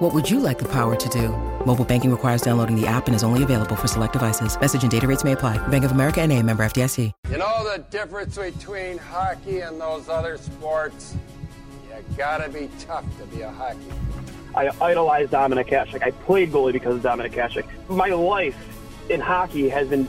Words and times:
What 0.00 0.14
would 0.14 0.30
you 0.30 0.40
like 0.40 0.58
the 0.58 0.64
power 0.64 0.96
to 0.96 1.08
do? 1.10 1.28
Mobile 1.66 1.84
banking 1.84 2.10
requires 2.10 2.40
downloading 2.40 2.74
the 2.74 2.86
app 2.86 3.06
and 3.06 3.14
is 3.14 3.22
only 3.22 3.42
available 3.42 3.76
for 3.76 3.86
select 3.86 4.14
devices. 4.14 4.58
Message 4.58 4.80
and 4.80 4.90
data 4.90 5.06
rates 5.06 5.24
may 5.24 5.32
apply. 5.32 5.58
Bank 5.68 5.84
of 5.84 5.90
America 5.90 6.22
and 6.22 6.32
a 6.32 6.42
member 6.42 6.64
FDIC. 6.64 7.12
You 7.28 7.36
know 7.36 7.70
the 7.70 7.84
difference 7.90 8.34
between 8.34 8.96
hockey 8.96 9.60
and 9.60 9.78
those 9.78 10.08
other 10.08 10.38
sports? 10.38 11.16
You 11.86 12.16
gotta 12.16 12.48
be 12.48 12.70
tough 12.78 13.04
to 13.18 13.26
be 13.26 13.42
a 13.42 13.50
hockey. 13.50 13.92
I 14.54 14.70
idolize 14.80 15.28
Dominik 15.28 15.68
Hasek. 15.68 16.02
I 16.02 16.12
played 16.12 16.50
goalie 16.50 16.72
because 16.72 16.96
of 16.96 17.02
Dominik 17.02 17.34
Hasek. 17.34 17.66
My 17.90 18.08
life 18.08 18.56
in 19.10 19.20
hockey 19.20 19.68
has 19.68 19.88
been 19.88 20.08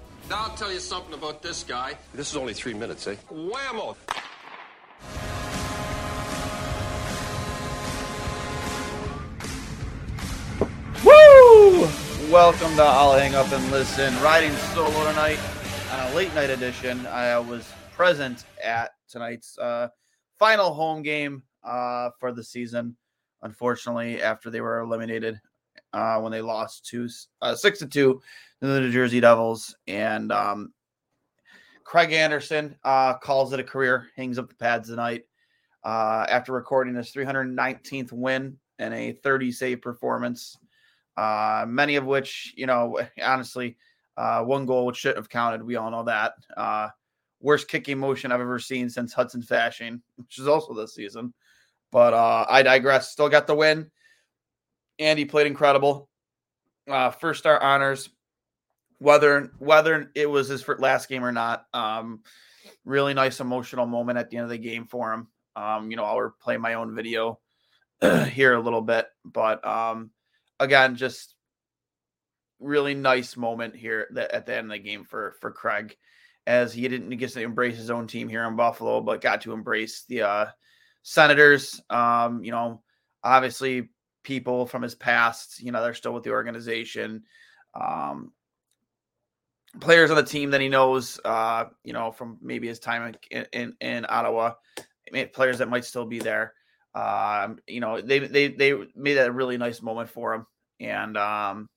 Now 0.31 0.43
I'll 0.43 0.55
tell 0.55 0.71
you 0.71 0.79
something 0.79 1.13
about 1.13 1.41
this 1.41 1.61
guy. 1.61 1.97
This 2.13 2.29
is 2.29 2.37
only 2.37 2.53
three 2.53 2.73
minutes, 2.73 3.05
eh? 3.05 3.17
Whammo! 3.29 3.97
Woo! 11.03 12.31
Welcome 12.31 12.73
to 12.77 12.81
I'll 12.81 13.11
Hang 13.11 13.35
Up 13.35 13.51
and 13.51 13.71
Listen. 13.71 14.17
Riding 14.23 14.53
solo 14.73 15.03
tonight 15.09 15.37
on 15.91 15.99
a 15.99 16.15
late 16.15 16.33
night 16.33 16.49
edition. 16.49 17.05
I 17.07 17.37
was 17.37 17.69
present 17.91 18.45
at 18.63 18.91
tonight's 19.09 19.57
uh, 19.57 19.89
final 20.39 20.73
home 20.73 21.01
game 21.01 21.43
uh, 21.61 22.11
for 22.21 22.31
the 22.31 22.45
season. 22.45 22.95
Unfortunately, 23.41 24.21
after 24.21 24.49
they 24.49 24.61
were 24.61 24.79
eliminated 24.79 25.41
uh, 25.93 26.19
when 26.19 26.31
they 26.31 26.41
lost 26.41 26.85
to 26.87 27.07
uh, 27.41 27.55
six 27.55 27.79
to 27.79 27.87
two 27.87 28.21
to 28.61 28.67
the 28.67 28.79
New 28.79 28.91
Jersey 28.91 29.19
Devils, 29.19 29.75
and 29.87 30.31
um, 30.31 30.73
Craig 31.83 32.13
Anderson 32.13 32.75
uh, 32.83 33.17
calls 33.17 33.53
it 33.53 33.59
a 33.59 33.63
career, 33.63 34.07
hangs 34.15 34.37
up 34.37 34.49
the 34.49 34.55
pads 34.55 34.89
tonight 34.89 35.23
uh, 35.83 36.25
after 36.29 36.53
recording 36.53 36.95
his 36.95 37.11
319th 37.11 38.11
win 38.11 38.57
and 38.79 38.93
a 38.93 39.13
30 39.13 39.51
save 39.51 39.81
performance. 39.81 40.57
Uh, 41.17 41.65
many 41.67 41.97
of 41.97 42.05
which, 42.05 42.53
you 42.55 42.65
know, 42.65 42.99
honestly, 43.21 43.77
uh, 44.17 44.41
one 44.43 44.65
goal 44.65 44.85
which 44.85 44.97
should 44.97 45.17
have 45.17 45.29
counted. 45.29 45.63
We 45.63 45.75
all 45.75 45.91
know 45.91 46.03
that. 46.03 46.93
Worst 47.41 47.67
kicking 47.67 47.97
motion 47.97 48.31
I've 48.31 48.39
ever 48.39 48.59
seen 48.59 48.87
since 48.87 49.13
Hudson 49.13 49.41
Fasching, 49.41 49.99
which 50.15 50.37
is 50.37 50.47
also 50.47 50.75
this 50.75 50.93
season. 50.93 51.33
But 51.91 52.13
I 52.13 52.61
digress. 52.61 53.11
Still 53.11 53.29
got 53.29 53.47
the 53.47 53.55
win. 53.55 53.89
Andy 55.01 55.25
played 55.25 55.47
incredible. 55.47 56.07
Uh, 56.87 57.09
first 57.11 57.39
star 57.39 57.61
honors, 57.61 58.09
whether 58.99 59.51
whether 59.59 60.11
it 60.15 60.29
was 60.29 60.47
his 60.47 60.65
last 60.79 61.09
game 61.09 61.23
or 61.23 61.31
not. 61.31 61.65
Um, 61.73 62.21
really 62.85 63.13
nice 63.13 63.39
emotional 63.39 63.85
moment 63.85 64.19
at 64.19 64.29
the 64.29 64.37
end 64.37 64.43
of 64.45 64.49
the 64.49 64.57
game 64.57 64.85
for 64.85 65.11
him. 65.13 65.27
Um, 65.55 65.91
you 65.91 65.97
know, 65.97 66.05
I'll 66.05 66.33
play 66.41 66.57
my 66.57 66.75
own 66.75 66.95
video 66.95 67.39
here 68.29 68.53
a 68.53 68.61
little 68.61 68.81
bit, 68.81 69.07
but 69.25 69.65
um, 69.65 70.11
again, 70.59 70.95
just 70.95 71.35
really 72.59 72.93
nice 72.93 73.35
moment 73.35 73.75
here 73.75 74.07
at 74.31 74.45
the 74.45 74.55
end 74.55 74.67
of 74.67 74.71
the 74.71 74.79
game 74.79 75.03
for 75.03 75.35
for 75.41 75.51
Craig, 75.51 75.97
as 76.45 76.73
he 76.73 76.87
didn't 76.87 77.09
get 77.17 77.31
to 77.31 77.41
embrace 77.41 77.77
his 77.77 77.89
own 77.89 78.07
team 78.07 78.29
here 78.29 78.47
in 78.47 78.55
Buffalo, 78.55 79.01
but 79.01 79.21
got 79.21 79.41
to 79.41 79.53
embrace 79.53 80.05
the 80.07 80.21
uh, 80.21 80.45
Senators. 81.01 81.81
Um, 81.89 82.43
you 82.43 82.51
know, 82.51 82.83
obviously 83.23 83.89
people 84.23 84.65
from 84.65 84.81
his 84.81 84.95
past, 84.95 85.61
you 85.61 85.71
know, 85.71 85.81
they're 85.81 85.93
still 85.93 86.13
with 86.13 86.23
the 86.23 86.31
organization. 86.31 87.23
Um, 87.73 88.31
players 89.79 90.09
on 90.09 90.17
the 90.17 90.23
team 90.23 90.51
that 90.51 90.61
he 90.61 90.69
knows, 90.69 91.19
uh, 91.23 91.65
you 91.83 91.93
know, 91.93 92.11
from 92.11 92.37
maybe 92.41 92.67
his 92.67 92.79
time 92.79 93.13
in, 93.29 93.45
in, 93.53 93.75
in 93.79 94.05
Ottawa, 94.09 94.53
players 95.33 95.59
that 95.59 95.69
might 95.69 95.85
still 95.85 96.05
be 96.05 96.19
there. 96.19 96.53
Um, 96.93 97.59
you 97.67 97.79
know, 97.79 98.01
they 98.01 98.19
they 98.19 98.49
they 98.49 98.73
made 98.95 99.13
that 99.13 99.29
a 99.29 99.31
really 99.31 99.57
nice 99.57 99.81
moment 99.81 100.09
for 100.09 100.33
him, 100.33 100.45
and 100.81 101.15
um, 101.17 101.69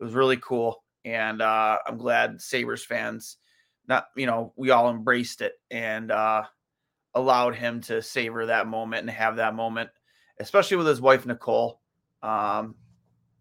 it 0.00 0.04
was 0.04 0.14
really 0.14 0.38
cool. 0.38 0.82
And 1.04 1.42
uh, 1.42 1.78
I'm 1.86 1.98
glad 1.98 2.40
Sabres 2.40 2.84
fans, 2.84 3.36
not 3.86 4.06
you 4.16 4.26
know, 4.26 4.54
we 4.56 4.70
all 4.70 4.90
embraced 4.90 5.42
it 5.42 5.52
and 5.70 6.10
uh, 6.10 6.44
allowed 7.14 7.56
him 7.56 7.82
to 7.82 8.00
savor 8.00 8.46
that 8.46 8.66
moment 8.66 9.00
and 9.00 9.10
have 9.10 9.36
that 9.36 9.54
moment, 9.54 9.90
especially 10.40 10.76
with 10.76 10.86
his 10.86 11.00
wife 11.00 11.26
Nicole. 11.26 11.80
Um, 12.22 12.74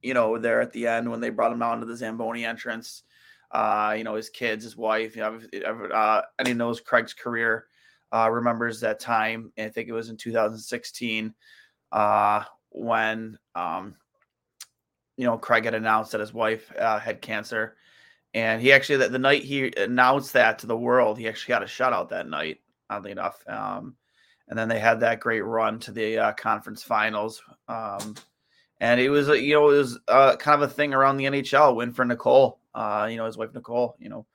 you 0.02 0.14
know, 0.14 0.38
there 0.38 0.62
at 0.62 0.72
the 0.72 0.88
end 0.88 1.10
when 1.10 1.20
they 1.20 1.30
brought 1.30 1.52
him 1.52 1.62
out 1.62 1.76
into 1.76 1.86
the 1.86 1.98
Zamboni 1.98 2.46
entrance. 2.46 3.04
Uh, 3.52 3.96
you 3.98 4.04
know, 4.04 4.16
his 4.16 4.30
kids, 4.30 4.64
his 4.64 4.76
wife. 4.76 5.16
You 5.16 5.22
know, 5.22 5.86
uh, 5.94 6.22
anyone 6.40 6.58
knows 6.58 6.82
Craig's 6.82 7.14
career 7.14 7.66
uh, 8.12 8.30
remembers 8.30 8.80
that 8.80 9.00
time. 9.00 9.52
I 9.58 9.70
think 9.70 9.90
it 9.90 9.94
was 9.94 10.10
in 10.10 10.18
2016 10.18 11.34
uh, 11.92 12.44
when 12.70 13.38
um, 13.56 13.96
you 15.18 15.26
know 15.26 15.38
Craig 15.38 15.66
had 15.66 15.74
announced 15.74 16.12
that 16.12 16.22
his 16.22 16.34
wife 16.34 16.72
uh, 16.78 17.00
had 17.00 17.22
cancer, 17.22 17.76
and 18.34 18.62
he 18.62 18.72
actually 18.72 18.98
that 18.98 19.12
the 19.12 19.20
night 19.20 19.44
he 19.44 19.74
announced 19.78 20.34
that 20.34 20.60
to 20.60 20.68
the 20.68 20.78
world, 20.78 21.18
he 21.18 21.28
actually 21.28 21.54
got 21.54 21.64
a 21.64 21.66
shutout 21.66 22.10
that 22.10 22.28
night. 22.28 22.60
Oddly 22.90 23.12
enough, 23.12 23.44
um, 23.48 23.96
and 24.48 24.58
then 24.58 24.70
they 24.70 24.80
had 24.80 25.00
that 25.02 25.20
great 25.20 25.42
run 25.42 25.80
to 25.80 25.92
the 25.92 26.18
uh, 26.18 26.34
conference 26.34 26.84
finals. 26.84 27.42
Um, 27.68 28.16
and 28.80 29.00
it 29.00 29.10
was, 29.10 29.28
you 29.28 29.54
know, 29.54 29.70
it 29.70 29.78
was 29.78 30.00
uh, 30.08 30.36
kind 30.38 30.62
of 30.62 30.70
a 30.70 30.74
thing 30.74 30.94
around 30.94 31.18
the 31.18 31.26
NHL. 31.26 31.76
Win 31.76 31.92
for 31.92 32.06
Nicole, 32.06 32.60
uh, 32.74 33.08
you 33.10 33.18
know, 33.18 33.26
his 33.26 33.38
wife 33.38 33.54
Nicole. 33.54 33.96
You 34.00 34.10
know, 34.10 34.26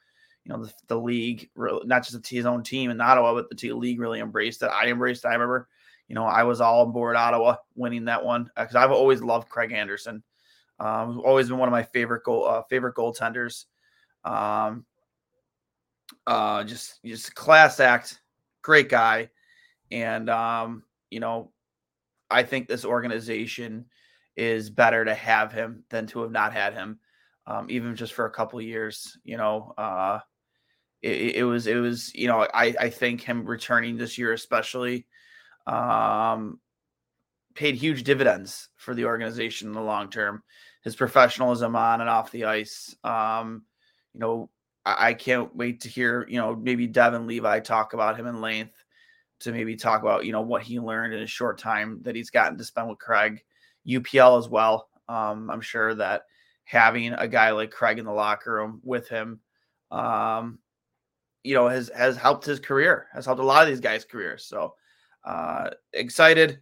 you 0.45 0.53
know 0.53 0.65
the, 0.65 0.73
the 0.89 0.99
league, 0.99 1.51
not 1.57 2.05
just 2.05 2.27
his 2.27 2.47
own 2.47 2.63
team 2.63 2.91
in 2.91 3.01
Ottawa, 3.01 3.35
but 3.35 3.57
the 3.57 3.73
league 3.73 4.01
really 4.01 4.21
embraced 4.21 4.63
it. 4.63 4.67
I 4.67 4.89
embraced. 4.89 5.25
I 5.25 5.33
remember, 5.33 5.69
you 6.09 6.15
know, 6.15 6.25
I 6.25 6.43
was 6.43 6.61
all 6.61 6.85
on 6.85 6.93
board 6.93 7.17
Ottawa 7.17 7.57
winning 7.77 8.07
that 8.07 8.25
one 8.25 8.51
because 8.57 8.75
I've 8.75 8.91
always 8.91 9.23
loved 9.23 9.49
Craig 9.49 9.73
Anderson. 9.73 10.23
Um, 10.81 11.21
always 11.25 11.49
been 11.49 11.59
one 11.59 11.69
of 11.69 11.73
my 11.73 11.85
favorite 11.85 12.25
goal 12.25 12.47
uh, 12.47 12.63
favorite 12.69 12.97
goaltenders. 12.97 13.67
Um, 14.25 14.85
uh, 16.27 16.65
just 16.65 17.01
just 17.05 17.35
class 17.37 17.79
act, 17.79 18.21
great 18.63 18.89
guy, 18.89 19.31
and 19.93 20.31
um, 20.31 20.83
you 21.11 21.21
know, 21.21 21.53
I 22.31 22.43
think 22.43 22.67
this 22.67 22.85
organization 22.85 23.85
is 24.35 24.71
better 24.71 25.05
to 25.05 25.15
have 25.15 25.53
him 25.53 25.85
than 25.91 26.07
to 26.09 26.23
have 26.23 26.33
not 26.33 26.55
had 26.55 26.73
him, 26.73 26.99
um, 27.47 27.67
even 27.69 27.95
just 27.95 28.15
for 28.15 28.25
a 28.25 28.31
couple 28.31 28.61
years. 28.61 29.19
You 29.23 29.37
know, 29.37 29.75
uh, 29.77 30.21
it, 31.03 31.37
it, 31.37 31.45
was 31.45 31.67
it 31.67 31.77
was 31.77 32.13
you 32.15 32.27
know 32.27 32.49
I 32.55 32.75
I 32.81 32.91
think 32.91 33.21
him 33.21 33.45
returning 33.45 33.97
this 33.97 34.17
year 34.17 34.33
especially 34.33 35.07
um, 35.67 36.59
paid 37.55 37.75
huge 37.75 38.03
dividends 38.03 38.71
for 38.77 38.95
the 38.95 39.05
organization 39.05 39.69
in 39.69 39.75
the 39.75 39.83
long 39.83 40.09
term. 40.09 40.43
His 40.83 40.97
professionalism 40.97 41.77
on 41.77 42.01
and 42.01 42.11
off 42.11 42.33
the 42.33 42.47
ice. 42.47 42.97
Um, 43.05 43.65
you 44.15 44.21
know, 44.21 44.51
I, 44.85 45.09
I 45.09 45.15
can't 45.15 45.55
wait 45.55 45.83
to 45.83 45.91
hear 45.91 46.27
you 46.31 46.39
know 46.39 46.57
maybe 46.57 46.87
Devon 46.87 47.27
Levi 47.27 47.61
talk 47.61 47.93
about 47.93 48.19
him 48.19 48.27
in 48.27 48.41
length 48.41 48.82
to 49.43 49.53
maybe 49.53 49.77
talk 49.77 50.03
about 50.03 50.25
you 50.25 50.33
know 50.33 50.41
what 50.41 50.63
he 50.63 50.81
learned 50.81 51.15
in 51.15 51.23
a 51.23 51.27
short 51.27 51.59
time 51.59 52.01
that 52.03 52.17
he's 52.17 52.31
gotten 52.31 52.59
to 52.59 52.65
spend 52.65 52.89
with 52.89 52.99
Craig. 52.99 53.43
UPL 53.87 54.39
as 54.39 54.49
well. 54.49 54.89
Um, 55.09 55.51
I'm 55.51 55.61
sure 55.61 55.95
that 55.95 56.23
having 56.65 57.13
a 57.13 57.27
guy 57.27 57.51
like 57.51 57.71
Craig 57.71 57.99
in 57.99 58.05
the 58.05 58.13
locker 58.13 58.53
room 58.55 58.81
with 58.85 59.09
him, 59.09 59.41
um, 59.91 60.59
you 61.43 61.55
know, 61.55 61.69
has 61.69 61.91
has 61.97 62.17
helped 62.17 62.45
his 62.45 62.61
career, 62.61 63.09
has 63.13 63.27
helped 63.27 63.41
a 63.41 63.45
lot 63.45 63.63
of 63.63 63.69
these 63.69 63.81
guys' 63.81 64.05
careers. 64.05 64.45
So 64.45 64.75
uh, 65.25 65.71
excited 65.93 66.61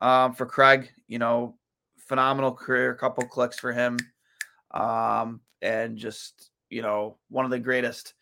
um, 0.00 0.34
for 0.34 0.46
Craig. 0.46 0.90
You 1.08 1.18
know, 1.18 1.56
phenomenal 1.98 2.52
career, 2.52 2.94
couple 2.94 3.26
clicks 3.26 3.58
for 3.58 3.72
him, 3.72 3.98
um, 4.72 5.40
and 5.60 5.96
just 5.96 6.50
you 6.70 6.82
know 6.82 7.18
one 7.28 7.44
of 7.44 7.50
the 7.50 7.58
greatest 7.58 8.14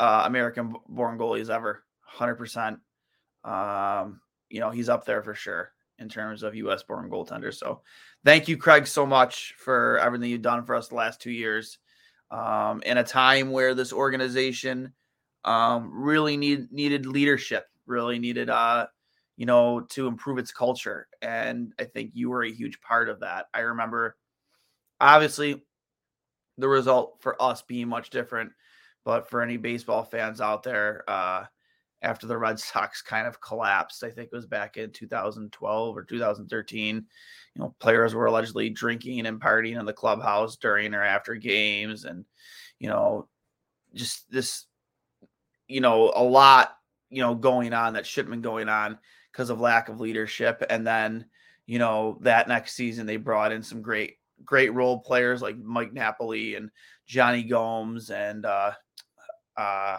uh, 0.00 0.24
American 0.26 0.74
born 0.88 1.18
goalies 1.18 1.50
ever. 1.50 1.84
100%. 2.16 2.78
Um, 3.44 4.20
you 4.48 4.60
know, 4.60 4.70
he's 4.70 4.88
up 4.88 5.04
there 5.04 5.22
for 5.22 5.34
sure 5.34 5.72
in 5.98 6.08
terms 6.08 6.42
of 6.42 6.54
US 6.54 6.82
born 6.82 7.10
goaltenders. 7.10 7.54
So 7.54 7.82
thank 8.24 8.48
you, 8.48 8.56
Craig, 8.56 8.86
so 8.86 9.06
much 9.06 9.54
for 9.58 9.98
everything 9.98 10.30
you've 10.30 10.42
done 10.42 10.64
for 10.64 10.74
us 10.74 10.88
the 10.88 10.94
last 10.94 11.20
two 11.20 11.30
years. 11.30 11.78
Um, 12.30 12.82
in 12.86 12.96
a 12.98 13.04
time 13.04 13.50
where 13.50 13.74
this 13.74 13.92
organization 13.92 14.92
um, 15.44 15.90
really 15.92 16.36
need, 16.36 16.70
needed 16.72 17.04
leadership, 17.06 17.66
really 17.86 18.18
needed, 18.18 18.48
uh, 18.48 18.86
you 19.36 19.46
know, 19.46 19.80
to 19.90 20.06
improve 20.06 20.38
its 20.38 20.52
culture. 20.52 21.08
And 21.22 21.72
I 21.78 21.84
think 21.84 22.12
you 22.14 22.30
were 22.30 22.44
a 22.44 22.52
huge 22.52 22.80
part 22.82 23.08
of 23.08 23.20
that. 23.20 23.46
I 23.52 23.60
remember, 23.60 24.16
obviously, 25.00 25.62
the 26.56 26.68
result 26.68 27.16
for 27.20 27.40
us 27.42 27.62
being 27.62 27.88
much 27.88 28.10
different, 28.10 28.52
but 29.04 29.28
for 29.28 29.42
any 29.42 29.56
baseball 29.56 30.04
fans 30.04 30.40
out 30.40 30.62
there, 30.62 31.02
uh, 31.08 31.44
after 32.02 32.26
the 32.26 32.38
Red 32.38 32.58
Sox 32.60 33.02
kind 33.02 33.26
of 33.26 33.40
collapsed. 33.40 34.04
I 34.04 34.10
think 34.10 34.30
it 34.32 34.36
was 34.36 34.46
back 34.46 34.76
in 34.76 34.90
2012 34.90 35.96
or 35.96 36.02
2013. 36.04 36.96
You 36.96 37.60
know, 37.60 37.74
players 37.80 38.14
were 38.14 38.26
allegedly 38.26 38.70
drinking 38.70 39.26
and 39.26 39.40
partying 39.40 39.78
in 39.78 39.86
the 39.86 39.92
clubhouse 39.92 40.56
during 40.56 40.94
or 40.94 41.02
after 41.02 41.34
games, 41.34 42.04
and 42.04 42.24
you 42.78 42.88
know, 42.88 43.28
just 43.94 44.30
this, 44.30 44.66
you 45.68 45.80
know, 45.80 46.12
a 46.14 46.22
lot, 46.22 46.76
you 47.10 47.22
know, 47.22 47.34
going 47.34 47.72
on 47.72 47.94
that 47.94 48.06
shouldn't 48.06 48.30
been 48.30 48.42
going 48.42 48.68
on 48.68 48.98
because 49.32 49.50
of 49.50 49.60
lack 49.60 49.88
of 49.88 50.00
leadership. 50.00 50.64
And 50.70 50.86
then, 50.86 51.26
you 51.66 51.78
know, 51.78 52.18
that 52.22 52.48
next 52.48 52.74
season 52.74 53.06
they 53.06 53.16
brought 53.16 53.52
in 53.52 53.62
some 53.62 53.82
great, 53.82 54.16
great 54.44 54.72
role 54.72 54.98
players 54.98 55.42
like 55.42 55.58
Mike 55.58 55.92
Napoli 55.92 56.54
and 56.54 56.70
Jonny 57.06 57.42
Gomes 57.42 58.10
and 58.10 58.46
uh 58.46 58.72
uh 59.56 59.98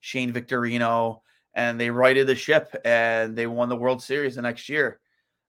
Shane 0.00 0.32
Victorino, 0.32 1.20
and 1.54 1.80
they 1.80 1.90
righted 1.90 2.26
the 2.26 2.34
ship 2.34 2.74
and 2.84 3.36
they 3.36 3.46
won 3.46 3.68
the 3.68 3.76
World 3.76 4.02
Series 4.02 4.36
the 4.36 4.42
next 4.42 4.68
year. 4.68 5.00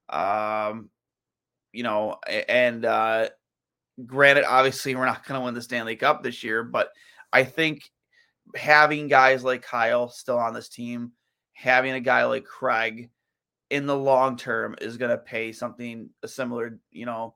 Um, 0.10 0.90
you 1.74 1.84
know, 1.84 2.18
and 2.48 2.86
uh, 2.86 3.30
granted, 4.06 4.46
obviously, 4.46 4.96
we're 4.96 5.06
not 5.06 5.26
going 5.26 5.40
to 5.40 5.46
win 5.46 5.54
the 5.54 5.62
Stanley 5.62 5.96
Cup 5.96 6.24
this 6.24 6.44
year, 6.44 6.64
but 6.64 6.90
I 7.34 7.44
think 7.44 7.92
having 8.56 9.08
guys 9.08 9.44
like 9.44 9.62
Kyle 9.62 10.10
still 10.10 10.38
on 10.40 10.54
this 10.54 10.70
team, 10.70 11.12
having 11.54 11.94
a 11.94 12.00
guy 12.00 12.26
like 12.26 12.46
Craig 12.46 13.10
in 13.70 13.86
the 13.86 13.98
long 13.98 14.38
term 14.38 14.76
is 14.80 14.98
going 14.98 15.12
to 15.12 15.18
pay 15.18 15.52
something 15.52 16.10
a 16.24 16.28
similar, 16.28 16.80
you 16.92 17.06
know, 17.06 17.36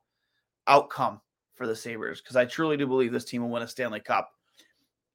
outcome 0.66 1.20
for 1.54 1.66
the 1.66 1.76
Sabres 1.76 2.20
because 2.20 2.36
I 2.36 2.44
truly 2.44 2.76
do 2.76 2.86
believe 2.86 3.12
this 3.12 3.24
team 3.24 3.42
will 3.42 3.50
win 3.50 3.62
a 3.62 3.68
Stanley 3.68 4.00
Cup 4.00 4.30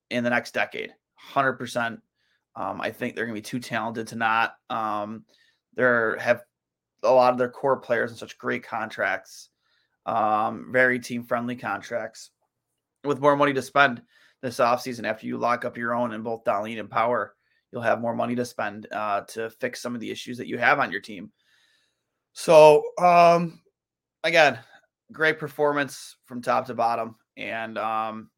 in 0.10 0.24
the 0.24 0.30
next 0.30 0.54
decade. 0.54 0.94
100%. 1.34 2.00
Um, 2.56 2.82
I 2.82 2.92
think 2.92 3.16
they're 3.16 3.26
going 3.26 3.36
to 3.36 3.42
be 3.42 3.50
too 3.50 3.60
talented 3.60 4.08
to 4.08 4.16
not. 4.16 4.56
Um, 4.70 5.26
they 5.76 5.84
have 5.84 6.42
a 7.04 7.12
lot 7.12 7.32
of 7.32 7.38
their 7.38 7.50
core 7.50 7.78
players 7.78 8.10
and 8.10 8.20
such 8.20 8.38
great 8.38 8.64
contracts, 8.64 9.50
um, 10.06 10.70
very 10.72 11.00
team 11.00 11.24
friendly 11.24 11.56
contracts 11.56 12.32
with 13.04 13.22
more 13.22 13.36
money 13.36 13.54
to 13.54 13.62
spend 13.62 14.02
this 14.42 14.58
offseason 14.58 15.06
after 15.06 15.28
you 15.28 15.38
lock 15.38 15.66
up 15.66 15.78
your 15.78 15.94
own 15.94 16.14
in 16.14 16.24
both 16.24 16.44
Dahlin 16.44 16.80
and 16.80 16.90
Power. 16.90 17.36
You'll 17.72 17.82
have 17.82 18.02
more 18.02 18.16
money 18.16 18.36
to 18.36 18.46
spend 18.46 18.88
uh, 18.92 19.22
to 19.22 19.50
fix 19.50 19.82
some 19.82 19.94
of 19.94 20.02
the 20.02 20.10
issues 20.10 20.38
that 20.38 20.48
you 20.48 20.58
have 20.58 20.80
on 20.80 20.92
your 20.92 21.02
team. 21.02 21.32
So, 22.34 22.84
um, 23.00 23.62
again, 24.24 24.60
great 25.12 25.40
performance 25.40 26.16
from 26.26 26.42
top 26.42 26.68
to 26.68 26.74
bottom. 26.74 27.16
And 27.36 27.78
um, 27.78 28.30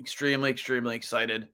extremely, 0.00 0.50
extremely 0.50 0.96
excited 0.96 1.48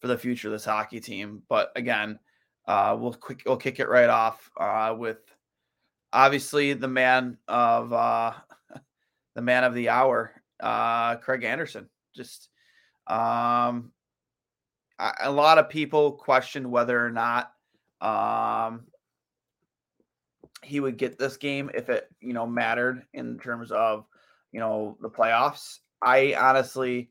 for 0.00 0.06
the 0.06 0.18
future 0.18 0.48
of 0.48 0.52
this 0.52 0.64
hockey 0.64 1.00
team. 1.00 1.42
But 1.48 1.72
again, 1.76 2.18
uh, 2.66 2.96
we'll 2.98 3.14
quick 3.14 3.42
we'll 3.46 3.56
kick 3.56 3.80
it 3.80 3.88
right 3.88 4.10
off 4.10 4.50
uh, 4.58 4.94
with 4.96 5.18
obviously 6.12 6.72
the 6.74 6.88
man 6.88 7.38
of 7.48 7.92
uh, 7.92 8.32
the 9.34 9.42
man 9.42 9.64
of 9.64 9.74
the 9.74 9.88
hour, 9.88 10.32
uh, 10.60 11.16
Craig 11.16 11.44
Anderson. 11.44 11.88
Just 12.14 12.48
um, 13.06 13.92
a 15.20 15.30
lot 15.30 15.58
of 15.58 15.68
people 15.68 16.12
questioned 16.12 16.70
whether 16.70 17.04
or 17.04 17.10
not 17.10 17.52
um, 18.00 18.84
he 20.62 20.80
would 20.80 20.96
get 20.96 21.18
this 21.18 21.36
game 21.36 21.70
if 21.74 21.88
it 21.88 22.08
you 22.20 22.32
know 22.32 22.46
mattered 22.46 23.02
in 23.14 23.38
terms 23.38 23.70
of 23.70 24.04
you 24.52 24.60
know 24.60 24.96
the 25.00 25.10
playoffs. 25.10 25.78
I 26.02 26.34
honestly 26.38 27.10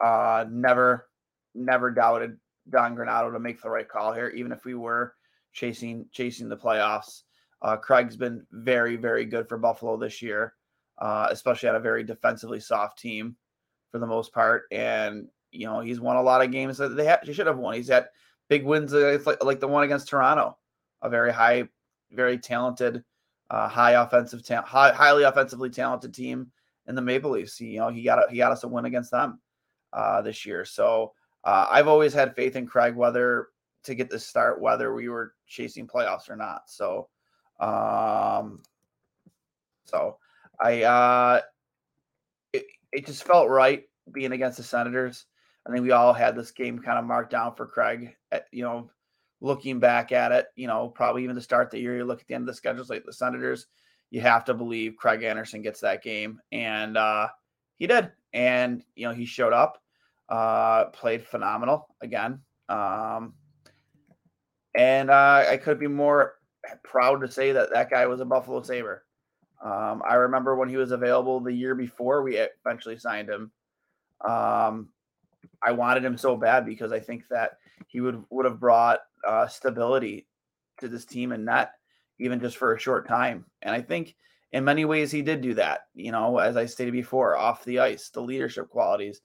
uh, 0.00 0.44
never, 0.50 1.08
never 1.54 1.90
doubted 1.90 2.38
Don 2.70 2.96
Granato 2.96 3.32
to 3.32 3.40
make 3.40 3.60
the 3.60 3.70
right 3.70 3.88
call 3.88 4.12
here, 4.12 4.28
even 4.28 4.52
if 4.52 4.64
we 4.64 4.74
were 4.74 5.14
chasing 5.52 6.06
chasing 6.12 6.48
the 6.48 6.56
playoffs. 6.56 7.22
Uh, 7.60 7.76
Craig's 7.76 8.16
been 8.16 8.46
very, 8.52 8.96
very 8.96 9.24
good 9.24 9.48
for 9.48 9.58
Buffalo 9.58 9.96
this 9.96 10.22
year, 10.22 10.54
uh, 10.98 11.28
especially 11.30 11.68
at 11.68 11.74
a 11.74 11.80
very 11.80 12.04
defensively 12.04 12.60
soft 12.60 12.98
team 12.98 13.36
for 13.90 13.98
the 13.98 14.06
most 14.06 14.32
part. 14.32 14.64
And 14.70 15.28
you 15.50 15.66
know 15.66 15.80
he's 15.80 16.00
won 16.00 16.16
a 16.16 16.22
lot 16.22 16.42
of 16.42 16.52
games 16.52 16.78
that 16.78 16.96
they 16.96 17.32
should 17.32 17.46
have 17.46 17.58
won. 17.58 17.74
He's 17.74 17.88
had 17.88 18.08
big 18.48 18.64
wins 18.64 18.92
like, 18.92 19.42
like 19.42 19.60
the 19.60 19.68
one 19.68 19.84
against 19.84 20.08
Toronto, 20.08 20.56
a 21.02 21.08
very 21.08 21.32
high, 21.32 21.68
very 22.12 22.38
talented, 22.38 23.02
uh, 23.50 23.68
high 23.68 23.92
offensive, 23.92 24.46
ta- 24.46 24.62
high, 24.62 24.92
highly 24.92 25.24
offensively 25.24 25.70
talented 25.70 26.14
team 26.14 26.52
in 26.86 26.94
the 26.94 27.02
Maple 27.02 27.32
Leafs. 27.32 27.60
You 27.60 27.78
know 27.78 27.88
he 27.88 28.02
got 28.02 28.18
a, 28.18 28.30
he 28.30 28.36
got 28.36 28.52
us 28.52 28.64
a 28.64 28.68
win 28.68 28.84
against 28.84 29.10
them 29.10 29.40
uh, 29.92 30.22
this 30.22 30.44
year. 30.44 30.64
So 30.64 31.12
uh, 31.44 31.66
I've 31.70 31.88
always 31.88 32.12
had 32.12 32.34
faith 32.34 32.56
in 32.56 32.66
Craig, 32.66 32.94
whether 32.94 33.48
to 33.84 33.94
get 33.94 34.10
the 34.10 34.18
start, 34.18 34.60
whether 34.60 34.94
we 34.94 35.08
were 35.08 35.34
chasing 35.46 35.86
playoffs 35.86 36.28
or 36.28 36.36
not. 36.36 36.62
So, 36.66 37.08
um, 37.60 38.62
so 39.84 40.18
I, 40.60 40.82
uh, 40.82 41.40
it, 42.52 42.66
it 42.92 43.06
just 43.06 43.24
felt 43.24 43.48
right 43.48 43.84
being 44.12 44.32
against 44.32 44.56
the 44.56 44.62
Senators. 44.62 45.26
I 45.66 45.72
think 45.72 45.82
we 45.82 45.92
all 45.92 46.12
had 46.12 46.34
this 46.34 46.50
game 46.50 46.78
kind 46.78 46.98
of 46.98 47.04
marked 47.04 47.30
down 47.30 47.54
for 47.54 47.66
Craig. 47.66 48.14
At, 48.32 48.46
you 48.52 48.62
know, 48.62 48.90
looking 49.40 49.78
back 49.78 50.12
at 50.12 50.32
it, 50.32 50.46
you 50.56 50.66
know, 50.66 50.88
probably 50.88 51.22
even 51.24 51.36
to 51.36 51.42
start 51.42 51.70
the 51.70 51.78
year, 51.78 51.96
you 51.96 52.04
look 52.04 52.20
at 52.20 52.26
the 52.26 52.34
end 52.34 52.42
of 52.42 52.46
the 52.48 52.54
schedules 52.54 52.90
like 52.90 53.04
the 53.04 53.12
Senators, 53.12 53.66
you 54.10 54.20
have 54.20 54.44
to 54.46 54.54
believe 54.54 54.96
Craig 54.96 55.22
Anderson 55.22 55.62
gets 55.62 55.80
that 55.80 56.02
game, 56.02 56.40
and 56.50 56.96
uh, 56.96 57.28
he 57.78 57.86
did 57.86 58.10
and 58.32 58.82
you 58.94 59.06
know 59.06 59.14
he 59.14 59.24
showed 59.24 59.52
up, 59.52 59.82
uh, 60.28 60.86
played 60.86 61.26
phenomenal 61.26 61.88
again, 62.00 62.40
um, 62.68 63.34
and 64.76 65.10
uh, 65.10 65.44
I 65.48 65.56
could 65.56 65.78
be 65.78 65.86
more 65.86 66.34
proud 66.82 67.20
to 67.20 67.30
say 67.30 67.52
that 67.52 67.70
that 67.72 67.90
guy 67.90 68.06
was 68.06 68.20
a 68.20 68.24
Buffalo 68.24 68.62
Saber. 68.62 69.04
Um, 69.64 70.02
I 70.08 70.14
remember 70.14 70.54
when 70.54 70.68
he 70.68 70.76
was 70.76 70.92
available 70.92 71.40
the 71.40 71.52
year 71.52 71.74
before 71.74 72.22
we 72.22 72.36
eventually 72.36 72.98
signed 72.98 73.28
him. 73.28 73.50
Um, 74.28 74.90
I 75.62 75.72
wanted 75.72 76.04
him 76.04 76.16
so 76.16 76.36
bad 76.36 76.66
because 76.66 76.92
I 76.92 77.00
think 77.00 77.24
that 77.30 77.58
he 77.86 78.00
would 78.00 78.22
would 78.30 78.44
have 78.44 78.60
brought 78.60 79.00
uh, 79.26 79.46
stability 79.46 80.26
to 80.80 80.88
this 80.88 81.04
team 81.04 81.32
and 81.32 81.44
net 81.44 81.72
even 82.18 82.40
just 82.40 82.56
for 82.56 82.74
a 82.74 82.78
short 82.78 83.06
time. 83.06 83.44
And 83.62 83.74
I 83.74 83.80
think 83.80 84.16
in 84.52 84.64
many 84.64 84.84
ways 84.84 85.10
he 85.10 85.22
did 85.22 85.40
do 85.40 85.54
that 85.54 85.80
you 85.94 86.10
know 86.10 86.38
as 86.38 86.56
i 86.56 86.64
stated 86.64 86.92
before 86.92 87.36
off 87.36 87.64
the 87.64 87.78
ice 87.78 88.10
the 88.10 88.20
leadership 88.20 88.68
qualities. 88.68 89.20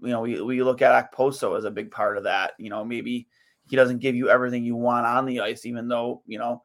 You 0.00 0.10
know 0.10 0.20
we, 0.20 0.40
we 0.40 0.62
look 0.62 0.80
at 0.80 1.12
Okposo 1.12 1.58
as 1.58 1.64
a 1.64 1.70
big 1.72 1.90
part 1.90 2.16
of 2.16 2.24
that 2.24 2.52
you 2.58 2.70
know 2.70 2.84
maybe 2.84 3.26
he 3.68 3.76
doesn't 3.76 3.98
give 3.98 4.14
you 4.14 4.30
everything 4.30 4.64
you 4.64 4.76
want 4.76 5.06
on 5.06 5.26
the 5.26 5.40
ice 5.40 5.66
even 5.66 5.88
though 5.88 6.22
you 6.26 6.38
know 6.38 6.62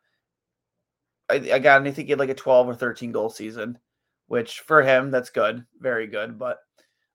I, 1.29 1.35
again 1.35 1.87
i 1.87 1.91
think 1.91 2.07
he 2.07 2.11
had 2.11 2.19
like 2.19 2.29
a 2.29 2.35
12 2.35 2.69
or 2.69 2.75
13 2.75 3.11
goal 3.11 3.29
season 3.29 3.79
which 4.27 4.59
for 4.61 4.83
him 4.83 5.09
that's 5.09 5.29
good 5.29 5.65
very 5.79 6.07
good 6.07 6.37
but 6.37 6.59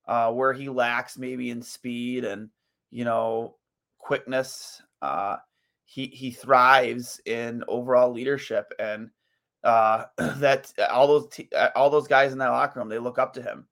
uh 0.07 0.33
where 0.33 0.53
he 0.53 0.69
lacks 0.69 1.19
maybe 1.19 1.51
in 1.51 1.63
speed 1.63 2.25
and 2.25 2.51
you 2.91 3.05
know 3.05 3.57
quickness 3.99 4.83
uh 5.03 5.37
he 5.85 6.07
he 6.07 6.31
thrives 6.31 7.21
in 7.25 7.65
overall 7.69 8.13
leadership 8.13 8.73
and 8.79 9.11
uh, 9.65 10.05
that 10.37 10.73
uh, 10.79 10.87
all 10.91 11.07
those 11.07 11.29
t- 11.29 11.49
uh, 11.55 11.69
all 11.75 11.91
those 11.91 12.09
guys 12.09 12.33
in 12.33 12.39
that 12.39 12.49
locker 12.49 12.79
room 12.79 12.89
they 12.89 12.99
look 12.99 13.19
up 13.19 13.33
to 13.35 13.43
him 13.43 13.67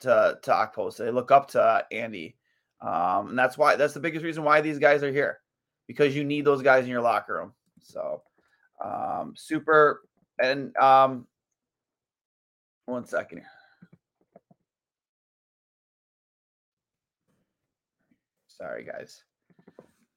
to 0.00 0.38
to 0.42 0.50
Okposo. 0.50 0.98
They 0.98 1.10
look 1.10 1.30
up 1.30 1.48
to 1.52 1.62
uh, 1.62 1.82
Andy, 1.92 2.36
um, 2.80 3.30
and 3.30 3.38
that's 3.38 3.58
why 3.58 3.76
that's 3.76 3.94
the 3.94 4.00
biggest 4.00 4.24
reason 4.24 4.44
why 4.44 4.60
these 4.60 4.78
guys 4.78 5.02
are 5.02 5.12
here 5.12 5.40
because 5.86 6.14
you 6.14 6.24
need 6.24 6.44
those 6.44 6.62
guys 6.62 6.84
in 6.84 6.90
your 6.90 7.02
locker 7.02 7.34
room. 7.34 7.52
So 7.80 8.22
um, 8.84 9.34
super 9.36 10.02
and 10.40 10.76
um, 10.76 11.26
one 12.86 13.06
second 13.06 13.38
here. 13.38 13.50
Sorry, 18.46 18.84
guys. 18.84 19.22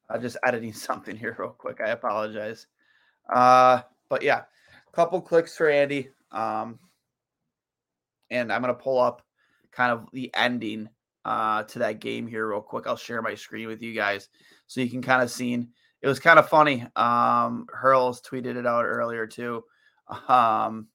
I'm 0.10 0.22
just 0.22 0.38
editing 0.44 0.74
something 0.74 1.16
here 1.16 1.36
real 1.40 1.50
quick. 1.50 1.80
I 1.80 1.90
apologize. 1.90 2.68
Uh, 3.34 3.82
but 4.10 4.24
yeah, 4.24 4.44
couple 4.92 5.22
clicks 5.22 5.56
for 5.56 5.70
Andy. 5.70 6.10
Um, 6.32 6.80
and 8.30 8.52
I'm 8.52 8.62
going 8.62 8.74
to 8.74 8.82
pull 8.82 9.00
up 9.00 9.22
kind 9.72 9.92
of 9.92 10.08
the 10.14 10.32
ending 10.36 10.90
uh, 11.26 11.64
to 11.64 11.80
that 11.80 12.00
game 12.00 12.28
here 12.28 12.48
real 12.50 12.62
quick. 12.62 12.88
I'll 12.88 12.98
share 12.98 13.22
my 13.22 13.36
screen 13.36 13.68
with 13.68 13.82
you 13.82 13.94
guys 13.94 14.30
so 14.68 14.82
you 14.82 14.90
can 14.90 15.02
kind 15.02 15.22
of 15.22 15.30
see. 15.30 15.68
It 16.02 16.08
was 16.08 16.20
kind 16.20 16.40
of 16.40 16.50
funny. 16.50 16.86
Um, 16.96 17.68
Hurls 17.72 18.22
tweeted 18.22 18.56
it 18.56 18.66
out 18.66 18.86
earlier 18.86 19.28
too. 19.28 19.64
Um, 20.28 20.88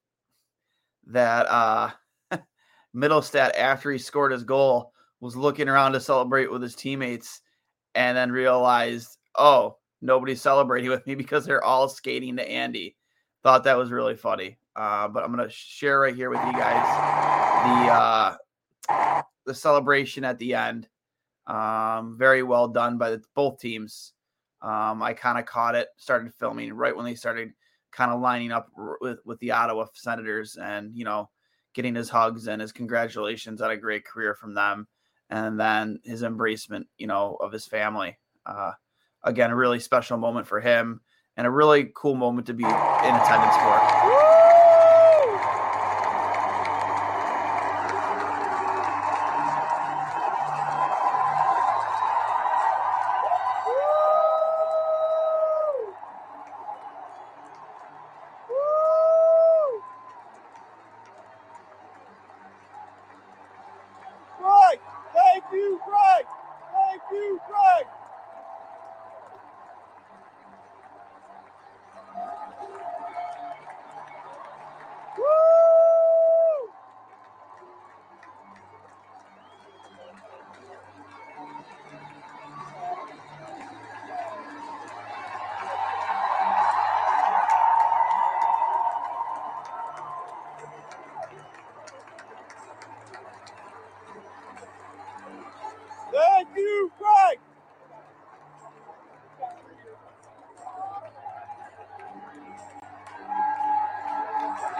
that 1.07 1.47
uh, 1.47 1.91
Mittelstadt, 2.95 3.57
after 3.57 3.93
he 3.93 3.99
scored 3.99 4.33
his 4.33 4.45
goal, 4.45 4.93
was 5.21 5.37
looking 5.37 5.69
around 5.69 5.93
to 5.93 6.01
celebrate 6.01 6.51
with 6.51 6.63
his 6.63 6.75
teammates, 6.75 7.41
and 7.95 8.17
then 8.17 8.31
realized, 8.31 9.17
oh, 9.37 9.77
nobody's 10.03 10.43
celebrating 10.43 10.91
with 10.91 11.07
me 11.07 11.15
because 11.17 11.45
they're 11.45 11.65
all 11.65 11.89
skating 11.89 12.37
to 12.37 12.49
Andy. 12.49 12.97
Thought 13.43 13.65
that 13.65 13.77
was 13.77 13.91
really 13.91 14.17
funny. 14.17 14.59
Uh, 14.75 15.09
but 15.09 15.25
I'm 15.25 15.31
gonna 15.31 15.49
share 15.49 16.01
right 16.01 16.15
here 16.15 16.31
with 16.31 16.45
you 16.45 16.53
guys 16.53 18.37
the 18.87 18.93
uh, 18.93 19.23
the 19.47 19.55
celebration 19.55 20.25
at 20.25 20.39
the 20.39 20.55
end. 20.55 20.89
Um, 21.47 22.17
very 22.19 22.43
well 22.43 22.69
done 22.69 22.99
by 22.99 23.11
the, 23.11 23.23
both 23.35 23.61
teams. 23.61 24.13
Um, 24.61 25.03
I 25.03 25.13
kind 25.13 25.39
of 25.39 25.47
caught 25.47 25.77
it, 25.77 25.89
started 25.97 26.35
filming 26.35 26.73
right 26.73 26.95
when 26.95 27.05
they 27.05 27.15
started 27.15 27.53
kind 27.93 28.11
of 28.11 28.21
lining 28.21 28.53
up 28.53 28.69
with 29.01 29.21
with 29.25 29.39
the 29.41 29.53
Ottawa 29.53 29.87
Senators, 29.95 30.57
and 30.57 30.95
you 30.95 31.05
know, 31.05 31.31
getting 31.75 31.95
his 31.95 32.11
hugs 32.11 32.49
and 32.49 32.61
his 32.61 32.73
congratulations 32.73 33.63
on 33.63 33.71
a 33.71 33.77
great 33.77 34.05
career 34.05 34.35
from 34.35 34.55
them, 34.55 34.87
and 35.31 35.59
then 35.59 36.01
his 36.05 36.23
embracement, 36.23 36.85
you 36.99 37.07
know, 37.07 37.37
of 37.41 37.53
his 37.53 37.67
family. 37.67 38.19
Uh, 38.45 38.73
again, 39.23 39.51
a 39.51 39.57
really 39.57 39.81
special 39.81 40.19
moment 40.19 40.47
for 40.47 40.61
him, 40.61 41.01
and 41.37 41.47
a 41.47 41.51
really 41.51 41.91
cool 41.95 42.15
moment 42.15 42.47
to 42.47 42.55
be 42.55 42.65
in 42.65 42.71
attendance 42.71 43.57
for. 43.57 44.36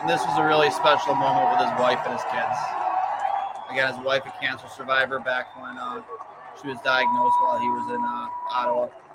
This 0.09 0.23
was 0.23 0.39
a 0.39 0.45
really 0.45 0.71
special 0.71 1.15
moment 1.15 1.51
with 1.51 1.67
his 1.67 1.75
wife 1.81 1.99
and 2.07 2.15
his 2.15 2.23
kids. 2.31 2.59
Again, 3.71 3.93
his 3.93 3.99
wife, 4.05 4.23
a 4.27 4.33
cancer 4.41 4.69
survivor, 4.69 5.19
back 5.19 5.51
when 5.61 5.77
uh, 5.77 6.01
she 6.61 6.69
was 6.69 6.79
diagnosed 6.85 7.37
while 7.43 7.59
he 7.59 7.67
was 7.67 7.91
in 7.91 8.01
uh, 8.01 8.55
Ottawa. 8.55 9.06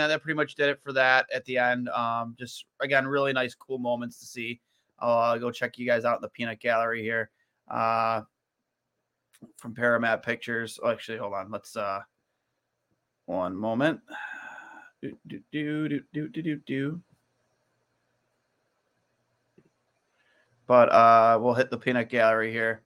That, 0.00 0.08
that 0.08 0.22
pretty 0.22 0.36
much 0.36 0.54
did 0.54 0.68
it 0.68 0.80
for 0.82 0.92
that 0.92 1.26
at 1.32 1.44
the 1.44 1.58
end. 1.58 1.88
Um, 1.90 2.34
just 2.38 2.64
again, 2.80 3.06
really 3.06 3.32
nice, 3.32 3.54
cool 3.54 3.78
moments 3.78 4.18
to 4.20 4.26
see. 4.26 4.60
I'll 4.98 5.34
uh, 5.34 5.38
go 5.38 5.50
check 5.50 5.78
you 5.78 5.86
guys 5.86 6.04
out 6.04 6.16
in 6.16 6.22
the 6.22 6.28
peanut 6.28 6.60
gallery 6.60 7.02
here 7.02 7.30
uh, 7.68 8.22
from 9.56 9.74
Paramat 9.74 10.22
Pictures. 10.22 10.78
Oh, 10.82 10.90
actually, 10.90 11.18
hold 11.18 11.34
on. 11.34 11.50
Let's 11.50 11.76
uh, 11.76 12.00
one 13.26 13.56
moment. 13.56 14.00
Do 15.02 15.16
do 15.28 15.40
do 15.52 16.00
do 16.12 16.28
do 16.28 16.42
do 16.42 16.56
do. 16.66 17.00
But 20.66 20.92
uh, 20.92 21.38
we'll 21.40 21.54
hit 21.54 21.70
the 21.70 21.78
peanut 21.78 22.10
gallery 22.10 22.52
here 22.52 22.82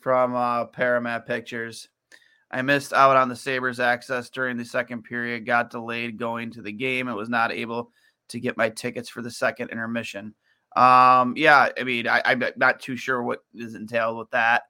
from 0.00 0.34
uh, 0.34 0.66
Paramat 0.66 1.26
Pictures. 1.26 1.88
I 2.50 2.62
missed 2.62 2.92
out 2.92 3.16
on 3.16 3.28
the 3.28 3.36
Sabres 3.36 3.78
access 3.78 4.28
during 4.28 4.56
the 4.56 4.64
second 4.64 5.02
period, 5.02 5.46
got 5.46 5.70
delayed 5.70 6.18
going 6.18 6.50
to 6.52 6.62
the 6.62 6.72
game, 6.72 7.06
and 7.06 7.16
was 7.16 7.28
not 7.28 7.52
able 7.52 7.92
to 8.28 8.40
get 8.40 8.56
my 8.56 8.70
tickets 8.70 9.08
for 9.08 9.22
the 9.22 9.30
second 9.30 9.70
intermission. 9.70 10.34
Um, 10.74 11.34
yeah, 11.36 11.68
I 11.78 11.84
mean, 11.84 12.08
I, 12.08 12.22
am 12.24 12.42
not 12.56 12.80
too 12.80 12.96
sure 12.96 13.22
what 13.22 13.44
is 13.54 13.74
entailed 13.74 14.18
with 14.18 14.30
that. 14.30 14.64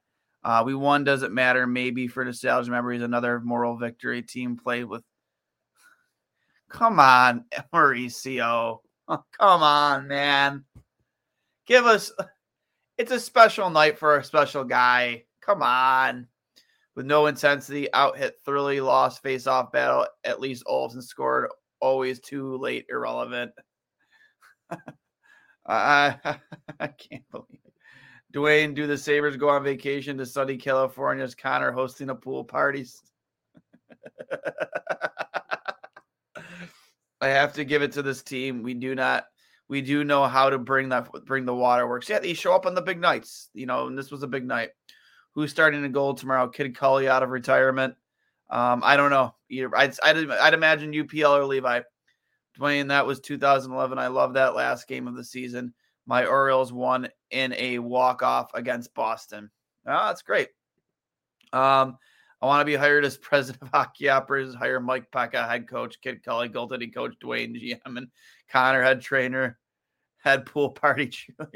Uh, 0.44 0.62
we 0.64 0.74
won, 0.74 1.04
doesn't 1.04 1.32
matter. 1.32 1.66
Maybe 1.66 2.06
for 2.06 2.24
nostalgia 2.24 2.70
memories, 2.70 3.02
another 3.02 3.40
moral 3.40 3.76
victory. 3.76 4.22
Team 4.22 4.56
played 4.56 4.84
with. 4.84 5.02
Come 6.68 7.00
on, 7.00 7.44
Mauricio. 7.74 8.78
Oh, 9.08 9.24
come 9.38 9.62
on, 9.62 10.06
man. 10.06 10.64
Give 11.66 11.86
us. 11.86 12.12
It's 12.98 13.12
a 13.12 13.18
special 13.18 13.70
night 13.70 13.98
for 13.98 14.18
a 14.18 14.24
special 14.24 14.62
guy. 14.62 15.24
Come 15.40 15.62
on 15.62 16.28
with 16.96 17.06
no 17.06 17.26
intensity, 17.26 17.92
out 17.92 18.16
hit 18.18 18.36
thoroughly 18.44 18.80
lost 18.80 19.22
face 19.22 19.46
off 19.46 19.72
battle. 19.72 20.06
At 20.24 20.40
least 20.40 20.64
Olsen 20.66 21.02
scored. 21.02 21.50
Always 21.80 22.20
too 22.20 22.56
late, 22.58 22.86
irrelevant. 22.88 23.52
I, 25.66 26.16
I 26.80 26.86
can't 26.88 27.28
believe 27.30 27.60
it. 27.64 27.72
Duane, 28.32 28.74
do 28.74 28.86
the 28.86 28.96
Sabres 28.98 29.36
go 29.36 29.48
on 29.48 29.64
vacation 29.64 30.16
to 30.18 30.26
sunny 30.26 30.56
California's 30.56 31.34
Connor 31.34 31.72
hosting 31.72 32.10
a 32.10 32.14
pool 32.14 32.44
party? 32.44 32.86
I 37.20 37.28
have 37.28 37.52
to 37.54 37.64
give 37.64 37.82
it 37.82 37.92
to 37.92 38.02
this 38.02 38.22
team. 38.22 38.62
We 38.62 38.74
do 38.74 38.94
not 38.94 39.24
we 39.68 39.80
do 39.82 40.04
know 40.04 40.26
how 40.26 40.50
to 40.50 40.58
bring 40.58 40.88
that 40.88 41.08
bring 41.26 41.44
the 41.44 41.54
waterworks. 41.54 42.08
Yeah, 42.08 42.18
they 42.18 42.34
show 42.34 42.54
up 42.54 42.66
on 42.66 42.74
the 42.74 42.82
big 42.82 43.00
nights, 43.00 43.50
you 43.54 43.66
know, 43.66 43.86
and 43.86 43.96
this 43.96 44.10
was 44.10 44.22
a 44.22 44.28
big 44.28 44.46
night 44.46 44.70
who's 45.34 45.50
starting 45.50 45.82
to 45.82 45.88
goal 45.88 46.14
tomorrow? 46.14 46.48
Kid 46.48 46.76
Cully 46.76 47.08
out 47.08 47.22
of 47.22 47.30
retirement. 47.30 47.94
Um, 48.48 48.82
I 48.84 48.96
don't 48.96 49.10
know. 49.10 49.34
I'd, 49.76 49.94
I'd, 50.02 50.30
I'd 50.30 50.54
imagine 50.54 50.92
UPL 50.92 51.38
or 51.38 51.44
Levi. 51.44 51.80
Duane, 52.56 52.88
that 52.88 53.06
was 53.06 53.20
2011. 53.20 53.98
I 53.98 54.08
love 54.08 54.34
that 54.34 54.54
last 54.54 54.88
game 54.88 55.06
of 55.06 55.16
the 55.16 55.24
season. 55.24 55.72
My 56.06 56.26
Orioles 56.26 56.72
won 56.72 57.08
in 57.30 57.54
a 57.54 57.78
walk 57.78 58.22
off 58.22 58.50
against 58.54 58.94
Boston. 58.94 59.50
Oh, 59.86 60.06
that's 60.06 60.22
great. 60.22 60.48
Um, 61.52 61.96
I 62.42 62.46
want 62.46 62.60
to 62.60 62.64
be 62.64 62.74
hired 62.74 63.04
as 63.04 63.16
president 63.18 63.62
of 63.62 63.68
hockey 63.68 64.08
operators. 64.08 64.54
Hire 64.54 64.80
Mike 64.80 65.10
Peca, 65.10 65.48
head 65.48 65.68
coach, 65.68 66.00
Kid 66.00 66.22
Cully, 66.22 66.48
goaltending 66.48 66.92
coach, 66.92 67.14
Duane 67.20 67.54
GM, 67.54 67.78
and 67.84 68.08
Connor, 68.50 68.82
head 68.82 69.00
trainer, 69.00 69.58
head 70.18 70.46
pool 70.46 70.70
party. 70.70 71.12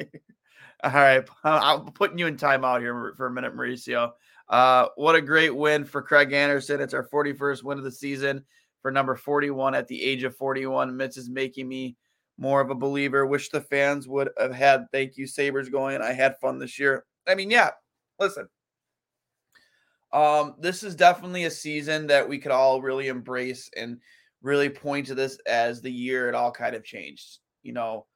All 0.83 0.91
right, 0.91 1.27
I'm 1.45 1.87
putting 1.93 2.19
you 2.19 2.27
in 2.27 2.37
timeout 2.37 2.81
here 2.81 3.15
for 3.17 3.27
a 3.27 3.31
minute, 3.31 3.57
Mauricio. 3.57 4.13
Uh, 4.49 4.87
what 4.97 5.15
a 5.15 5.23
great 5.23 5.55
win 5.55 5.85
for 5.85 6.03
Craig 6.03 6.33
Anderson. 6.33 6.81
It's 6.81 6.95
our 6.95 7.09
41st 7.09 7.63
win 7.63 7.79
of 7.79 7.85
the 7.85 7.91
season 7.91 8.45
for 8.83 8.91
number 8.91 9.17
41 9.17 9.75
at 9.75 9.89
the 9.89 10.03
age 10.03 10.25
of 10.25 10.37
41. 10.37 10.95
Mitch 10.95 11.17
is 11.17 11.31
making 11.31 11.69
me 11.69 11.97
more 12.37 12.61
of 12.61 12.71
a 12.71 12.75
believer. 12.75 13.27
Wish 13.27 13.49
the 13.49 13.61
fans 13.61 14.07
would 14.07 14.29
have 14.39 14.53
had 14.53 14.87
thank 14.93 15.17
you 15.17 15.27
Sabres 15.27 15.69
going. 15.69 16.03
I 16.03 16.13
had 16.13 16.39
fun 16.39 16.59
this 16.59 16.79
year. 16.79 17.05
I 17.27 17.35
mean, 17.35 17.51
yeah, 17.51 17.71
listen. 18.19 18.49
Um, 20.13 20.55
this 20.59 20.83
is 20.83 20.95
definitely 20.95 21.45
a 21.45 21.51
season 21.51 22.07
that 22.09 22.29
we 22.29 22.39
could 22.39 22.53
all 22.53 22.81
really 22.81 23.09
embrace 23.09 23.69
and 23.77 23.99
really 24.43 24.69
point 24.69 25.07
to 25.07 25.15
this 25.15 25.39
as 25.47 25.81
the 25.81 25.91
year 25.91 26.29
it 26.29 26.35
all 26.35 26.53
kind 26.53 26.77
of 26.77 26.85
changed. 26.85 27.39
You 27.63 27.73
know, 27.73 28.07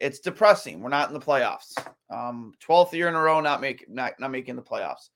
it's 0.00 0.20
depressing. 0.20 0.80
We're 0.80 0.90
not 0.90 1.08
in 1.08 1.14
the 1.14 1.20
playoffs. 1.20 1.76
Um, 2.10 2.54
12th 2.66 2.92
year 2.92 3.08
in 3.08 3.14
a 3.14 3.20
row, 3.20 3.40
not 3.40 3.60
making 3.60 3.94
not, 3.94 4.12
not 4.18 4.30
making 4.30 4.56
the 4.56 4.62
playoffs. 4.62 5.10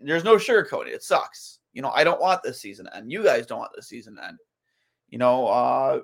There's 0.00 0.24
no 0.24 0.36
sugarcoating. 0.36 0.88
It 0.88 1.02
sucks. 1.02 1.60
You 1.72 1.82
know, 1.82 1.90
I 1.90 2.04
don't 2.04 2.20
want 2.20 2.42
this 2.42 2.60
season 2.60 2.86
to 2.86 2.96
end. 2.96 3.12
You 3.12 3.22
guys 3.22 3.46
don't 3.46 3.58
want 3.58 3.72
this 3.74 3.88
season 3.88 4.16
to 4.16 4.26
end. 4.26 4.38
You 5.08 5.18
know, 5.18 5.46
uh, 5.46 6.00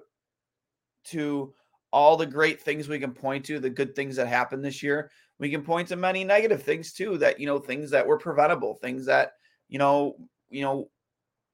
to 1.05 1.55
all 1.93 2.17
the 2.17 2.27
great 2.27 2.61
things 2.61 2.89
we 2.89 2.99
can 2.99 3.13
point 3.13 3.45
to, 3.47 3.59
the 3.59 3.71
good 3.71 3.95
things 3.95 4.17
that 4.17 4.27
happened 4.27 4.65
this 4.65 4.83
year. 4.83 5.11
We 5.39 5.51
can 5.51 5.63
point 5.63 5.89
to 5.89 5.97
many 5.97 6.25
negative 6.25 6.63
things 6.63 6.93
too, 6.93 7.19
that 7.19 7.41
you 7.41 7.47
know, 7.47 7.59
things 7.59 7.91
that 7.91 8.07
were 8.07 8.19
preventable, 8.19 8.77
things 8.77 9.07
that, 9.07 9.33
you 9.69 9.79
know, 9.79 10.17
you 10.51 10.63
know, 10.63 10.91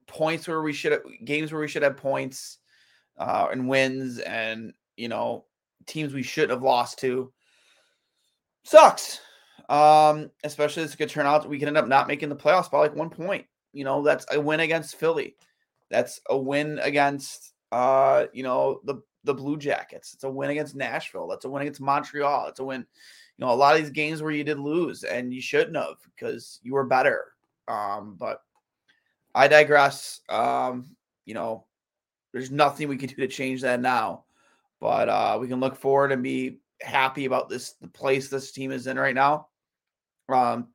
points 0.06 0.46
where 0.46 0.62
we 0.62 0.72
should 0.72 0.92
have 0.92 1.02
games 1.24 1.52
where 1.52 1.60
we 1.60 1.68
should 1.68 1.82
have 1.82 1.96
points 1.96 2.58
uh 3.18 3.46
and 3.52 3.68
wins 3.68 4.18
and 4.20 4.72
you 4.96 5.08
know, 5.08 5.44
teams 5.88 6.14
we 6.14 6.22
shouldn't 6.22 6.52
have 6.52 6.62
lost 6.62 6.98
to. 7.00 7.32
Sucks. 8.64 9.20
Um, 9.68 10.30
especially 10.44 10.82
this 10.82 10.94
could 10.94 11.10
turn 11.10 11.26
out 11.26 11.48
we 11.48 11.58
can 11.58 11.68
end 11.68 11.76
up 11.76 11.88
not 11.88 12.08
making 12.08 12.28
the 12.28 12.36
playoffs 12.36 12.70
by 12.70 12.78
like 12.78 12.94
one 12.94 13.10
point. 13.10 13.46
You 13.72 13.84
know, 13.84 14.02
that's 14.02 14.26
a 14.32 14.40
win 14.40 14.60
against 14.60 14.96
Philly. 14.96 15.36
That's 15.90 16.20
a 16.30 16.36
win 16.38 16.78
against 16.82 17.52
uh, 17.72 18.26
you 18.32 18.42
know, 18.42 18.80
the 18.84 19.02
the 19.24 19.34
Blue 19.34 19.56
Jackets. 19.56 20.14
It's 20.14 20.24
a 20.24 20.30
win 20.30 20.50
against 20.50 20.74
Nashville. 20.74 21.28
That's 21.28 21.44
a 21.44 21.50
win 21.50 21.62
against 21.62 21.80
Montreal. 21.80 22.46
It's 22.48 22.60
a 22.60 22.64
win. 22.64 22.86
You 23.36 23.46
know, 23.46 23.52
a 23.52 23.54
lot 23.54 23.76
of 23.76 23.82
these 23.82 23.90
games 23.90 24.22
where 24.22 24.32
you 24.32 24.42
did 24.42 24.58
lose 24.58 25.04
and 25.04 25.32
you 25.32 25.40
shouldn't 25.40 25.76
have 25.76 25.96
because 26.14 26.60
you 26.62 26.74
were 26.74 26.84
better. 26.84 27.34
Um, 27.68 28.16
but 28.18 28.42
I 29.34 29.46
digress. 29.48 30.20
Um, 30.28 30.96
you 31.24 31.34
know, 31.34 31.66
there's 32.32 32.50
nothing 32.50 32.88
we 32.88 32.96
can 32.96 33.08
do 33.08 33.16
to 33.16 33.28
change 33.28 33.60
that 33.62 33.80
now. 33.80 34.24
But 34.80 35.08
uh, 35.08 35.38
we 35.40 35.48
can 35.48 35.60
look 35.60 35.76
forward 35.76 36.12
and 36.12 36.22
be 36.22 36.60
happy 36.80 37.24
about 37.24 37.48
this 37.48 37.72
the 37.80 37.88
place 37.88 38.28
this 38.28 38.52
team 38.52 38.70
is 38.70 38.86
in 38.86 38.98
right 38.98 39.14
now. 39.14 39.48
Um, 40.28 40.68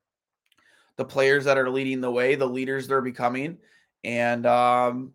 the 0.97 1.05
players 1.05 1.45
that 1.45 1.57
are 1.57 1.69
leading 1.69 2.01
the 2.01 2.11
way, 2.11 2.35
the 2.35 2.45
leaders 2.45 2.87
they're 2.87 3.01
becoming, 3.01 3.57
and 4.03 4.45
um, 4.45 5.13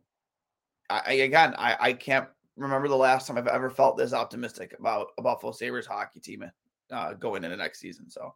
I, 0.90 1.12
again, 1.14 1.54
I, 1.58 1.76
I 1.78 1.92
can't 1.92 2.28
remember 2.56 2.88
the 2.88 2.96
last 2.96 3.26
time 3.26 3.38
I've 3.38 3.46
ever 3.46 3.70
felt 3.70 3.96
this 3.96 4.12
optimistic 4.12 4.74
about 4.78 5.08
a 5.18 5.22
Buffalo 5.22 5.52
Sabres 5.52 5.86
hockey 5.86 6.20
team 6.20 6.44
uh, 6.90 7.12
going 7.14 7.44
into 7.44 7.56
next 7.56 7.80
season. 7.80 8.08
So, 8.08 8.34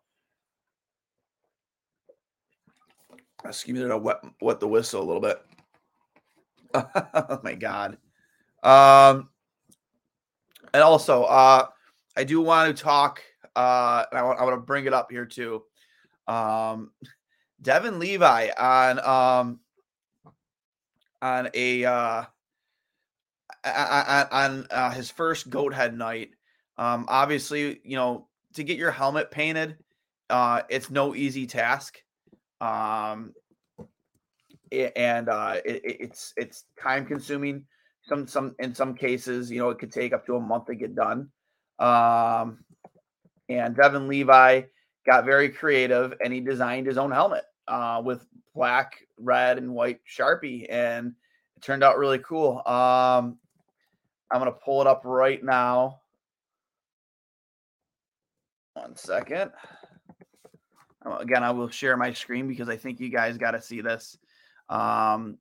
excuse 3.44 3.78
me 3.80 3.88
to 3.88 3.98
wet, 3.98 4.18
wet 4.40 4.60
the 4.60 4.68
whistle 4.68 5.02
a 5.02 5.04
little 5.04 5.20
bit. 5.20 5.42
oh 6.74 7.40
my 7.42 7.54
God. 7.54 7.98
Um, 8.62 9.28
and 10.74 10.82
also, 10.82 11.24
uh, 11.24 11.66
I 12.16 12.24
do 12.24 12.40
want 12.40 12.76
to 12.76 12.82
talk, 12.82 13.22
uh, 13.56 14.04
I 14.12 14.22
want, 14.22 14.40
I 14.40 14.44
want 14.44 14.56
to 14.56 14.60
bring 14.60 14.86
it 14.86 14.92
up 14.92 15.10
here 15.10 15.26
too. 15.26 15.62
Um, 16.26 16.92
Devon 17.60 17.98
Levi 17.98 18.50
on, 18.58 18.98
um, 19.00 19.60
on 21.20 21.48
a, 21.54 21.84
uh, 21.84 22.24
on 23.64 24.66
uh, 24.70 24.90
his 24.90 25.10
first 25.10 25.50
goat 25.50 25.72
head 25.72 25.96
night. 25.96 26.30
Um, 26.78 27.06
obviously, 27.08 27.80
you 27.84 27.96
know, 27.96 28.28
to 28.54 28.64
get 28.64 28.76
your 28.76 28.90
helmet 28.90 29.30
painted, 29.30 29.76
uh, 30.30 30.62
it's 30.68 30.90
no 30.90 31.14
easy 31.14 31.46
task. 31.46 32.02
Um, 32.60 33.34
and 34.96 35.28
uh, 35.28 35.56
it, 35.64 35.82
it's 35.84 36.32
it's 36.36 36.64
time 36.80 37.04
consuming. 37.04 37.66
Some 38.04 38.26
some 38.26 38.54
in 38.58 38.74
some 38.74 38.94
cases, 38.94 39.50
you 39.50 39.58
know, 39.58 39.70
it 39.70 39.78
could 39.78 39.92
take 39.92 40.12
up 40.12 40.26
to 40.26 40.36
a 40.36 40.40
month 40.40 40.66
to 40.66 40.74
get 40.74 40.94
done. 40.94 41.30
Um, 41.78 42.64
and 43.48 43.76
Devon 43.76 44.08
Levi 44.08 44.62
got 45.06 45.24
very 45.24 45.48
creative, 45.48 46.14
and 46.22 46.32
he 46.32 46.40
designed 46.40 46.86
his 46.86 46.98
own 46.98 47.10
helmet 47.10 47.44
uh, 47.68 48.02
with 48.04 48.26
black, 48.54 49.06
red, 49.18 49.58
and 49.58 49.72
white 49.72 50.00
sharpie, 50.06 50.66
and 50.68 51.14
it 51.56 51.62
turned 51.62 51.84
out 51.84 51.98
really 51.98 52.18
cool. 52.18 52.58
Um, 52.66 53.38
I'm 54.30 54.44
to 54.44 54.52
pull 54.52 54.80
it 54.80 54.86
up 54.86 55.02
right 55.04 55.42
now. 55.42 56.00
One 58.74 58.96
second. 58.96 59.52
Again, 61.04 61.42
I 61.42 61.50
will 61.50 61.68
share 61.68 61.96
my 61.96 62.12
screen 62.12 62.48
because 62.48 62.68
I 62.68 62.76
think 62.76 63.00
you 63.00 63.10
guys 63.10 63.36
got 63.36 63.50
to 63.50 63.60
see 63.60 63.80
this. 63.80 64.16
Um, 64.68 65.38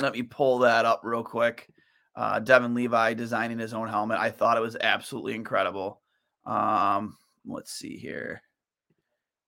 let 0.00 0.12
me 0.12 0.22
pull 0.22 0.60
that 0.60 0.84
up 0.84 1.00
real 1.04 1.22
quick. 1.22 1.68
Uh, 2.14 2.38
Devon 2.38 2.74
Levi 2.74 3.14
designing 3.14 3.58
his 3.58 3.72
own 3.72 3.88
helmet. 3.88 4.18
I 4.18 4.30
thought 4.30 4.56
it 4.56 4.60
was 4.62 4.76
absolutely 4.80 5.34
incredible. 5.34 6.00
Um, 6.44 7.16
let's 7.46 7.72
see 7.72 7.96
here. 7.96 8.42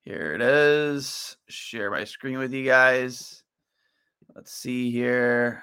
Here 0.04 0.34
it 0.34 0.42
is. 0.42 1.36
Share 1.48 1.90
my 1.90 2.04
screen 2.04 2.38
with 2.38 2.52
you 2.52 2.64
guys. 2.64 3.42
Let's 4.34 4.52
see 4.52 4.90
here. 4.90 5.62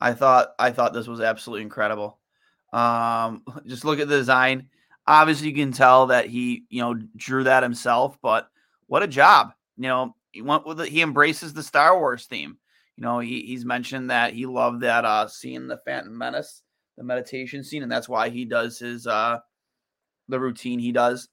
I 0.00 0.12
thought 0.12 0.54
I 0.58 0.70
thought 0.70 0.92
this 0.92 1.08
was 1.08 1.20
absolutely 1.20 1.62
incredible. 1.62 2.18
Um, 2.72 3.42
just 3.66 3.84
look 3.84 3.98
at 3.98 4.08
the 4.08 4.16
design. 4.16 4.68
Obviously, 5.06 5.48
you 5.48 5.54
can 5.54 5.72
tell 5.72 6.08
that 6.08 6.26
he, 6.26 6.64
you 6.68 6.82
know, 6.82 6.94
drew 7.16 7.44
that 7.44 7.62
himself. 7.62 8.18
But 8.22 8.48
what 8.86 9.02
a 9.02 9.08
job! 9.08 9.52
You 9.76 9.88
know, 9.88 10.16
he 10.32 10.42
went 10.42 10.66
with 10.66 10.80
it. 10.80 10.88
He 10.88 11.02
embraces 11.02 11.52
the 11.52 11.62
Star 11.62 11.98
Wars 11.98 12.26
theme. 12.26 12.58
You 12.96 13.02
know, 13.02 13.20
he, 13.20 13.42
he's 13.42 13.64
mentioned 13.64 14.10
that 14.10 14.34
he 14.34 14.46
loved 14.46 14.80
that 14.82 15.04
uh 15.04 15.28
seeing 15.28 15.68
the 15.68 15.80
Phantom 15.84 16.16
Menace, 16.16 16.62
the 16.96 17.04
meditation 17.04 17.62
scene, 17.62 17.82
and 17.82 17.92
that's 17.92 18.08
why 18.08 18.28
he 18.28 18.44
does 18.44 18.78
his 18.78 19.06
uh 19.06 19.38
the 20.28 20.40
routine 20.40 20.78
he 20.78 20.92
does 20.92 21.28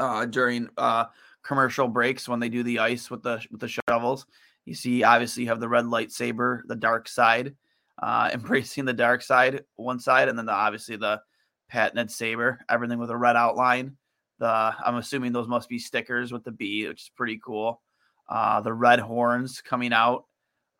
uh 0.00 0.24
during 0.26 0.68
uh 0.76 1.06
commercial 1.42 1.88
breaks 1.88 2.28
when 2.28 2.40
they 2.40 2.48
do 2.48 2.62
the 2.62 2.78
ice 2.78 3.10
with 3.10 3.22
the 3.22 3.44
with 3.50 3.60
the 3.60 3.80
shovels. 3.88 4.26
You 4.64 4.74
see, 4.74 5.04
obviously, 5.04 5.44
you 5.44 5.48
have 5.50 5.60
the 5.60 5.68
red 5.68 5.84
lightsaber, 5.84 6.62
the 6.66 6.76
dark 6.76 7.08
side 7.08 7.54
uh, 7.98 8.30
embracing 8.34 8.84
the 8.84 8.92
dark 8.92 9.22
side, 9.22 9.64
one 9.76 9.98
side, 9.98 10.28
and 10.28 10.38
then 10.38 10.46
the, 10.46 10.52
obviously 10.52 10.96
the 10.96 11.20
patented 11.68 12.10
saber, 12.10 12.60
everything 12.68 12.98
with 12.98 13.10
a 13.10 13.16
red 13.16 13.36
outline. 13.36 13.96
The 14.38 14.46
I'm 14.48 14.96
assuming 14.96 15.32
those 15.32 15.48
must 15.48 15.68
be 15.68 15.78
stickers 15.78 16.30
with 16.30 16.44
the 16.44 16.52
B, 16.52 16.86
which 16.86 17.02
is 17.02 17.10
pretty 17.16 17.40
cool. 17.42 17.80
Uh, 18.28 18.60
the 18.60 18.72
red 18.72 18.98
horns 18.98 19.60
coming 19.60 19.92
out, 19.92 20.24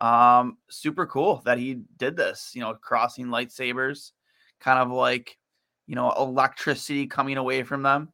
um, 0.01 0.59
super 0.69 1.07
cool 1.07 1.43
that 1.45 1.59
he 1.59 1.83
did 1.97 2.17
this. 2.17 2.53
You 2.55 2.61
know, 2.61 2.75
crossing 2.75 3.27
lightsabers, 3.27 4.13
kind 4.61 4.79
of 4.79 4.91
like 4.91 5.39
you 5.87 5.95
know 5.95 6.13
electricity 6.13 7.07
coming 7.07 7.37
away 7.37 7.63
from 7.63 7.83
them. 7.83 8.13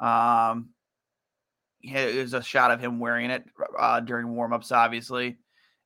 Um, 0.00 0.70
there's 1.82 2.34
a 2.34 2.42
shot 2.42 2.70
of 2.70 2.80
him 2.80 2.98
wearing 2.98 3.30
it 3.30 3.44
uh, 3.78 4.00
during 4.00 4.26
warmups, 4.28 4.72
obviously, 4.72 5.38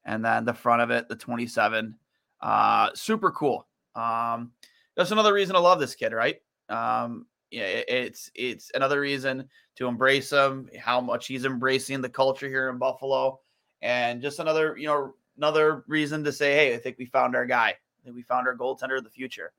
and 0.04 0.24
then 0.24 0.44
the 0.44 0.54
front 0.54 0.82
of 0.82 0.90
it, 0.90 1.08
the 1.08 1.16
27 1.16 1.94
uh, 2.40 2.90
super 2.94 3.30
cool. 3.30 3.66
Um, 3.94 4.52
that's 4.96 5.10
another 5.10 5.32
reason 5.32 5.54
to 5.54 5.60
love 5.60 5.80
this 5.80 5.94
kid, 5.94 6.12
right? 6.12 6.36
Um, 6.68 7.26
yeah, 7.50 7.64
it's 7.64 8.30
it's 8.34 8.70
another 8.74 9.00
reason 9.00 9.48
to 9.76 9.86
embrace 9.86 10.30
him. 10.30 10.68
How 10.78 11.00
much 11.00 11.26
he's 11.26 11.44
embracing 11.44 12.00
the 12.00 12.08
culture 12.08 12.48
here 12.48 12.68
in 12.70 12.78
Buffalo, 12.78 13.40
and 13.82 14.22
just 14.22 14.38
another 14.38 14.76
you 14.76 14.86
know 14.86 15.14
another 15.36 15.84
reason 15.86 16.22
to 16.24 16.32
say, 16.32 16.54
hey, 16.54 16.74
I 16.74 16.78
think 16.78 16.98
we 16.98 17.06
found 17.06 17.34
our 17.34 17.46
guy. 17.46 17.68
I 17.68 18.04
think 18.04 18.16
we 18.16 18.22
found 18.22 18.46
our 18.46 18.56
goaltender 18.56 18.98
of 18.98 19.04
the 19.04 19.10
future. 19.10 19.52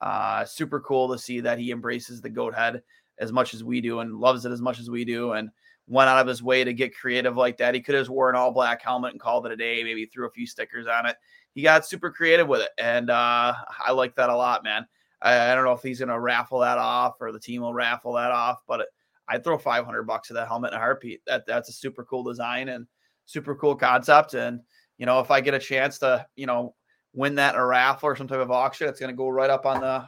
Uh, 0.00 0.44
super 0.44 0.80
cool 0.80 1.10
to 1.12 1.18
see 1.18 1.40
that 1.40 1.58
he 1.58 1.70
embraces 1.70 2.20
the 2.20 2.28
goat 2.28 2.54
head 2.54 2.82
as 3.18 3.32
much 3.32 3.54
as 3.54 3.62
we 3.62 3.80
do 3.80 4.00
and 4.00 4.18
loves 4.18 4.44
it 4.44 4.52
as 4.52 4.60
much 4.60 4.78
as 4.80 4.90
we 4.90 5.04
do, 5.04 5.32
and 5.32 5.50
went 5.88 6.08
out 6.08 6.20
of 6.20 6.26
his 6.26 6.42
way 6.42 6.64
to 6.64 6.72
get 6.72 6.96
creative 6.96 7.36
like 7.36 7.56
that. 7.58 7.74
He 7.74 7.80
could 7.80 7.94
have 7.94 8.08
worn 8.08 8.34
an 8.34 8.40
all 8.40 8.50
black 8.52 8.82
helmet 8.82 9.12
and 9.12 9.20
called 9.20 9.46
it 9.46 9.52
a 9.52 9.56
day, 9.56 9.82
maybe 9.82 10.06
threw 10.06 10.26
a 10.26 10.30
few 10.30 10.46
stickers 10.46 10.86
on 10.86 11.06
it 11.06 11.16
he 11.54 11.62
got 11.62 11.86
super 11.86 12.10
creative 12.10 12.48
with 12.48 12.62
it, 12.62 12.70
and 12.78 13.10
uh, 13.10 13.54
I 13.84 13.92
like 13.92 14.14
that 14.16 14.30
a 14.30 14.36
lot, 14.36 14.64
man. 14.64 14.86
I, 15.22 15.52
I 15.52 15.54
don't 15.54 15.64
know 15.64 15.72
if 15.72 15.82
he's 15.82 16.00
going 16.00 16.08
to 16.08 16.18
raffle 16.18 16.60
that 16.60 16.78
off 16.78 17.14
or 17.20 17.32
the 17.32 17.40
team 17.40 17.62
will 17.62 17.74
raffle 17.74 18.14
that 18.14 18.30
off, 18.30 18.62
but 18.66 18.88
I'd 19.28 19.44
throw 19.44 19.56
500 19.56 20.02
bucks 20.02 20.30
at 20.30 20.34
that 20.34 20.48
helmet 20.48 20.72
in 20.72 20.76
a 20.76 20.80
heartbeat. 20.80 21.24
That 21.26 21.46
that's 21.46 21.68
a 21.68 21.72
super 21.72 22.04
cool 22.04 22.22
design 22.22 22.68
and 22.68 22.86
super 23.24 23.54
cool 23.54 23.76
concept. 23.76 24.34
And 24.34 24.60
you 24.98 25.06
know, 25.06 25.20
if 25.20 25.30
I 25.30 25.40
get 25.40 25.54
a 25.54 25.58
chance 25.58 25.98
to, 26.00 26.26
you 26.36 26.46
know, 26.46 26.74
win 27.14 27.34
that 27.36 27.54
in 27.54 27.60
a 27.60 27.66
raffle 27.66 28.08
or 28.08 28.16
some 28.16 28.28
type 28.28 28.40
of 28.40 28.50
auction, 28.50 28.88
it's 28.88 29.00
going 29.00 29.12
to 29.12 29.16
go 29.16 29.28
right 29.28 29.50
up 29.50 29.66
on 29.66 29.80
the 29.80 30.04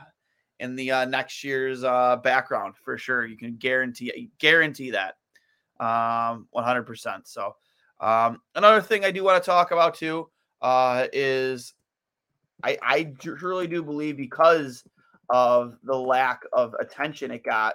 in 0.61 0.77
the 0.77 0.91
uh, 0.91 1.05
next 1.05 1.43
year's 1.43 1.85
uh, 1.85 2.17
background 2.17 2.75
for 2.77 2.97
sure. 2.99 3.27
You 3.27 3.37
can 3.37 3.57
guarantee 3.57 4.31
guarantee 4.39 4.91
that 4.91 5.15
um, 5.81 6.49
100%. 6.55 7.21
So 7.25 7.55
um, 8.01 8.41
another 8.55 8.81
thing 8.81 9.05
I 9.05 9.11
do 9.11 9.25
want 9.25 9.43
to 9.43 9.47
talk 9.47 9.71
about 9.71 9.95
too 9.95 10.29
uh, 10.63 11.07
is 11.13 11.75
I, 12.63 12.79
I 12.83 13.05
truly 13.05 13.67
do 13.67 13.83
believe 13.83 14.17
because 14.17 14.85
of 15.31 15.77
the 15.83 15.97
lack 15.97 16.43
of 16.53 16.75
attention 16.81 17.31
it 17.31 17.45
got, 17.45 17.75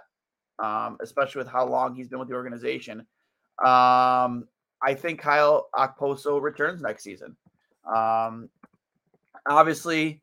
um, 0.59 0.97
especially 1.01 1.39
with 1.39 1.47
how 1.47 1.65
long 1.65 1.95
he's 1.95 2.07
been 2.07 2.19
with 2.19 2.29
the 2.29 2.35
organization. 2.35 2.99
Um, 3.63 4.47
I 4.81 4.93
think 4.95 5.19
Kyle 5.19 5.69
Okposo 5.75 6.41
returns 6.41 6.81
next 6.81 7.03
season. 7.03 7.35
Um, 7.85 8.49
obviously, 9.47 10.21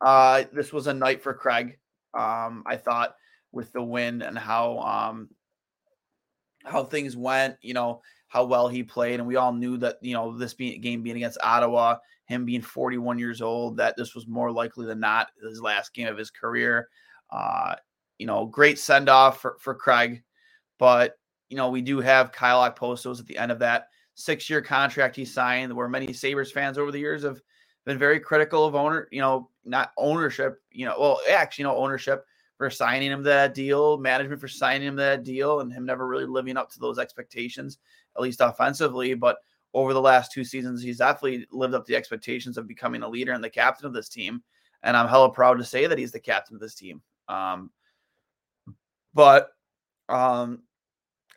uh, 0.00 0.44
this 0.52 0.72
was 0.72 0.86
a 0.86 0.94
night 0.94 1.22
for 1.22 1.34
Craig. 1.34 1.78
Um, 2.14 2.62
I 2.66 2.76
thought 2.76 3.16
with 3.52 3.72
the 3.72 3.82
win 3.82 4.22
and 4.22 4.38
how 4.38 4.78
um, 4.78 5.28
how 6.64 6.84
things 6.84 7.16
went, 7.16 7.56
you 7.62 7.74
know, 7.74 8.02
how 8.36 8.44
well 8.44 8.68
he 8.68 8.82
played, 8.82 9.18
and 9.18 9.26
we 9.26 9.36
all 9.36 9.52
knew 9.52 9.78
that 9.78 9.96
you 10.02 10.12
know 10.12 10.36
this 10.36 10.52
being, 10.52 10.78
game 10.82 11.02
being 11.02 11.16
against 11.16 11.38
Ottawa, 11.42 11.96
him 12.26 12.44
being 12.44 12.60
41 12.60 13.18
years 13.18 13.40
old, 13.40 13.78
that 13.78 13.96
this 13.96 14.14
was 14.14 14.26
more 14.26 14.52
likely 14.52 14.84
than 14.84 15.00
not 15.00 15.28
his 15.42 15.62
last 15.62 15.94
game 15.94 16.06
of 16.06 16.18
his 16.18 16.30
career. 16.30 16.90
Uh, 17.30 17.76
you 18.18 18.26
know, 18.26 18.44
great 18.44 18.78
send 18.78 19.08
off 19.08 19.40
for, 19.40 19.56
for 19.58 19.74
Craig, 19.74 20.22
but 20.78 21.14
you 21.48 21.56
know 21.56 21.70
we 21.70 21.80
do 21.80 21.98
have 22.00 22.30
Kyle 22.30 22.70
Okposo's 22.70 23.20
at 23.20 23.26
the 23.26 23.38
end 23.38 23.50
of 23.50 23.58
that 23.60 23.86
six 24.16 24.50
year 24.50 24.60
contract 24.60 25.16
he 25.16 25.24
signed, 25.24 25.74
where 25.74 25.88
many 25.88 26.12
Sabres 26.12 26.52
fans 26.52 26.76
over 26.76 26.92
the 26.92 26.98
years 26.98 27.22
have 27.22 27.40
been 27.86 27.98
very 27.98 28.20
critical 28.20 28.66
of 28.66 28.74
owner, 28.74 29.08
you 29.10 29.22
know, 29.22 29.48
not 29.64 29.92
ownership, 29.96 30.60
you 30.70 30.84
know, 30.84 30.94
well, 31.00 31.20
actually, 31.30 31.62
you 31.62 31.68
know, 31.68 31.76
ownership 31.78 32.26
for 32.58 32.70
signing 32.70 33.10
him 33.10 33.22
that 33.22 33.54
deal, 33.54 33.98
management 33.98 34.40
for 34.40 34.48
signing 34.48 34.88
him 34.88 34.96
that 34.96 35.22
deal, 35.22 35.60
and 35.60 35.72
him 35.72 35.84
never 35.84 36.06
really 36.06 36.26
living 36.26 36.56
up 36.56 36.70
to 36.70 36.78
those 36.78 36.98
expectations, 36.98 37.78
at 38.16 38.22
least 38.22 38.40
offensively. 38.40 39.14
But 39.14 39.36
over 39.74 39.92
the 39.92 40.00
last 40.00 40.32
two 40.32 40.44
seasons, 40.44 40.82
he's 40.82 40.98
definitely 40.98 41.46
lived 41.50 41.74
up 41.74 41.84
to 41.84 41.92
the 41.92 41.96
expectations 41.96 42.56
of 42.56 42.66
becoming 42.66 43.02
a 43.02 43.08
leader 43.08 43.32
and 43.32 43.44
the 43.44 43.50
captain 43.50 43.86
of 43.86 43.92
this 43.92 44.08
team. 44.08 44.42
And 44.82 44.96
I'm 44.96 45.08
hella 45.08 45.30
proud 45.30 45.58
to 45.58 45.64
say 45.64 45.86
that 45.86 45.98
he's 45.98 46.12
the 46.12 46.20
captain 46.20 46.54
of 46.54 46.60
this 46.60 46.74
team. 46.74 47.02
Um, 47.28 47.70
but 49.14 49.50
um, 50.08 50.62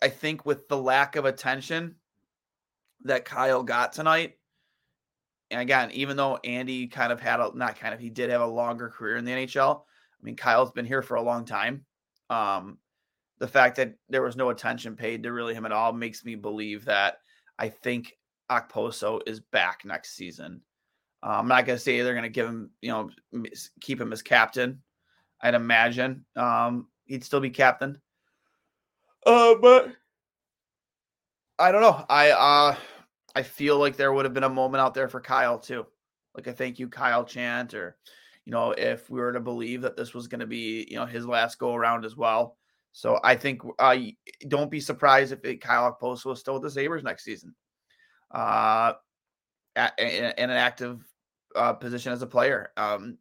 I 0.02 0.10
think 0.10 0.46
with 0.46 0.68
the 0.68 0.78
lack 0.78 1.16
of 1.16 1.26
attention 1.26 1.96
that 3.04 3.26
Kyle 3.26 3.64
got 3.64 3.94
tonight, 3.94 4.36
and 5.52 5.62
again, 5.62 5.90
even 5.92 6.16
though 6.16 6.38
Andy 6.44 6.88
kind 6.88 7.12
of 7.12 7.20
had 7.20 7.40
a 7.40 7.52
not 7.56 7.80
kind 7.80 7.94
of 7.94 8.00
he 8.00 8.10
did 8.10 8.30
have 8.30 8.42
a 8.42 8.48
longer 8.48 8.90
career 8.90 9.18
in 9.18 9.26
the 9.26 9.32
NHL. 9.32 9.82
I 9.82 10.26
mean, 10.26 10.36
Kyle's 10.36 10.72
been 10.72 10.86
here 10.86 11.02
for 11.02 11.16
a 11.16 11.22
long 11.22 11.46
time. 11.46 11.86
Um, 12.30 12.78
the 13.40 13.48
fact 13.48 13.78
that 13.78 13.94
there 14.10 14.22
was 14.22 14.36
no 14.36 14.50
attention 14.50 14.96
paid 14.96 15.24
to 15.24 15.32
really 15.32 15.54
him 15.54 15.66
at 15.66 15.72
all 15.72 15.94
makes 15.94 16.26
me 16.26 16.36
believe 16.36 16.86
that 16.86 17.18
I 17.58 17.70
think 17.70 18.14
Okposo 18.52 19.22
is 19.26 19.40
back 19.40 19.82
next 19.86 20.16
season. 20.16 20.62
Uh, 21.24 21.38
I'm 21.40 21.48
not 21.48 21.66
going 21.66 21.78
to 21.78 21.84
say 21.84 22.02
they're 22.02 22.14
going 22.14 22.24
to 22.24 22.30
give 22.30 22.48
him, 22.48 22.72
you 22.82 22.92
know, 22.92 23.10
keep 23.82 24.00
him 24.00 24.14
as 24.14 24.22
captain. 24.22 24.82
I'd 25.42 25.54
imagine 25.54 26.26
um, 26.36 26.88
he'd 27.06 27.24
still 27.24 27.40
be 27.40 27.50
captain. 27.50 28.00
Uh, 29.26 29.56
but 29.56 29.94
I 31.60 31.74
don't 31.74 31.82
know. 31.82 32.06
I 32.10 32.32
uh 32.32 32.76
I 33.36 33.44
feel 33.44 33.78
like 33.78 33.98
there 33.98 34.14
would 34.14 34.26
have 34.26 34.34
been 34.34 34.44
a 34.44 34.50
moment 34.50 34.82
out 34.82 34.94
there 34.94 35.10
for 35.10 35.20
Kyle 35.20 35.60
too, 35.60 35.86
like 36.34 36.48
a 36.48 36.54
thank 36.54 36.80
you 36.80 36.88
Kyle 36.88 37.26
chant, 37.26 37.74
or 37.74 37.98
you 38.46 38.52
know, 38.52 38.72
if 38.72 39.10
we 39.10 39.20
were 39.20 39.34
to 39.34 39.42
believe 39.42 39.82
that 39.82 39.98
this 39.98 40.14
was 40.14 40.28
going 40.28 40.40
to 40.40 40.48
be 40.48 40.88
you 40.90 40.96
know 40.96 41.06
his 41.06 41.26
last 41.26 41.60
go 41.60 41.76
around 41.76 42.06
as 42.06 42.16
well. 42.16 42.58
So 42.92 43.20
I 43.24 43.36
think 43.36 43.62
uh, 43.78 43.98
don't 44.48 44.72
be 44.72 44.80
surprised 44.80 45.32
if 45.32 45.44
it, 45.46 45.62
Kyle 45.62 45.92
Okposo 45.92 46.26
was 46.26 46.40
still 46.40 46.56
with 46.56 46.64
the 46.64 46.72
Sabres 46.72 47.04
next 47.04 47.24
season, 47.24 47.56
uh, 48.32 48.94
in, 49.76 50.34
in, 50.38 50.50
an 50.50 50.52
active 50.52 51.02
uh, 51.56 51.74
position 51.74 52.12
as 52.12 52.22
a 52.22 52.28
player. 52.28 52.72
Um, 52.78 53.18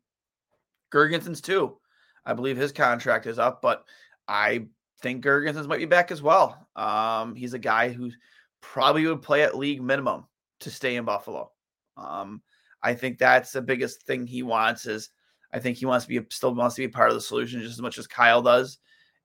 Girgensons 0.93 1.43
too. 1.43 1.77
I 2.25 2.35
believe 2.35 2.57
his 2.57 2.73
contract 2.73 3.27
is 3.27 3.39
up, 3.39 3.63
but 3.63 3.85
I 4.27 4.67
think 5.01 5.25
Girgensons 5.25 5.67
might 5.67 5.79
be 5.79 5.87
back 5.87 6.11
as 6.11 6.23
well. 6.23 6.69
Um, 6.77 7.35
he's 7.35 7.55
a 7.55 7.59
guy 7.59 7.91
who 7.91 8.11
probably 8.61 9.07
would 9.07 9.23
play 9.23 9.43
at 9.43 9.57
league 9.57 9.83
minimum 9.83 10.27
to 10.61 10.71
stay 10.71 10.97
in 10.97 11.05
Buffalo. 11.05 11.51
Um, 11.97 12.43
I 12.83 12.95
think 12.95 13.19
that's 13.19 13.53
the 13.53 13.63
biggest 13.63 14.03
thing 14.03 14.27
he 14.27 14.43
wants 14.43 14.87
is 14.87 15.11
I 15.53 15.59
think 15.59 15.79
he 15.79 15.87
wants 15.87 16.07
to 16.07 16.09
be 16.09 16.27
still 16.31 16.55
wants 16.55 16.77
to 16.77 16.83
be 16.83 16.89
part 16.89 17.09
of 17.09 17.15
the 17.15 17.21
solution 17.21 17.61
just 17.61 17.75
as 17.75 17.83
much 17.83 17.99
as 17.99 18.07
Kyle 18.07 18.43
does. 18.43 18.79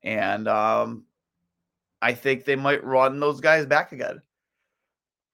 And 0.03 0.47
um, 0.47 1.05
I 2.01 2.13
think 2.13 2.45
they 2.45 2.55
might 2.55 2.83
run 2.83 3.19
those 3.19 3.39
guys 3.39 3.65
back 3.65 3.91
again. 3.91 4.21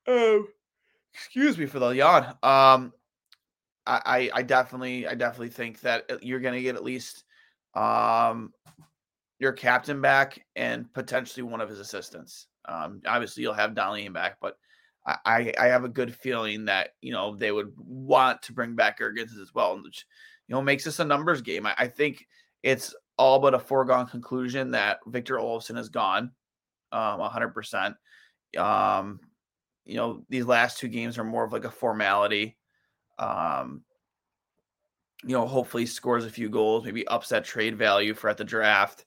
Oh, 0.07 0.45
excuse 1.13 1.57
me 1.57 1.65
for 1.65 1.79
the 1.79 1.89
yawn. 1.89 2.37
Um, 2.43 2.93
I, 3.87 4.29
I 4.33 4.43
definitely 4.43 5.07
I 5.07 5.15
definitely 5.15 5.49
think 5.49 5.81
that 5.81 6.05
uh, 6.11 6.17
you're 6.21 6.39
going 6.39 6.53
to 6.53 6.61
get 6.61 6.75
at 6.75 6.83
least 6.83 7.23
um 7.73 8.53
your 9.39 9.53
captain 9.53 10.01
back 10.01 10.45
and 10.55 10.91
potentially 10.93 11.43
one 11.43 11.61
of 11.61 11.69
his 11.69 11.79
assistants. 11.79 12.47
Um, 12.65 13.01
obviously, 13.07 13.41
you'll 13.41 13.53
have 13.53 13.71
Dahlin 13.71 14.13
back, 14.13 14.37
but 14.41 14.57
I, 15.25 15.53
I 15.57 15.67
have 15.67 15.85
a 15.85 15.89
good 15.89 16.13
feeling 16.13 16.65
that 16.65 16.89
you 17.01 17.11
know 17.11 17.35
they 17.35 17.51
would 17.51 17.73
want 17.77 18.41
to 18.43 18.53
bring 18.53 18.75
back 18.75 18.99
Girgensons 18.99 19.41
as 19.41 19.53
well, 19.53 19.81
which 19.81 20.05
you 20.47 20.53
know 20.53 20.61
makes 20.61 20.83
this 20.83 20.99
a 20.99 21.05
numbers 21.05 21.41
game. 21.41 21.65
I, 21.65 21.73
I 21.77 21.87
think 21.87 22.27
it's 22.63 22.93
all 23.19 23.37
but 23.37 23.53
a 23.53 23.59
foregone 23.59 24.07
conclusion 24.07 24.71
that 24.71 24.99
Victor 25.05 25.35
Olofsson 25.35 25.77
is 25.77 25.89
gone, 25.89 26.31
um, 26.91 27.19
100%. 27.19 27.95
Um, 28.57 29.19
you 29.85 29.95
know, 29.95 30.25
these 30.29 30.45
last 30.45 30.79
two 30.79 30.87
games 30.87 31.19
are 31.19 31.23
more 31.23 31.43
of 31.43 31.53
like 31.53 31.65
a 31.65 31.71
formality. 31.71 32.57
Um, 33.19 33.83
you 35.23 35.33
know, 35.33 35.45
hopefully 35.45 35.85
scores 35.85 36.25
a 36.25 36.29
few 36.31 36.49
goals, 36.49 36.85
maybe 36.85 37.07
upset 37.07 37.45
trade 37.45 37.77
value 37.77 38.15
for 38.15 38.29
at 38.29 38.37
the 38.37 38.43
draft 38.43 39.05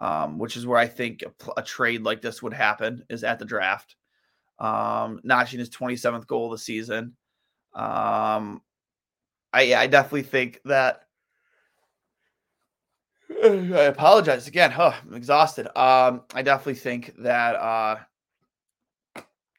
um, 0.00 0.38
which 0.38 0.56
is 0.56 0.66
where 0.66 0.78
I 0.78 0.86
think 0.86 1.22
a, 1.22 1.60
a, 1.60 1.62
trade 1.62 2.02
like 2.02 2.20
this 2.20 2.42
would 2.42 2.52
happen 2.52 3.04
is 3.08 3.24
at 3.24 3.38
the 3.38 3.44
draft. 3.44 3.96
Um, 4.58 5.20
notching 5.24 5.58
his 5.58 5.70
27th 5.70 6.26
goal 6.26 6.46
of 6.46 6.52
the 6.52 6.62
season. 6.62 7.16
Um, 7.74 8.60
I, 9.52 9.74
I 9.74 9.86
definitely 9.86 10.22
think 10.22 10.60
that. 10.64 11.03
I 13.74 13.82
apologize 13.82 14.48
again. 14.48 14.70
Huh, 14.70 14.94
I'm 15.06 15.14
exhausted. 15.14 15.66
Um, 15.78 16.22
I 16.34 16.40
definitely 16.40 16.76
think 16.76 17.14
that 17.18 17.56
uh, 17.56 17.96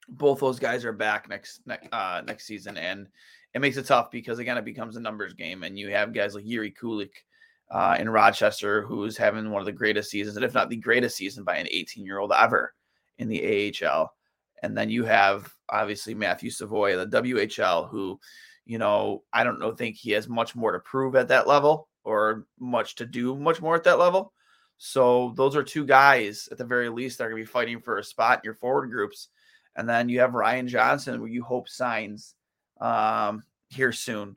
both 0.10 0.40
those 0.40 0.58
guys 0.58 0.84
are 0.86 0.92
back 0.92 1.30
next 1.30 1.62
next 1.68 1.88
uh, 1.92 2.24
next 2.26 2.48
season, 2.48 2.78
and 2.78 3.08
it 3.54 3.62
makes 3.62 3.78
it 3.78 3.86
tough 3.86 4.10
because 4.10 4.40
again, 4.40 4.58
it 4.58 4.66
becomes 4.66 4.96
a 4.96 5.00
numbers 5.00 5.34
game, 5.34 5.62
and 5.62 5.78
you 5.78 5.90
have 5.90 6.14
guys 6.14 6.34
like 6.34 6.46
Jiri 6.46 6.74
Kulich 6.76 7.12
uh, 7.70 7.96
in 8.00 8.10
Rochester, 8.10 8.82
who's 8.82 9.18
having 9.18 9.52
one 9.52 9.62
of 9.62 9.68
the 9.68 9.72
greatest 9.72 10.10
seasons, 10.10 10.36
and 10.36 10.44
if 10.44 10.56
not 10.56 10.70
the 10.70 10.78
greatest 10.78 11.16
season 11.16 11.44
by 11.44 11.58
an 11.58 11.68
18 11.70 12.04
year 12.04 12.18
old 12.18 12.34
ever 12.36 12.74
in 13.20 13.28
the 13.28 13.72
AHL. 13.86 14.12
And 14.64 14.76
then 14.76 14.90
you 14.90 15.04
have 15.04 15.54
obviously 15.70 16.16
Matthew 16.16 16.50
Savoie, 16.50 16.94
in 16.94 17.08
the 17.08 17.22
WHL, 17.22 17.88
who, 17.90 18.20
you 18.66 18.80
know, 18.80 19.22
I 19.32 19.44
don't 19.44 19.60
know, 19.60 19.74
think 19.74 19.96
he 19.96 20.10
has 20.12 20.28
much 20.28 20.56
more 20.56 20.72
to 20.72 20.80
prove 20.80 21.16
at 21.16 21.28
that 21.28 21.48
level 21.48 21.88
or 22.06 22.46
much 22.60 22.96
to 22.96 23.06
do 23.06 23.36
much 23.36 23.62
more 23.62 23.76
at 23.76 23.84
that 23.84 24.00
level. 24.00 24.34
So 24.78 25.34
those 25.36 25.56
are 25.56 25.64
two 25.64 25.86
guys 25.86 26.50
at 26.52 26.58
the 26.58 26.66
very 26.66 26.90
least 26.90 27.18
that 27.18 27.26
are 27.26 27.30
going 27.30 27.42
to 27.42 27.48
be 27.48 27.52
fighting 27.52 27.80
for 27.80 27.98
a 27.98 28.04
spot 28.04 28.40
in 28.40 28.46
your 28.46 28.54
forward 28.54 28.90
groups. 28.90 29.30
And 29.76 29.88
then 29.88 30.10
you 30.10 30.20
have 30.20 30.34
Ryan 30.34 30.68
Johnson, 30.68 31.18
who 31.18 31.26
you 31.26 31.44
hope 31.44 31.68
signs 31.70 32.36
um, 32.80 33.44
here 33.70 33.92
soon 33.92 34.36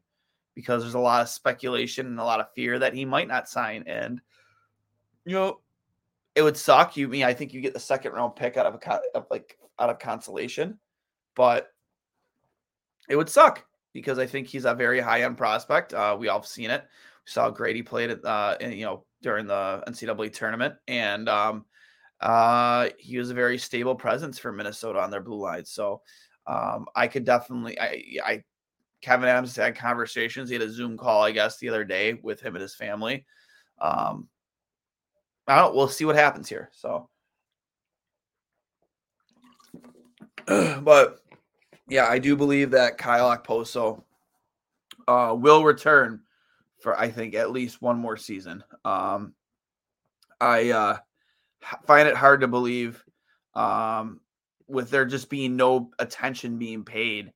because 0.55 0.83
there's 0.83 0.95
a 0.95 0.99
lot 0.99 1.23
of 1.23 1.29
speculation 1.29 2.07
and 2.07 2.19
a 2.19 2.25
lot 2.25 2.41
of 2.41 2.53
fear 2.53 2.79
that 2.79 2.95
he 2.95 3.05
might 3.05 3.29
not 3.29 3.49
sign. 3.49 3.85
And 3.87 4.21
you 5.25 5.35
know, 5.35 5.61
it 6.35 6.43
would 6.43 6.57
suck. 6.57 6.97
You 6.97 7.09
mean 7.09 7.25
I 7.25 7.35
think 7.35 7.53
you 7.53 7.61
get 7.61 7.75
the 7.75 7.81
second 7.81 8.13
round 8.13 8.37
pick 8.37 8.57
out 8.57 8.67
of 8.67 8.75
a 8.75 9.01
of 9.17 9.27
like 9.31 9.59
out 9.79 9.91
of 9.91 9.99
consolation, 9.99 10.79
but 11.35 11.73
it 13.09 13.17
would 13.17 13.29
suck 13.29 13.65
because 13.93 14.19
I 14.19 14.27
think 14.27 14.47
he's 14.47 14.65
a 14.65 14.75
very 14.75 15.01
high 15.01 15.23
end 15.23 15.37
prospect. 15.37 15.95
Uh, 15.95 16.17
we 16.19 16.29
all 16.29 16.41
have 16.41 16.47
seen 16.47 16.71
it. 16.71 16.85
Saw 17.29 17.51
Grady 17.51 17.83
played 17.83 18.11
it, 18.11 18.25
uh, 18.25 18.57
in, 18.59 18.73
you 18.73 18.87
know, 18.87 19.05
during 19.23 19.47
the 19.47 19.85
NCAA 19.87 20.33
tournament, 20.33 20.75
and 20.89 21.29
um, 21.29 21.67
uh, 22.21 22.89
he 22.99 23.19
was 23.19 23.29
a 23.31 23.35
very 23.35 23.59
stable 23.59 23.95
presence 23.95 24.39
for 24.39 24.51
Minnesota 24.51 24.99
on 24.99 25.11
their 25.11 25.21
blue 25.21 25.39
line. 25.39 25.67
So 25.67 26.01
um, 26.47 26.87
I 26.97 27.07
could 27.07 27.27
definitely, 27.27 27.79
I, 27.79 28.03
I 28.25 28.45
Kevyn 29.05 29.25
Adams 29.25 29.55
had 29.55 29.77
conversations. 29.77 30.49
He 30.49 30.55
had 30.55 30.63
a 30.63 30.71
Zoom 30.71 30.97
call, 30.97 31.23
I 31.23 31.31
guess, 31.31 31.59
the 31.59 31.69
other 31.69 31.85
day 31.85 32.15
with 32.23 32.41
him 32.41 32.57
and 32.57 32.63
his 32.63 32.75
family. 32.75 33.27
Um, 33.79 34.29
I 35.47 35.57
don't. 35.57 35.75
We'll 35.75 35.89
see 35.89 36.07
what 36.07 36.17
happens 36.17 36.49
here. 36.49 36.71
So, 36.73 37.11
but 40.47 41.21
yeah, 41.89 42.07
I 42.07 42.19
do 42.19 42.37
believe 42.37 42.71
that 42.71 42.97
Kyle 42.97 43.37
Okposo 43.37 44.03
uh, 45.07 45.37
will 45.39 45.63
return 45.63 46.23
for 46.81 46.99
I 46.99 47.11
think 47.11 47.35
at 47.35 47.51
least 47.51 47.83
one 47.83 47.99
more 47.99 48.17
season. 48.17 48.63
Um, 48.85 49.35
I 50.41 50.71
uh, 50.71 50.99
find 51.87 52.09
it 52.09 52.17
hard 52.17 52.41
to 52.43 52.49
believe 52.49 53.05
um, 53.55 54.21
with 54.69 54.91
there 54.91 55.05
just 55.05 55.31
being 55.31 55.57
no 55.57 55.91
attention 55.99 56.59
being 56.59 56.85
paid 56.85 57.33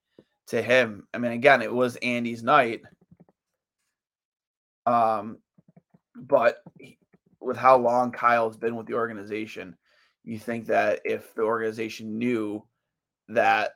to 0.48 0.62
him. 0.62 1.06
I 1.12 1.18
mean, 1.18 1.32
again, 1.32 1.62
it 1.62 1.72
was 1.72 1.96
Andy's 1.96 2.42
night. 2.42 2.82
Um, 4.86 5.38
but 6.14 6.58
with 7.40 7.56
how 7.56 7.76
long 7.76 8.12
Kyle's 8.12 8.56
been 8.56 8.76
with 8.76 8.86
the 8.86 8.94
organization, 8.94 9.76
you 10.24 10.38
think 10.38 10.66
that 10.66 11.00
if 11.04 11.34
the 11.34 11.42
organization 11.42 12.18
knew 12.18 12.64
that 13.28 13.72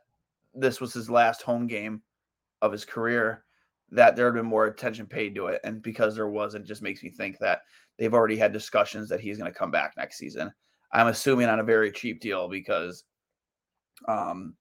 this 0.55 0.81
was 0.81 0.93
his 0.93 1.11
last 1.11 1.43
home 1.43 1.67
game 1.67 2.03
of 2.63 2.73
his 2.73 2.85
career, 2.85 3.45
that 3.91 4.17
there 4.17 4.27
had 4.27 4.35
been 4.35 4.47
more 4.47 4.67
attention 4.67 5.07
paid 5.07 5.35
to 5.35 5.47
it. 5.47 5.61
And 5.65 5.83
because 5.83 6.15
there 6.15 6.29
wasn't, 6.29 6.67
just 6.67 6.83
makes 6.83 7.03
me 7.03 7.11
think 7.11 7.39
that 7.39 7.61
they've 7.99 8.15
already 8.15 8.37
had 8.37 8.53
discussions 8.53 9.09
that 9.09 9.21
he's 9.21 9.39
going 9.39 9.51
to 9.51 9.59
come 9.59 9.71
back 9.71 9.95
next 9.97 10.19
season. 10.19 10.51
I'm 10.93 11.09
assuming 11.09 11.49
on 11.49 11.61
a 11.61 11.65
very 11.65 11.91
cheap 11.93 12.21
deal 12.21 12.49
because, 12.49 13.05
um, 14.09 14.55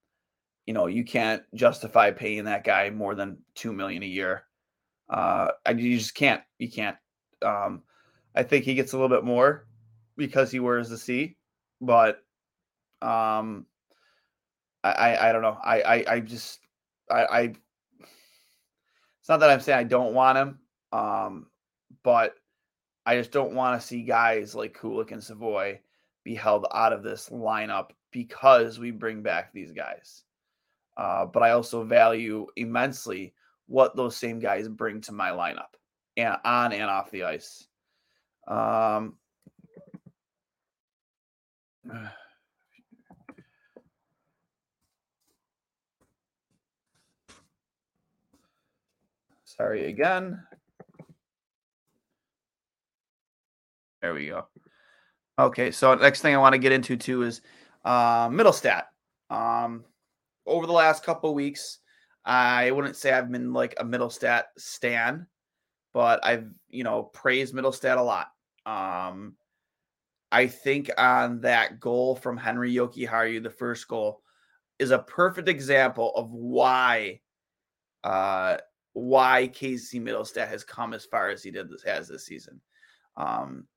you 0.65 0.73
know, 0.73 0.87
you 0.87 1.03
can't 1.03 1.43
justify 1.53 2.11
paying 2.11 2.45
that 2.45 2.63
guy 2.63 2.89
more 2.89 3.15
than 3.15 3.37
two 3.53 3.73
million 3.73 4.03
a 4.03 4.07
year. 4.07 4.43
Uh, 5.09 5.49
you 5.75 5.97
just 5.97 6.15
can't. 6.15 6.41
You 6.57 6.71
can't. 6.71 6.97
Um, 7.43 7.83
I 8.35 8.43
think 8.43 8.65
he 8.65 8.73
gets 8.73 8.93
a 8.93 8.97
little 8.97 9.15
bit 9.15 9.23
more 9.23 9.67
because 10.17 10.51
he 10.51 10.59
wears 10.59 10.89
the 10.89 10.97
C, 10.97 11.37
but 11.79 12.23
um, 13.01 13.65
I, 14.83 14.91
I, 14.91 15.29
I 15.29 15.31
don't 15.31 15.41
know. 15.41 15.57
I, 15.63 15.81
I, 15.81 16.05
I 16.07 16.19
just, 16.21 16.59
I, 17.11 17.25
I, 17.25 17.53
it's 19.25 19.29
not 19.31 19.39
that 19.39 19.49
I'm 19.49 19.59
saying 19.59 19.79
I 19.79 19.83
don't 19.85 20.13
want 20.13 20.37
him, 20.37 20.59
um, 20.93 21.47
but 22.03 22.35
I 23.07 23.15
just 23.15 23.31
don't 23.31 23.55
want 23.55 23.81
to 23.81 23.87
see 23.87 24.03
guys 24.03 24.53
like 24.53 24.77
Kulich 24.77 25.11
and 25.11 25.23
Savoy 25.23 25.79
be 26.23 26.35
held 26.35 26.67
out 26.71 26.93
of 26.93 27.01
this 27.01 27.29
lineup 27.29 27.89
because 28.11 28.77
we 28.77 28.91
bring 28.91 29.23
back 29.23 29.51
these 29.51 29.71
guys. 29.71 30.25
Uh, 30.95 31.25
but 31.25 31.41
I 31.41 31.53
also 31.53 31.83
value 31.83 32.45
immensely 32.55 33.33
what 33.65 33.95
those 33.95 34.15
same 34.15 34.37
guys 34.37 34.67
bring 34.67 35.01
to 35.01 35.11
my 35.11 35.31
lineup 35.31 35.73
and 36.17 36.37
on 36.45 36.71
and 36.71 36.83
off 36.83 37.09
the 37.09 37.23
ice. 37.23 37.67
Um, 38.47 39.15
sorry 49.57 49.85
again. 49.85 50.43
There 54.01 54.13
we 54.13 54.27
go. 54.27 54.47
Okay, 55.37 55.71
so 55.71 55.93
next 55.95 56.21
thing 56.21 56.33
I 56.33 56.37
want 56.37 56.53
to 56.53 56.59
get 56.59 56.71
into 56.71 56.95
too 56.95 57.23
is 57.23 57.41
uh, 57.83 58.29
Mittelstadt. 58.29 58.83
Um, 59.29 59.83
over 60.45 60.65
the 60.67 60.73
last 60.73 61.03
couple 61.03 61.33
weeks, 61.33 61.79
I 62.23 62.71
wouldn't 62.71 62.95
say 62.95 63.11
I've 63.11 63.31
been 63.31 63.53
like 63.53 63.75
a 63.77 63.83
Mittelstadt 63.83 64.43
stan, 64.57 65.27
but 65.93 66.23
I've 66.23 66.49
you 66.69 66.83
know 66.83 67.03
praised 67.03 67.53
Mittelstadt 67.53 67.97
a 67.97 68.01
lot. 68.01 68.27
Um, 68.65 69.35
I 70.31 70.47
think 70.47 70.91
on 70.97 71.41
that 71.41 71.79
goal 71.79 72.15
from 72.15 72.37
Henri 72.37 72.73
Jokiharju, 72.73 73.43
the 73.43 73.49
first 73.49 73.87
goal, 73.87 74.21
is 74.79 74.91
a 74.91 74.99
perfect 74.99 75.47
example 75.47 76.11
of 76.15 76.31
why 76.31 77.21
uh, 78.03 78.57
why 78.95 79.47
Casey 79.47 79.99
Mittelstadt 79.99 80.47
has 80.47 80.63
come 80.63 80.93
as 80.93 81.03
far 81.03 81.29
as 81.29 81.43
he 81.43 81.51
did 81.51 81.69
this 81.69 81.83
has 81.83 82.07
this 82.07 82.25
season. 82.25 82.61
Um, 83.17 83.67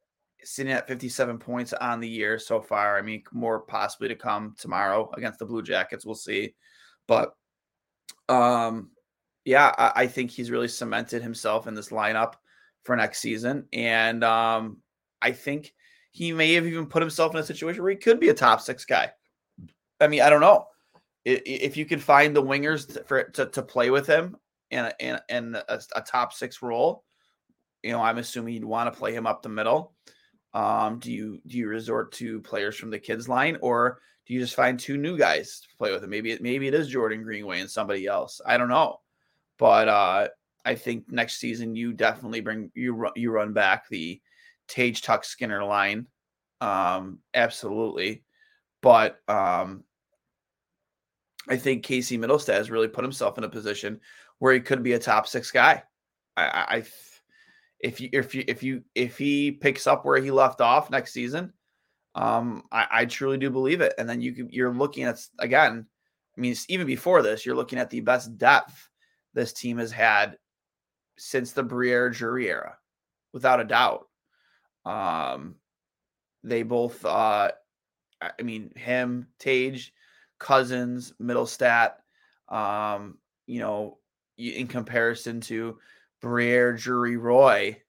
sitting 0.44 0.72
at 0.72 0.86
57 0.86 1.38
points 1.38 1.72
on 1.72 1.98
the 1.98 2.08
year 2.08 2.38
so 2.38 2.60
far. 2.60 2.96
I 2.96 3.02
mean, 3.02 3.24
more 3.32 3.58
possibly 3.58 4.06
to 4.08 4.14
come 4.14 4.54
tomorrow 4.56 5.10
against 5.16 5.40
the 5.40 5.44
Blue 5.44 5.62
Jackets. 5.62 6.06
We'll 6.06 6.14
see. 6.14 6.54
But 7.08 7.34
um, 8.28 8.90
yeah, 9.44 9.74
I, 9.76 10.02
I 10.02 10.06
think 10.06 10.30
he's 10.30 10.52
really 10.52 10.68
cemented 10.68 11.20
himself 11.20 11.66
in 11.66 11.74
this 11.74 11.88
lineup 11.88 12.34
for 12.84 12.94
next 12.94 13.18
season. 13.18 13.66
And 13.72 14.22
um, 14.22 14.78
I 15.20 15.32
think 15.32 15.74
he 16.12 16.32
may 16.32 16.54
have 16.54 16.66
even 16.66 16.86
put 16.86 17.02
himself 17.02 17.34
in 17.34 17.40
a 17.40 17.44
situation 17.44 17.82
where 17.82 17.90
he 17.90 17.96
could 17.96 18.20
be 18.20 18.28
a 18.28 18.34
top 18.34 18.60
six 18.60 18.84
guy. 18.84 19.10
I 20.00 20.06
mean, 20.06 20.22
I 20.22 20.30
don't 20.30 20.40
know. 20.40 20.66
If 21.24 21.76
you 21.76 21.86
can 21.86 21.98
find 21.98 22.36
the 22.36 22.42
wingers 22.42 22.94
to, 22.94 23.02
for 23.02 23.24
to, 23.24 23.46
to 23.46 23.62
play 23.62 23.90
with 23.90 24.06
him 24.06 24.36
in 24.70 24.84
a, 24.84 24.92
in, 25.00 25.18
in 25.28 25.54
a, 25.54 25.80
a 25.96 26.02
top 26.02 26.32
six 26.32 26.62
role, 26.62 27.04
you 27.82 27.92
know, 27.92 28.00
I'm 28.00 28.18
assuming 28.18 28.54
you'd 28.54 28.64
want 28.64 28.92
to 28.92 28.98
play 28.98 29.14
him 29.14 29.26
up 29.26 29.42
the 29.42 29.48
middle. 29.48 29.94
Um, 30.54 30.98
do 30.98 31.12
you 31.12 31.40
do 31.46 31.58
you 31.58 31.68
resort 31.68 32.12
to 32.12 32.40
players 32.40 32.76
from 32.76 32.90
the 32.90 32.98
kids 32.98 33.28
line, 33.28 33.58
or 33.60 34.00
do 34.26 34.34
you 34.34 34.40
just 34.40 34.54
find 34.54 34.78
two 34.78 34.96
new 34.96 35.16
guys 35.16 35.60
to 35.60 35.68
play 35.76 35.92
with 35.92 36.02
him? 36.02 36.10
Maybe 36.10 36.32
it 36.32 36.42
maybe 36.42 36.66
it 36.66 36.74
is 36.74 36.88
Jordan 36.88 37.22
Greenway 37.22 37.60
and 37.60 37.70
somebody 37.70 38.06
else. 38.06 38.40
I 38.44 38.56
don't 38.56 38.68
know, 38.68 39.00
but 39.58 39.88
uh, 39.88 40.28
I 40.64 40.74
think 40.74 41.10
next 41.10 41.38
season 41.38 41.76
you 41.76 41.92
definitely 41.92 42.40
bring 42.40 42.70
you 42.74 43.08
you 43.14 43.30
run 43.30 43.52
back 43.52 43.88
the 43.88 44.20
Tage 44.68 45.02
Tuch 45.02 45.26
Skinner 45.26 45.64
line, 45.64 46.06
um, 46.60 47.18
absolutely. 47.34 48.24
But 48.80 49.20
um, 49.28 49.84
I 51.48 51.56
think 51.56 51.84
Casey 51.84 52.18
Mittelstadt 52.18 52.54
has 52.54 52.70
really 52.70 52.88
put 52.88 53.04
himself 53.04 53.38
in 53.38 53.44
a 53.44 53.48
position 53.48 54.00
where 54.38 54.54
he 54.54 54.60
could 54.60 54.82
be 54.82 54.92
a 54.92 54.98
top 54.98 55.26
six 55.26 55.50
guy. 55.50 55.82
I, 56.36 56.42
I 56.42 56.84
if 57.80 58.00
you 58.00 58.08
if 58.12 58.34
you 58.34 58.44
if 58.48 58.62
you 58.62 58.82
if 58.94 59.18
he 59.18 59.52
picks 59.52 59.86
up 59.86 60.04
where 60.04 60.20
he 60.20 60.30
left 60.30 60.60
off 60.60 60.90
next 60.90 61.12
season, 61.12 61.52
um, 62.14 62.64
I, 62.72 62.86
I 62.90 63.04
truly 63.04 63.38
do 63.38 63.50
believe 63.50 63.80
it. 63.80 63.94
And 63.98 64.08
then 64.08 64.20
you 64.20 64.48
you're 64.50 64.72
looking 64.72 65.04
at 65.04 65.20
again. 65.38 65.86
I 66.36 66.40
mean, 66.40 66.54
even 66.68 66.86
before 66.86 67.22
this, 67.22 67.44
you're 67.44 67.56
looking 67.56 67.80
at 67.80 67.90
the 67.90 68.00
best 68.00 68.38
depth 68.38 68.88
this 69.34 69.52
team 69.52 69.78
has 69.78 69.90
had 69.90 70.38
since 71.16 71.52
the 71.52 71.64
Briere 71.64 72.10
Drury 72.10 72.48
era, 72.48 72.76
without 73.32 73.60
a 73.60 73.64
doubt. 73.64 74.06
Um, 74.84 75.56
they 76.44 76.62
both, 76.62 77.04
uh, 77.04 77.50
I 78.20 78.42
mean, 78.42 78.72
him, 78.76 79.26
Tage, 79.40 79.92
Cozens, 80.38 81.12
Mittelstadt, 81.20 81.94
um, 82.48 83.18
you 83.46 83.58
know, 83.58 83.98
in 84.38 84.66
comparison 84.66 85.40
to 85.42 85.78
Briere, 86.20 86.72
Drury, 86.72 87.16
Roy, 87.16 87.82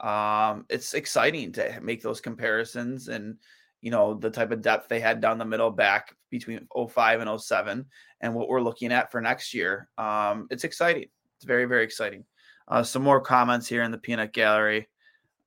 um, 0.00 0.66
it's 0.68 0.94
exciting 0.94 1.52
to 1.52 1.80
make 1.80 2.02
those 2.02 2.20
comparisons 2.20 3.08
and 3.08 3.36
you 3.80 3.90
know 3.90 4.14
the 4.14 4.30
type 4.30 4.50
of 4.50 4.62
depth 4.62 4.88
they 4.88 5.00
had 5.00 5.20
down 5.20 5.38
the 5.38 5.44
middle 5.44 5.70
back 5.70 6.14
between 6.30 6.66
05 6.74 7.20
and 7.20 7.40
07 7.40 7.86
and 8.20 8.34
what 8.34 8.48
we're 8.48 8.60
looking 8.60 8.92
at 8.92 9.10
for 9.10 9.20
next 9.20 9.54
year 9.54 9.88
um, 9.96 10.48
it's 10.50 10.64
exciting 10.64 11.06
it's 11.36 11.46
very 11.46 11.64
very 11.64 11.84
exciting 11.84 12.24
uh, 12.68 12.82
some 12.82 13.02
more 13.02 13.20
comments 13.20 13.66
here 13.66 13.82
in 13.82 13.90
the 13.90 13.98
peanut 13.98 14.32
gallery 14.32 14.88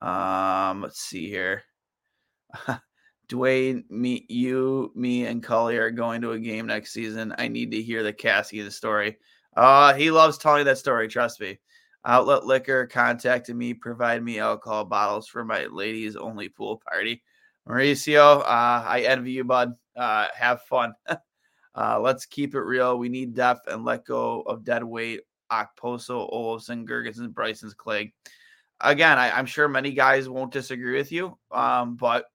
um, 0.02 0.82
let's 0.82 1.02
see 1.02 1.28
here 1.28 1.64
Duane, 3.28 3.84
me, 3.92 4.26
you, 4.28 4.92
me, 4.96 5.28
and 5.28 5.44
Cully 5.44 5.78
are 5.78 5.92
going 5.92 6.20
to 6.22 6.32
a 6.32 6.40
game 6.40 6.66
next 6.66 6.94
season. 6.94 7.32
I 7.38 7.48
need 7.48 7.70
to 7.70 7.80
hear 7.80 8.02
the 8.02 8.12
Cassie 8.12 8.64
the 8.64 8.72
story. 8.72 9.20
Uh, 9.60 9.94
he 9.94 10.10
loves 10.10 10.38
telling 10.38 10.64
that 10.64 10.78
story. 10.78 11.10
Trust 11.10 11.42
me. 11.42 11.60
Outlet 12.06 12.46
Liquor 12.46 12.88
contacted 12.88 13.58
me, 13.58 13.74
provide 13.74 14.24
me 14.24 14.40
alcohol 14.40 14.86
bottles 14.86 15.28
for 15.28 15.44
my 15.44 15.66
ladies 15.66 16.16
only 16.16 16.48
pool 16.48 16.82
party. 16.90 17.22
Mauricio, 17.68 18.40
uh, 18.40 18.44
I 18.88 19.04
envy 19.06 19.34
you, 19.34 19.44
bud. 19.44 19.74
Uh, 19.98 20.28
have 20.34 20.62
fun. 20.62 20.94
uh, 21.76 22.00
let's 22.00 22.26
keep 22.26 22.56
it 22.56 22.62
real. 22.62 22.98
We 22.98 23.10
need 23.10 23.34
depth 23.34 23.68
and 23.68 23.84
let 23.84 24.06
go 24.06 24.44
of 24.44 24.64
dead 24.64 24.82
weight. 24.82 25.22
Okposo, 25.52 26.32
Olofsson, 26.32 26.86
Girgensons, 26.86 27.34
Bryson's 27.34 27.74
Clague. 27.74 28.14
Again, 28.80 29.18
I, 29.18 29.38
am 29.38 29.46
sure 29.46 29.68
many 29.68 29.92
guys 29.92 30.30
won't 30.30 30.54
disagree 30.54 30.96
with 30.96 31.12
you, 31.12 31.38
um, 31.52 31.98
but 31.98 32.28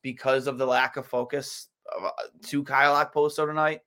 because 0.00 0.46
of 0.46 0.56
the 0.56 0.64
lack 0.64 0.96
of 0.96 1.06
focus 1.06 1.68
uh, 1.94 2.08
to 2.46 2.64
Kyle 2.64 3.04
Okposo 3.04 3.46
tonight, 3.46 3.80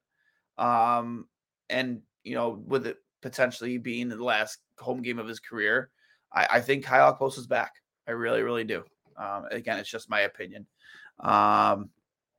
um, 0.60 1.26
and 1.70 2.02
you 2.24 2.36
know, 2.36 2.62
with 2.66 2.88
it 2.88 2.98
potentially 3.22 3.78
being 3.78 4.10
the 4.10 4.24
last 4.24 4.60
home 4.78 5.02
game 5.02 5.20
of 5.20 5.28
his 5.28 5.40
career. 5.40 5.90
I, 6.34 6.48
I 6.52 6.62
think 6.62 6.86
Kyle 6.86 7.14
Post 7.14 7.38
is 7.38 7.48
back. 7.48 7.74
I 8.08 8.12
really, 8.12 8.42
really 8.42 8.64
do. 8.64 8.84
Um, 9.18 9.46
again, 9.52 9.78
it's 9.78 9.90
just 9.90 10.10
my 10.10 10.22
opinion. 10.22 10.66
Um, 11.20 11.90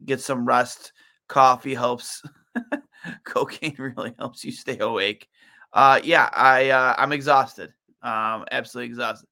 get 0.04 0.20
some 0.20 0.46
rest. 0.46 0.92
Coffee 1.28 1.74
helps. 1.74 2.22
Cocaine 3.24 3.76
really 3.78 4.14
helps 4.18 4.44
you 4.44 4.52
stay 4.52 4.78
awake. 4.78 5.28
Uh, 5.72 6.00
yeah, 6.02 6.28
I 6.32 6.70
uh, 6.70 6.94
I'm 6.98 7.12
exhausted. 7.12 7.72
Um, 8.02 8.44
absolutely 8.50 8.90
exhausted. 8.90 9.28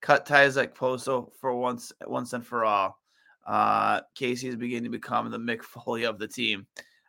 Cut 0.00 0.24
ties 0.24 0.56
like 0.56 0.74
Poso 0.74 1.32
for 1.40 1.54
once, 1.54 1.92
once 2.06 2.32
and 2.32 2.46
for 2.46 2.64
all. 2.64 2.98
Uh, 3.46 4.00
Casey 4.14 4.48
is 4.48 4.56
beginning 4.56 4.84
to 4.84 4.90
become 4.90 5.30
the 5.30 5.38
Mick 5.38 5.62
Foley 5.62 6.04
of 6.04 6.18
the 6.18 6.28
team. 6.28 6.66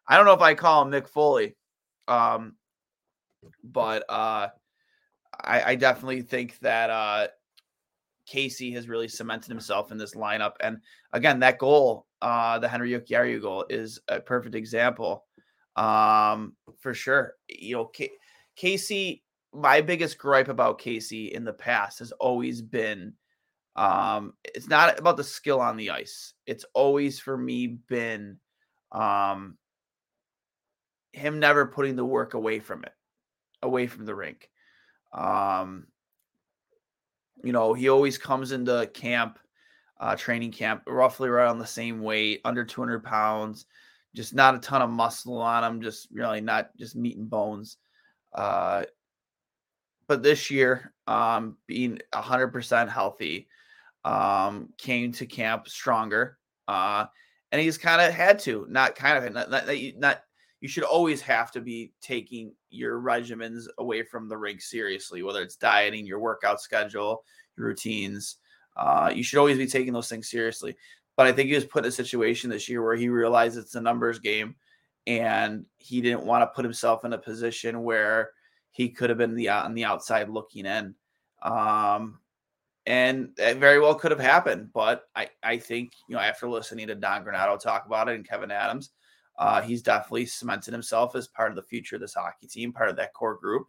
I 0.07 0.17
don't 0.17 0.25
know 0.25 0.33
if 0.33 0.41
I 0.41 0.55
call 0.55 0.81
him 0.81 0.91
Mick 0.91 1.07
Foley, 1.07 1.55
um, 2.07 2.55
but 3.63 4.03
uh, 4.09 4.47
I, 5.43 5.63
I 5.63 5.75
definitely 5.75 6.21
think 6.21 6.59
that 6.59 6.89
uh, 6.89 7.27
Casey 8.25 8.71
has 8.71 8.87
really 8.87 9.07
cemented 9.07 9.49
himself 9.49 9.91
in 9.91 9.97
this 9.97 10.15
lineup. 10.15 10.53
And 10.59 10.79
again, 11.13 11.39
that 11.39 11.57
goal, 11.57 12.07
uh, 12.21 12.59
the 12.59 12.67
Henri 12.67 12.91
Jokiharju 12.91 13.41
goal, 13.41 13.65
is 13.69 13.99
a 14.07 14.19
perfect 14.19 14.55
example 14.55 15.25
um, 15.75 16.53
for 16.79 16.93
sure. 16.93 17.35
You 17.49 17.75
know, 17.75 17.85
K- 17.85 18.11
Casey, 18.55 19.23
my 19.53 19.81
biggest 19.81 20.17
gripe 20.17 20.47
about 20.47 20.79
Casey 20.79 21.33
in 21.33 21.43
the 21.43 21.53
past 21.53 21.99
has 21.99 22.11
always 22.13 22.61
been 22.61 23.13
um, 23.75 24.33
it's 24.43 24.67
not 24.67 24.99
about 24.99 25.17
the 25.17 25.23
skill 25.23 25.61
on 25.61 25.77
the 25.77 25.91
ice. 25.91 26.33
It's 26.45 26.65
always 26.73 27.19
for 27.19 27.37
me 27.37 27.67
been 27.67 28.37
um, 28.91 29.57
him 31.13 31.39
never 31.39 31.65
putting 31.65 31.95
the 31.95 32.05
work 32.05 32.33
away 32.33 32.59
from 32.59 32.83
it, 32.83 32.93
away 33.63 33.87
from 33.87 34.05
the 34.05 34.15
rink. 34.15 34.49
Um, 35.13 35.87
you 37.43 37.51
know, 37.51 37.73
he 37.73 37.89
always 37.89 38.17
comes 38.17 38.51
into 38.51 38.89
camp, 38.93 39.39
uh, 39.99 40.15
training 40.15 40.51
camp, 40.51 40.83
roughly 40.87 41.29
around 41.29 41.59
the 41.59 41.65
same 41.65 42.01
weight, 42.01 42.41
under 42.45 42.63
200 42.63 43.03
pounds, 43.03 43.65
just 44.15 44.33
not 44.33 44.55
a 44.55 44.59
ton 44.59 44.81
of 44.81 44.89
muscle 44.89 45.37
on 45.37 45.63
him, 45.63 45.81
just 45.81 46.07
really 46.11 46.41
not 46.41 46.75
just 46.77 46.95
meat 46.95 47.17
and 47.17 47.29
bones. 47.29 47.77
Uh, 48.33 48.83
but 50.07 50.23
this 50.23 50.51
year, 50.51 50.93
um, 51.07 51.57
being 51.67 51.99
100% 52.13 52.89
healthy, 52.89 53.47
um, 54.03 54.69
came 54.77 55.11
to 55.13 55.25
camp 55.25 55.67
stronger. 55.67 56.37
Uh, 56.67 57.05
and 57.51 57.61
he's 57.61 57.77
kind 57.77 58.01
of 58.01 58.13
had 58.13 58.39
to, 58.39 58.65
not 58.69 58.95
kind 58.95 59.23
of, 59.23 59.33
not, 59.33 59.49
not, 59.49 59.63
not, 59.97 60.21
you 60.61 60.69
should 60.69 60.83
always 60.83 61.21
have 61.21 61.51
to 61.51 61.59
be 61.59 61.91
taking 62.01 62.53
your 62.69 63.01
regimens 63.01 63.65
away 63.79 64.03
from 64.03 64.29
the 64.29 64.37
rig 64.37 64.61
seriously, 64.61 65.23
whether 65.23 65.41
it's 65.41 65.55
dieting, 65.55 66.05
your 66.05 66.19
workout 66.19 66.61
schedule, 66.61 67.23
your 67.57 67.67
routines. 67.67 68.37
Uh, 68.77 69.11
you 69.13 69.23
should 69.23 69.39
always 69.39 69.57
be 69.57 69.67
taking 69.67 69.91
those 69.91 70.07
things 70.07 70.29
seriously. 70.29 70.77
But 71.17 71.27
I 71.27 71.31
think 71.33 71.49
he 71.49 71.55
was 71.55 71.65
put 71.65 71.83
in 71.83 71.89
a 71.89 71.91
situation 71.91 72.49
this 72.49 72.69
year 72.69 72.81
where 72.83 72.95
he 72.95 73.09
realized 73.09 73.57
it's 73.57 73.75
a 73.75 73.81
numbers 73.81 74.19
game 74.19 74.55
and 75.07 75.65
he 75.77 75.99
didn't 75.99 76.25
want 76.25 76.43
to 76.43 76.55
put 76.55 76.63
himself 76.63 77.03
in 77.05 77.13
a 77.13 77.17
position 77.17 77.83
where 77.83 78.29
he 78.69 78.89
could 78.89 79.09
have 79.09 79.17
been 79.17 79.35
the 79.35 79.49
on 79.49 79.73
the 79.73 79.83
outside 79.83 80.29
looking 80.29 80.65
in. 80.65 80.95
Um, 81.41 82.19
and 82.85 83.29
it 83.37 83.57
very 83.57 83.79
well 83.79 83.95
could 83.95 84.11
have 84.11 84.19
happened. 84.19 84.69
But 84.73 85.03
I, 85.15 85.29
I 85.43 85.57
think, 85.57 85.93
you 86.07 86.15
know, 86.15 86.21
after 86.21 86.47
listening 86.47 86.87
to 86.87 86.95
Don 86.95 87.25
Granato 87.25 87.59
talk 87.59 87.85
about 87.87 88.09
it 88.09 88.15
and 88.15 88.27
Kevyn 88.27 88.51
Adams, 88.51 88.91
uh, 89.41 89.59
he's 89.59 89.81
definitely 89.81 90.27
cemented 90.27 90.71
himself 90.71 91.15
as 91.15 91.27
part 91.27 91.51
of 91.51 91.55
the 91.55 91.63
future 91.63 91.95
of 91.95 92.01
this 92.01 92.13
hockey 92.13 92.45
team, 92.45 92.71
part 92.71 92.89
of 92.89 92.95
that 92.95 93.11
core 93.15 93.37
group. 93.37 93.65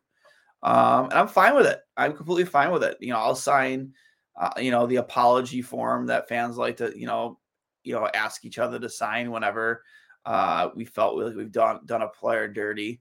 Um, 0.63 1.05
and 1.05 1.15
I'm 1.15 1.29
fine 1.29 1.55
with 1.55 1.65
it. 1.65 1.81
I'm 1.97 2.13
completely 2.13 2.45
fine 2.45 2.71
with 2.71 2.85
it. 2.85 2.99
You 3.01 3.15
know, 3.15 3.19
I'll 3.19 3.35
sign, 3.35 3.95
uh, 4.39 4.51
you 4.59 4.71
know, 4.71 4.87
the 4.87 4.97
apology 4.97 5.63
form 5.63 6.07
that 6.09 6.29
fans 6.29 6.59
like 6.59 6.77
to, 6.77 6.93
you 6.95 7.07
know, 7.07 7.39
you 7.85 7.95
know, 7.95 8.07
ask 8.13 8.45
each 8.45 8.59
other 8.59 8.79
to 8.79 8.89
sign 8.91 9.31
whenever 9.31 9.83
uh, 10.27 10.69
we 10.77 10.85
felt 10.85 11.17
like 11.17 11.35
we've 11.35 11.51
done 11.51 11.81
done 11.87 12.03
a 12.03 12.09
player 12.09 12.49
dirty, 12.49 13.01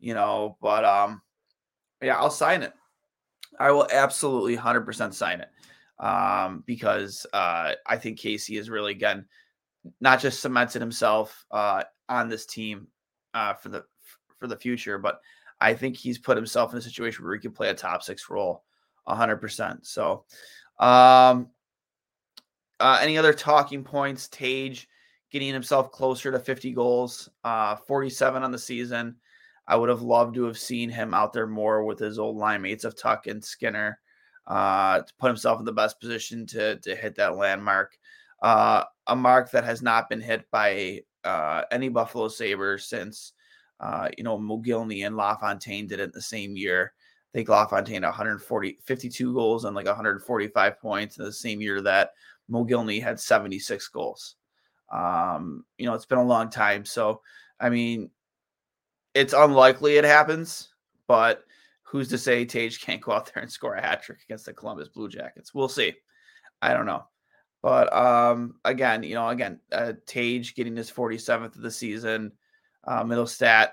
you 0.00 0.14
know. 0.14 0.56
But 0.62 0.86
um, 0.86 1.20
yeah, 2.00 2.16
I'll 2.16 2.30
sign 2.30 2.62
it. 2.62 2.72
I 3.60 3.72
will 3.72 3.88
absolutely 3.92 4.56
100% 4.56 5.12
sign 5.12 5.42
it 5.42 6.02
um, 6.02 6.64
because 6.64 7.26
uh, 7.34 7.72
I 7.86 7.96
think 7.98 8.18
Casey 8.18 8.56
is 8.56 8.70
really 8.70 8.92
again 8.92 9.26
not 10.00 10.20
just 10.20 10.40
cemented 10.40 10.80
himself 10.80 11.44
uh, 11.50 11.84
on 12.08 12.28
this 12.28 12.46
team 12.46 12.88
uh, 13.34 13.54
for 13.54 13.68
the 13.68 13.84
for 14.38 14.46
the 14.46 14.56
future, 14.56 14.98
but 14.98 15.20
I 15.60 15.74
think 15.74 15.96
he's 15.96 16.18
put 16.18 16.36
himself 16.36 16.72
in 16.72 16.78
a 16.78 16.82
situation 16.82 17.24
where 17.24 17.34
he 17.34 17.40
can 17.40 17.52
play 17.52 17.70
a 17.70 17.74
top 17.74 18.02
six 18.02 18.28
role 18.28 18.64
100%. 19.08 19.86
So, 19.86 20.24
um, 20.78 21.48
uh, 22.78 22.98
any 23.00 23.16
other 23.16 23.32
talking 23.32 23.82
points? 23.82 24.28
Tage 24.28 24.86
getting 25.30 25.52
himself 25.52 25.90
closer 25.90 26.30
to 26.30 26.38
50 26.38 26.72
goals, 26.72 27.28
uh, 27.44 27.76
47 27.76 28.42
on 28.42 28.50
the 28.50 28.58
season. 28.58 29.16
I 29.66 29.76
would 29.76 29.88
have 29.88 30.02
loved 30.02 30.34
to 30.34 30.44
have 30.44 30.58
seen 30.58 30.90
him 30.90 31.14
out 31.14 31.32
there 31.32 31.46
more 31.46 31.84
with 31.84 31.98
his 31.98 32.18
old 32.18 32.36
line 32.36 32.62
mates 32.62 32.84
of 32.84 32.96
Tuch 32.96 33.26
and 33.26 33.44
Skinner 33.44 33.98
uh, 34.46 35.00
to 35.00 35.12
put 35.18 35.28
himself 35.28 35.58
in 35.58 35.64
the 35.64 35.72
best 35.72 35.98
position 36.00 36.46
to 36.46 36.76
to 36.76 36.94
hit 36.94 37.16
that 37.16 37.36
landmark, 37.36 37.96
uh, 38.42 38.84
a 39.06 39.16
mark 39.16 39.50
that 39.50 39.64
has 39.64 39.82
not 39.82 40.08
been 40.08 40.20
hit 40.20 40.50
by 40.50 41.02
uh, 41.24 41.62
any 41.70 41.88
Buffalo 41.88 42.28
Sabres 42.28 42.86
since 42.86 43.32
uh, 43.80 44.08
you 44.16 44.24
know 44.24 44.38
Mogilny 44.38 45.06
and 45.06 45.16
LaFontaine 45.16 45.86
did 45.86 46.00
it 46.00 46.04
in 46.04 46.10
the 46.14 46.22
same 46.22 46.56
year. 46.56 46.92
I 47.34 47.38
think 47.38 47.48
LaFontaine 47.48 48.02
140, 48.02 48.78
52 48.84 49.34
goals 49.34 49.64
and 49.64 49.76
like 49.76 49.86
145 49.86 50.80
points 50.80 51.18
in 51.18 51.24
the 51.24 51.32
same 51.32 51.60
year 51.60 51.82
that 51.82 52.12
Mogilny 52.50 53.02
had 53.02 53.20
76 53.20 53.88
goals. 53.88 54.36
Um, 54.90 55.64
you 55.76 55.86
know, 55.86 55.94
it's 55.94 56.06
been 56.06 56.18
a 56.18 56.24
long 56.24 56.48
time. 56.48 56.84
So, 56.84 57.20
I 57.60 57.68
mean, 57.68 58.10
it's 59.14 59.34
unlikely 59.34 59.96
it 59.96 60.04
happens, 60.04 60.68
but 61.06 61.44
who's 61.82 62.08
to 62.08 62.18
say 62.18 62.44
Tage 62.44 62.80
can't 62.80 63.00
go 63.00 63.12
out 63.12 63.30
there 63.32 63.42
and 63.42 63.52
score 63.52 63.74
a 63.74 63.82
hat 63.82 64.02
trick 64.02 64.18
against 64.24 64.46
the 64.46 64.52
Columbus 64.52 64.88
Blue 64.88 65.08
Jackets? 65.08 65.54
We'll 65.54 65.68
see. 65.68 65.94
I 66.62 66.72
don't 66.72 66.86
know. 66.86 67.04
But 67.66 67.92
um, 67.92 68.54
again, 68.64 69.02
you 69.02 69.16
know, 69.16 69.28
again, 69.28 69.58
uh, 69.72 69.94
Tage 70.06 70.54
getting 70.54 70.76
his 70.76 70.88
47th 70.88 71.56
of 71.56 71.62
the 71.62 71.70
season, 71.72 72.30
uh, 72.86 73.02
Mittelstadt 73.02 73.70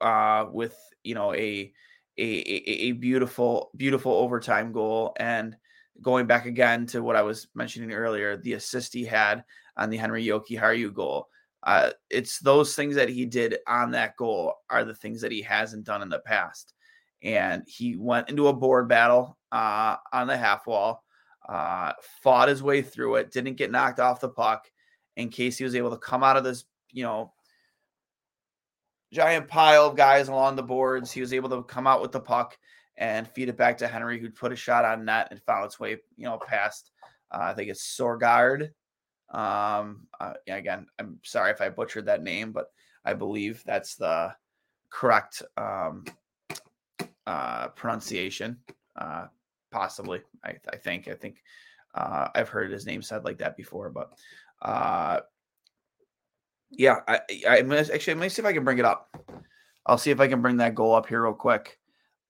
uh, 0.00 0.46
with 0.50 0.76
you 1.04 1.14
know 1.14 1.32
a, 1.32 1.72
a 2.18 2.22
a 2.24 2.90
beautiful 2.90 3.70
beautiful 3.76 4.10
overtime 4.10 4.72
goal, 4.72 5.14
and 5.20 5.56
going 6.00 6.26
back 6.26 6.46
again 6.46 6.84
to 6.86 7.04
what 7.04 7.14
I 7.14 7.22
was 7.22 7.46
mentioning 7.54 7.92
earlier, 7.92 8.38
the 8.38 8.54
assist 8.54 8.92
he 8.92 9.04
had 9.04 9.44
on 9.76 9.88
the 9.88 9.98
Henri 9.98 10.26
Jokiharju 10.26 10.92
goal. 10.92 11.28
Uh, 11.62 11.90
it's 12.10 12.40
those 12.40 12.74
things 12.74 12.96
that 12.96 13.08
he 13.08 13.24
did 13.24 13.58
on 13.68 13.92
that 13.92 14.16
goal 14.16 14.54
are 14.68 14.84
the 14.84 14.96
things 14.96 15.20
that 15.20 15.30
he 15.30 15.42
hasn't 15.42 15.84
done 15.84 16.02
in 16.02 16.08
the 16.08 16.18
past. 16.26 16.74
And 17.22 17.62
he 17.68 17.94
went 17.94 18.30
into 18.30 18.48
a 18.48 18.52
board 18.52 18.88
battle 18.88 19.38
uh, 19.52 19.94
on 20.12 20.26
the 20.26 20.36
half 20.36 20.66
wall, 20.66 21.04
uh, 21.48 21.92
fought 22.22 22.48
his 22.48 22.62
way 22.62 22.82
through 22.82 23.16
it, 23.16 23.32
didn't 23.32 23.56
get 23.56 23.70
knocked 23.70 24.00
off 24.00 24.20
the 24.20 24.28
puck. 24.28 24.70
In 25.16 25.28
case 25.28 25.58
he 25.58 25.64
was 25.64 25.74
able 25.74 25.90
to 25.90 25.98
come 25.98 26.22
out 26.22 26.36
of 26.36 26.44
this, 26.44 26.64
you 26.90 27.02
know, 27.02 27.32
giant 29.12 29.46
pile 29.46 29.86
of 29.86 29.96
guys 29.96 30.28
along 30.28 30.56
the 30.56 30.62
boards, 30.62 31.12
he 31.12 31.20
was 31.20 31.34
able 31.34 31.50
to 31.50 31.62
come 31.64 31.86
out 31.86 32.00
with 32.00 32.12
the 32.12 32.20
puck 32.20 32.56
and 32.96 33.28
feed 33.28 33.48
it 33.48 33.56
back 33.56 33.76
to 33.78 33.88
Henri, 33.88 34.18
who'd 34.18 34.34
put 34.34 34.52
a 34.52 34.56
shot 34.56 34.84
on 34.84 35.04
net 35.04 35.28
and 35.30 35.42
found 35.42 35.66
its 35.66 35.78
way, 35.78 35.98
you 36.16 36.24
know, 36.24 36.38
past. 36.38 36.90
Uh, 37.30 37.40
I 37.42 37.54
think 37.54 37.70
it's 37.70 37.96
Sorgard 37.98 38.70
um, 39.32 40.06
uh, 40.20 40.34
again, 40.46 40.86
I'm 40.98 41.18
sorry 41.24 41.50
if 41.50 41.60
I 41.60 41.70
butchered 41.70 42.06
that 42.06 42.22
name, 42.22 42.52
but 42.52 42.66
I 43.04 43.14
believe 43.14 43.62
that's 43.64 43.96
the 43.96 44.34
correct 44.90 45.42
um, 45.56 46.04
uh, 47.26 47.68
pronunciation. 47.68 48.58
Possibly, 49.72 50.20
I, 50.44 50.54
I 50.70 50.76
think. 50.76 51.08
I 51.08 51.14
think 51.14 51.42
uh, 51.94 52.28
I've 52.34 52.50
heard 52.50 52.70
his 52.70 52.86
name 52.86 53.02
said 53.02 53.24
like 53.24 53.38
that 53.38 53.56
before, 53.56 53.90
but 53.90 54.12
uh, 54.60 55.20
yeah, 56.70 57.00
I, 57.08 57.20
I 57.48 57.58
am 57.58 57.72
actually 57.72 58.14
let 58.14 58.22
me 58.22 58.28
see 58.28 58.42
if 58.42 58.46
I 58.46 58.52
can 58.52 58.64
bring 58.64 58.78
it 58.78 58.84
up. 58.84 59.08
I'll 59.86 59.98
see 59.98 60.10
if 60.10 60.20
I 60.20 60.28
can 60.28 60.42
bring 60.42 60.58
that 60.58 60.74
goal 60.74 60.94
up 60.94 61.08
here 61.08 61.22
real 61.24 61.32
quick. 61.32 61.78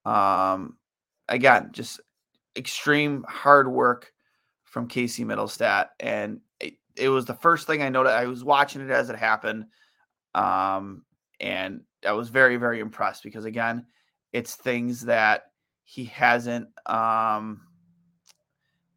Um, 0.05 0.79
again, 1.29 1.71
just 1.73 2.01
extreme 2.57 3.25
hard 3.29 3.71
work 3.71 4.13
from 4.65 4.89
Casey 4.89 5.25
Mittelstadt, 5.25 5.89
and 6.01 6.41
it 6.97 7.09
was 7.09 7.25
the 7.25 7.35
first 7.35 7.67
thing 7.67 7.83
I 7.83 7.89
noticed. 7.89 8.15
I 8.15 8.27
was 8.27 8.45
watching 8.45 8.83
it 8.83 8.91
as 8.91 9.11
it 9.11 9.17
happened, 9.17 9.67
um, 10.35 11.05
and 11.41 11.83
I 12.07 12.13
was 12.13 12.29
very, 12.29 12.57
very 12.57 12.81
impressed 12.81 13.25
because 13.25 13.45
again, 13.45 13.87
it's 14.33 14.55
things 14.55 15.03
that 15.03 15.52
he 15.85 16.05
hasn't 16.05 16.69
um, 16.87 17.63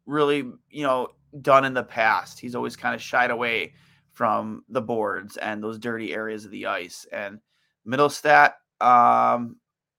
really, 0.06 0.38
you 0.70 0.82
know, 0.82 1.08
done 1.40 1.64
in 1.64 1.74
the 1.74 1.82
past. 1.82 2.38
He's 2.38 2.54
always 2.54 2.76
kind 2.76 2.94
of 2.94 3.02
shied 3.02 3.30
away 3.30 3.74
from 4.12 4.64
the 4.68 4.80
boards 4.80 5.36
and 5.36 5.62
those 5.62 5.78
dirty 5.78 6.14
areas 6.14 6.44
of 6.44 6.50
the 6.50 6.66
ice. 6.66 7.06
And 7.12 7.40
Mittelstadt, 7.86 8.52
um, 8.80 9.56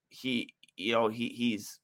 he, 0.08 0.54
you 0.76 0.92
know, 0.92 1.08
he 1.08 1.28
he's 1.28 1.78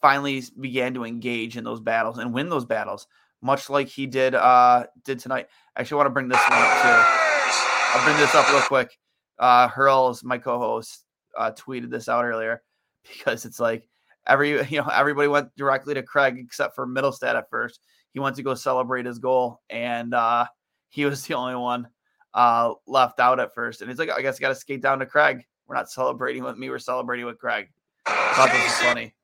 finally 0.00 0.42
began 0.60 0.94
to 0.94 1.04
engage 1.04 1.56
in 1.56 1.64
those 1.64 1.80
battles 1.80 2.18
and 2.18 2.32
win 2.32 2.48
those 2.48 2.64
battles 2.64 3.06
much 3.40 3.70
like 3.70 3.88
he 3.88 4.06
did 4.06 4.34
uh 4.34 4.84
did 5.04 5.18
tonight. 5.18 5.48
I 5.76 5.80
actually 5.80 5.96
want 5.96 6.06
to 6.06 6.10
bring 6.10 6.28
this 6.28 6.42
one 6.48 6.58
up 6.58 6.82
too. 6.82 7.98
I'll 7.98 8.04
bring 8.04 8.16
this 8.16 8.34
up 8.34 8.50
real 8.50 8.62
quick. 8.62 8.98
Uh 9.38 9.68
Hurls, 9.68 10.24
my 10.24 10.38
co-host, 10.38 11.04
uh, 11.36 11.52
tweeted 11.52 11.90
this 11.90 12.08
out 12.08 12.24
earlier 12.24 12.62
because 13.08 13.44
it's 13.44 13.60
like 13.60 13.88
every 14.28 14.62
you 14.70 14.78
know 14.80 14.88
everybody 14.92 15.28
went 15.28 15.54
directly 15.56 15.94
to 15.94 16.02
Craig 16.02 16.36
except 16.38 16.74
for 16.74 16.86
Mittelstadt 16.86 17.34
at 17.34 17.50
first. 17.50 17.80
He 18.12 18.20
went 18.20 18.36
to 18.36 18.42
go 18.42 18.54
celebrate 18.54 19.06
his 19.06 19.18
goal, 19.18 19.60
and 19.70 20.14
uh 20.14 20.46
he 20.88 21.04
was 21.04 21.22
the 21.26 21.34
only 21.34 21.56
one 21.56 21.88
uh 22.34 22.74
left 22.86 23.18
out 23.20 23.40
at 23.40 23.54
first. 23.54 23.80
And 23.80 23.90
he's 23.90 23.98
like, 23.98 24.10
I 24.10 24.22
guess 24.22 24.36
I 24.36 24.40
got 24.40 24.48
to 24.48 24.54
skate 24.54 24.82
down 24.82 24.98
to 25.00 25.06
Craig. 25.06 25.44
We're 25.66 25.76
not 25.76 25.90
celebrating 25.90 26.44
with 26.44 26.56
me. 26.56 26.70
We're 26.70 26.78
celebrating 26.78 27.26
with 27.26 27.38
Craig. 27.38 27.68
I 28.06 28.32
thought 28.34 28.50
this 28.52 28.62
was 28.62 28.72
funny. 28.72 29.14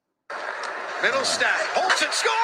Mittelstadt 1.00 1.72
holds 1.72 2.02
and 2.02 2.12
scores! 2.12 2.34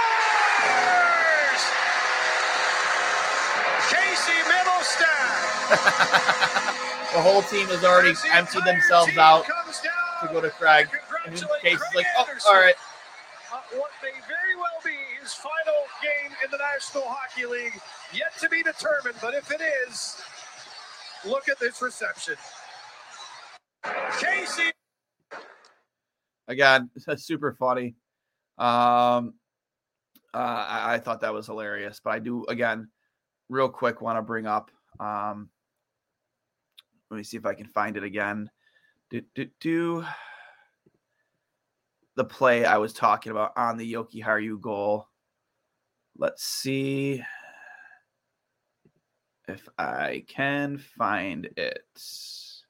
Casey 3.89 4.41
Mittelstadt! 4.49 5.71
the 7.15 7.21
whole 7.21 7.43
team 7.43 7.67
has 7.69 7.85
already 7.85 8.15
emptied 8.33 8.65
themselves 8.65 9.17
out 9.19 9.45
to 9.47 10.29
go 10.29 10.41
to 10.41 10.51
Craig. 10.51 10.89
And 11.27 11.35
Casey's 11.35 11.81
like, 11.95 12.07
oh, 12.19 12.27
all 12.49 12.55
right. 12.55 12.75
Uh, 13.53 13.59
what 13.75 13.91
may 14.03 14.11
very 14.29 14.57
well 14.57 14.81
be 14.85 14.97
his 15.21 15.33
final 15.35 15.75
game 16.03 16.33
in 16.45 16.51
the 16.51 16.59
National 16.59 17.03
Hockey 17.07 17.47
League, 17.47 17.81
yet 18.13 18.33
to 18.41 18.49
be 18.49 18.63
determined. 18.63 19.17
But 19.21 19.35
if 19.35 19.51
it 19.51 19.61
is, 19.61 20.23
look 21.25 21.49
at 21.49 21.59
this 21.59 21.83
reception. 21.83 22.37
Casey. 24.19 24.71
Again, 26.49 26.91
that's 27.07 27.25
super 27.25 27.53
funny. 27.53 27.97
Um, 28.59 29.35
uh, 30.33 30.37
I, 30.37 30.95
I, 30.95 30.99
thought 30.99 31.23
that 31.23 31.33
was 31.33 31.47
hilarious, 31.47 32.01
but 32.03 32.11
I 32.11 32.19
do 32.19 32.45
again, 32.49 32.89
real 33.49 33.69
quick, 33.69 34.01
want 34.01 34.19
to 34.19 34.23
bring 34.23 34.47
up. 34.47 34.71
Um, 35.01 35.49
let 37.11 37.17
me 37.17 37.25
see 37.25 37.37
if 37.37 37.47
I 37.47 37.55
can 37.55 37.67
find 37.67 37.97
it 37.97 38.05
again. 38.05 38.51
Do, 39.11 39.23
do, 39.35 39.47
do 39.61 40.05
the 42.21 42.25
play 42.27 42.67
I 42.67 42.77
was 42.77 42.93
talking 42.93 43.33
about 43.33 43.57
on 43.57 43.79
the 43.79 43.95
Jokiharju 43.95 44.61
goal. 44.61 45.09
Let's 46.19 46.45
see 46.45 47.25
if 49.49 49.67
I 49.79 50.23
can 50.29 50.77
find 50.77 51.49
it. 51.57 51.83
Let's 51.95 52.63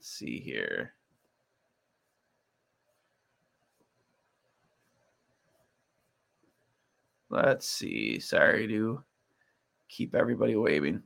see 0.00 0.40
here. 0.40 0.94
Let's 7.30 7.68
see. 7.68 8.18
Sorry 8.18 8.66
to 8.66 9.04
keep 9.88 10.16
everybody 10.16 10.56
waving. 10.56 11.04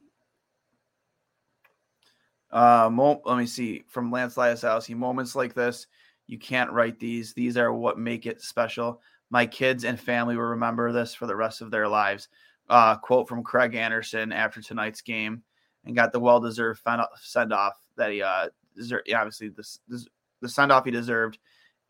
Uh, 2.51 2.89
mo- 2.91 3.21
let 3.27 3.37
me 3.37 3.45
see. 3.45 3.85
From 3.89 4.11
Lance 4.11 4.39
He 4.87 4.95
moments 4.95 5.37
like 5.37 5.53
this, 5.53 5.87
you 6.33 6.39
can't 6.39 6.73
write 6.73 6.99
these. 6.99 7.35
These 7.35 7.59
are 7.59 7.75
what 7.75 7.99
make 7.99 8.25
it 8.25 8.41
special. 8.41 9.03
My 9.29 9.45
kids 9.45 9.85
and 9.85 10.01
family 10.01 10.35
will 10.35 10.45
remember 10.45 10.91
this 10.91 11.13
for 11.15 11.27
the 11.27 11.37
rest 11.37 11.61
of 11.61 11.71
their 11.71 11.87
lives. 11.87 12.29
Uh, 12.71 12.97
quote 12.97 13.29
from 13.29 13.43
Craig 13.43 13.75
Anderson 13.75 14.33
after 14.33 14.63
tonight's 14.63 15.03
game, 15.03 15.43
and 15.85 15.95
got 15.95 16.11
the 16.11 16.21
well-deserved 16.21 16.81
send 17.21 17.53
off 17.53 17.75
that 17.97 18.13
he 18.13 18.23
uh, 18.23 18.49
deserved. 18.75 19.13
Obviously, 19.13 19.51
this, 19.51 19.81
this 19.87 20.07
the 20.41 20.49
send 20.49 20.73
off 20.73 20.87
he 20.87 20.91
deserved 20.91 21.39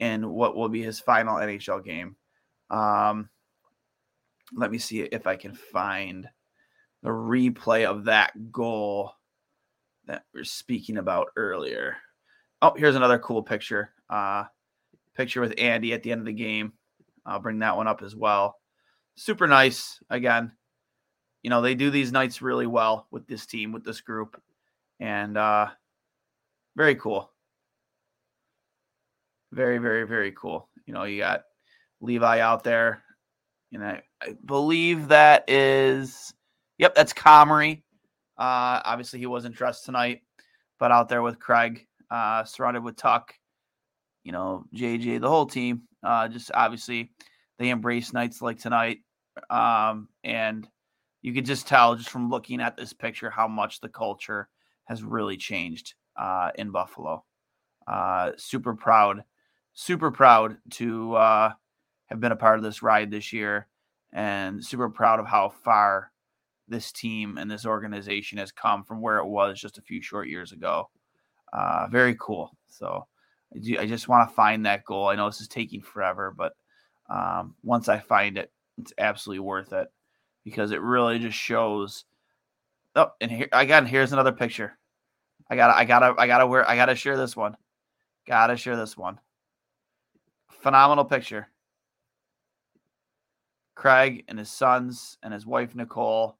in 0.01 0.29
what 0.29 0.57
will 0.57 0.69
be 0.69 0.83
his 0.83 0.99
final 0.99 1.37
NHL 1.37 1.85
game. 1.85 2.17
Um, 2.69 3.29
let 4.53 4.73
me 4.73 4.79
see 4.79 5.03
if 5.03 5.29
I 5.29 5.37
can 5.37 5.55
find 5.55 6.29
the 7.05 7.11
replay 7.11 7.85
of 7.85 8.05
that 8.05 8.51
goal 8.51 9.13
that 10.07 10.25
we 10.35 10.41
are 10.41 10.45
speaking 10.45 10.97
about 10.97 11.29
earlier. 11.37 11.97
Oh, 12.61 12.75
here's 12.77 12.97
another 12.97 13.21
cool 13.21 13.43
picture. 13.43 13.93
Uh, 14.13 14.45
picture 15.17 15.41
with 15.41 15.55
Andy 15.57 15.95
at 15.95 16.03
the 16.03 16.13
end 16.13 16.21
of 16.21 16.27
the 16.27 16.33
game. 16.35 16.75
I'll 17.25 17.41
bring 17.41 17.61
that 17.61 17.77
one 17.77 17.89
up 17.89 18.03
as 18.03 18.15
well. 18.15 18.57
Super 19.15 19.47
nice. 19.47 19.99
Again, 20.11 20.53
you 21.43 21.49
know, 21.49 21.63
they 21.63 21.75
do 21.75 21.91
these 21.91 22.13
nights 22.13 22.43
really 22.43 22.67
well 22.67 23.07
with 23.11 23.27
this 23.27 23.47
team, 23.47 23.73
with 23.73 23.85
this 23.85 24.03
group. 24.03 24.41
And 25.01 25.39
uh, 25.39 25.69
very 26.77 26.95
cool. 26.97 27.31
Very, 29.51 29.79
very, 29.79 30.07
very 30.07 30.33
cool. 30.33 30.69
You 30.85 30.93
know, 30.93 31.05
you 31.05 31.19
got 31.19 31.45
Levi 32.03 32.41
out 32.41 32.65
there 32.65 33.03
and 33.73 33.83
I, 33.83 34.03
I 34.21 34.35
believe 34.45 35.09
that 35.09 35.49
is, 35.49 36.35
yep, 36.77 36.95
that's 36.95 37.15
Comrie. 37.15 37.83
Uh, 38.37 38.81
obviously, 38.85 39.19
he 39.19 39.27
wasn't 39.27 39.55
dressed 39.55 39.85
tonight, 39.85 40.21
but 40.79 40.91
out 40.91 41.09
there 41.09 41.23
with 41.23 41.39
Craig, 41.39 41.87
uh, 42.11 42.45
surrounded 42.45 42.83
with 42.83 42.97
Tuch, 42.97 43.33
you 44.25 44.33
know, 44.33 44.65
JJ, 44.75 45.21
the 45.21 45.29
whole 45.29 45.47
team. 45.47 45.83
Uh, 46.03 46.29
just 46.29 46.51
obviously, 46.55 47.11
they 47.59 47.71
embrace 47.71 48.13
nights 48.13 48.43
like 48.43 48.59
tonight. 48.59 48.99
Um, 49.51 50.09
and 50.25 50.69
you 51.23 51.33
could 51.33 51.47
just 51.47 51.67
tell 51.67 51.95
just 51.95 52.11
from 52.11 52.31
looking 52.31 52.61
at 52.61 52.77
this 52.77 52.93
picture 52.93 53.31
how 53.31 53.49
much 53.49 53.81
the 53.81 53.89
culture 53.89 54.49
has 54.85 55.03
really 55.03 55.37
changed 55.37 55.95
uh, 56.17 56.51
in 56.57 56.71
Buffalo. 56.71 57.25
Uh, 57.87 58.33
super 58.37 58.75
proud, 58.75 59.25
super 59.73 60.11
proud 60.11 60.57
to 60.71 61.15
uh, 61.15 61.53
have 62.07 62.21
been 62.21 62.33
a 62.33 62.37
part 62.37 62.59
of 62.59 62.65
this 62.65 62.83
ride 62.83 63.11
this 63.11 63.33
year 63.33 63.69
and 64.13 64.65
super 64.65 64.91
proud 64.91 65.19
of 65.19 65.27
how 65.27 65.49
far 65.49 66.13
this 66.69 66.93
team 66.93 67.39
and 67.39 67.51
this 67.51 67.67
organization 67.67 68.39
has 68.39 68.53
come 68.53 68.85
from 68.85 69.01
where 69.01 69.19
it 69.19 69.27
was 69.27 69.61
just 69.61 69.79
a 69.79 69.83
few 69.83 70.03
short 70.03 70.29
years 70.29 70.53
ago. 70.53 70.89
Uh, 71.53 71.87
very 71.91 72.17
cool. 72.19 72.51
So 72.69 73.07
I 73.79 73.87
just 73.87 74.09
want 74.09 74.29
to 74.29 74.35
find 74.35 74.67
that 74.67 74.85
goal. 74.85 75.09
I 75.09 75.15
know 75.15 75.27
this 75.27 75.41
is 75.41 75.49
taking 75.49 75.83
forever, 75.83 76.35
but 76.37 76.55
um, 77.09 77.55
once 77.63 77.89
I 77.89 77.99
find 77.99 78.39
it, 78.39 78.51
it's 78.79 78.93
absolutely 78.99 79.41
worth 79.41 79.73
it 79.73 79.89
because 80.45 80.71
it 80.71 80.81
really 80.81 81.19
just 81.19 81.37
shows. 81.37 82.05
Oh, 82.95 83.11
and 83.21 83.31
here 83.31 83.49
again, 83.53 83.87
here's 83.87 84.13
another 84.13 84.33
picture. 84.33 84.79
I 85.51 85.57
gotta, 85.57 85.77
I 85.77 85.85
gotta, 85.85 86.15
I 86.19 86.27
gotta 86.27 86.47
wear, 86.47 86.69
I 86.69 86.77
gotta 86.77 86.95
share 86.95 87.17
this 87.17 87.37
one. 87.37 87.57
Gotta 88.27 88.57
share 88.57 88.77
this 88.77 88.97
one. 88.97 89.21
Phenomenal 90.49 91.05
picture. 91.05 91.49
Craig 93.75 94.25
and 94.29 94.39
his 94.39 94.51
sons 94.51 95.19
and 95.23 95.33
his 95.33 95.47
wife 95.47 95.75
Nicole. 95.75 96.39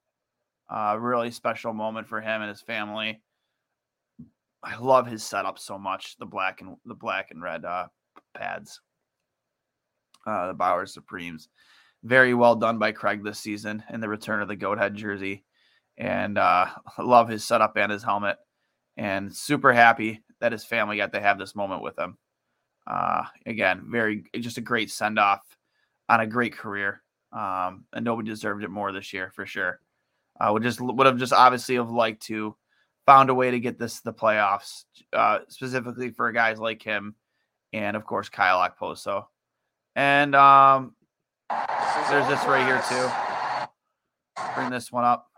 Uh, 0.69 0.97
really 0.99 1.31
special 1.31 1.73
moment 1.73 2.07
for 2.07 2.21
him 2.21 2.41
and 2.41 2.49
his 2.49 2.63
family. 2.63 3.21
I 4.65 4.79
love 4.79 5.07
his 5.07 5.23
setup 5.23 5.59
so 5.59 5.79
much. 5.79 6.17
The 6.19 6.27
black 6.27 6.61
and 6.61 6.77
the 6.85 6.95
black 6.95 7.31
and 7.31 7.43
red 7.43 7.65
uh, 7.65 7.87
pads. 8.37 8.81
Uh, 10.27 10.49
the 10.49 10.55
Bauer 10.55 10.87
Supremes. 10.87 11.49
Very 12.05 12.35
well 12.35 12.55
done 12.55 12.79
by 12.79 12.93
Craig 12.93 13.25
this 13.25 13.39
season 13.39 13.83
in 13.91 14.01
the 14.01 14.09
return 14.09 14.41
of 14.43 14.49
the 14.49 14.57
goat 14.57 14.79
head 14.79 14.95
jersey. 14.95 15.45
And 15.99 16.39
uh, 16.39 16.67
love 16.99 17.29
his 17.29 17.45
setup 17.45 17.77
and 17.77 17.91
his 17.91 18.03
helmet. 18.03 18.37
And 18.97 19.35
super 19.35 19.73
happy 19.73 20.23
that 20.41 20.53
his 20.53 20.65
family 20.65 20.97
got 20.97 21.13
to 21.13 21.21
have 21.21 21.39
this 21.39 21.57
moment 21.57 21.83
with 21.83 21.99
him. 21.99 22.19
Uh, 22.87 23.25
again, 23.47 23.85
very 23.89 24.25
just 24.39 24.59
a 24.59 24.63
great 24.63 24.91
send 24.91 25.19
off 25.19 25.41
on 26.09 26.21
a 26.21 26.27
great 26.27 26.53
career. 26.53 27.03
Um, 27.33 27.85
and 27.93 28.05
nobody 28.05 28.29
deserved 28.29 28.63
it 28.63 28.71
more 28.71 28.93
this 28.93 29.13
year 29.13 29.33
for 29.35 29.47
sure. 29.47 29.81
I 30.39 30.51
would 30.51 30.63
just 30.63 30.81
would 30.81 31.07
have 31.07 31.19
just 31.19 31.33
obviously 31.33 31.77
have 31.77 31.91
liked 31.91 32.23
to 32.25 32.57
found 33.13 33.29
a 33.29 33.35
way 33.35 33.51
to 33.51 33.61
get 33.61 33.79
this 33.79 33.99
to 33.99 34.05
the 34.05 34.13
playoffs, 34.15 34.85
uh, 35.13 35.41
specifically 35.49 36.09
for 36.09 36.33
guys 36.33 36.59
like 36.59 36.83
him, 36.83 37.15
and 37.75 37.95
of 37.95 38.07
course 38.07 38.31
Kyle 38.31 38.67
Okposo. 38.67 39.27
And 39.95 40.35
um, 40.35 40.95
there's 42.09 42.27
this 42.27 42.43
right 42.47 42.65
here 42.65 42.83
too. 42.89 44.47
Bring 44.55 44.71
this 44.71 44.91
one 44.91 45.05
up. 45.05 45.29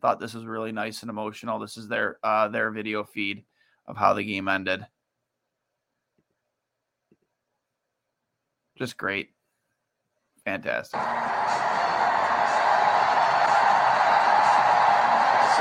Thought 0.00 0.20
this 0.20 0.34
was 0.34 0.44
really 0.46 0.70
nice 0.70 1.02
and 1.02 1.10
emotional. 1.10 1.58
This 1.58 1.76
is 1.76 1.88
their 1.88 2.18
uh, 2.22 2.46
their 2.46 2.70
video 2.70 3.02
feed 3.02 3.42
of 3.88 3.96
how 3.96 4.14
the 4.14 4.22
game 4.22 4.46
ended. 4.46 4.86
Just 8.78 8.96
great. 8.96 9.30
Fantastic. 10.44 11.00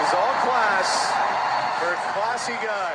Is 0.05 0.13
all 0.13 0.33
class 0.43 1.11
for 1.79 1.93
a 1.93 1.95
classy 2.13 2.53
guy. 2.63 2.93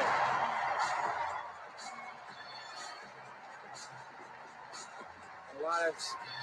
A 5.59 5.63
lot 5.63 5.89
of 5.89 5.95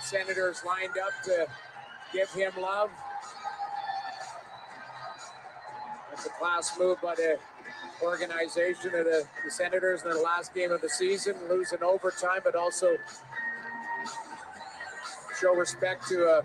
senators 0.01 0.63
lined 0.65 0.97
up 0.97 1.13
to 1.26 1.47
give 2.11 2.30
him 2.32 2.51
love. 2.59 2.89
It's 6.11 6.26
a 6.26 6.30
class 6.32 6.78
move 6.78 6.97
by 7.01 7.15
the 7.15 7.38
organization 8.01 8.93
of 8.93 9.05
the, 9.05 9.26
the 9.45 9.51
Senators 9.51 10.03
in 10.03 10.09
the 10.09 10.20
last 10.20 10.53
game 10.53 10.72
of 10.72 10.82
the 10.82 10.89
season, 10.89 11.36
losing 11.47 11.82
overtime, 11.82 12.41
but 12.43 12.55
also 12.55 12.97
show 15.39 15.53
respect 15.55 16.07
to 16.09 16.26
a, 16.26 16.39
a 16.39 16.43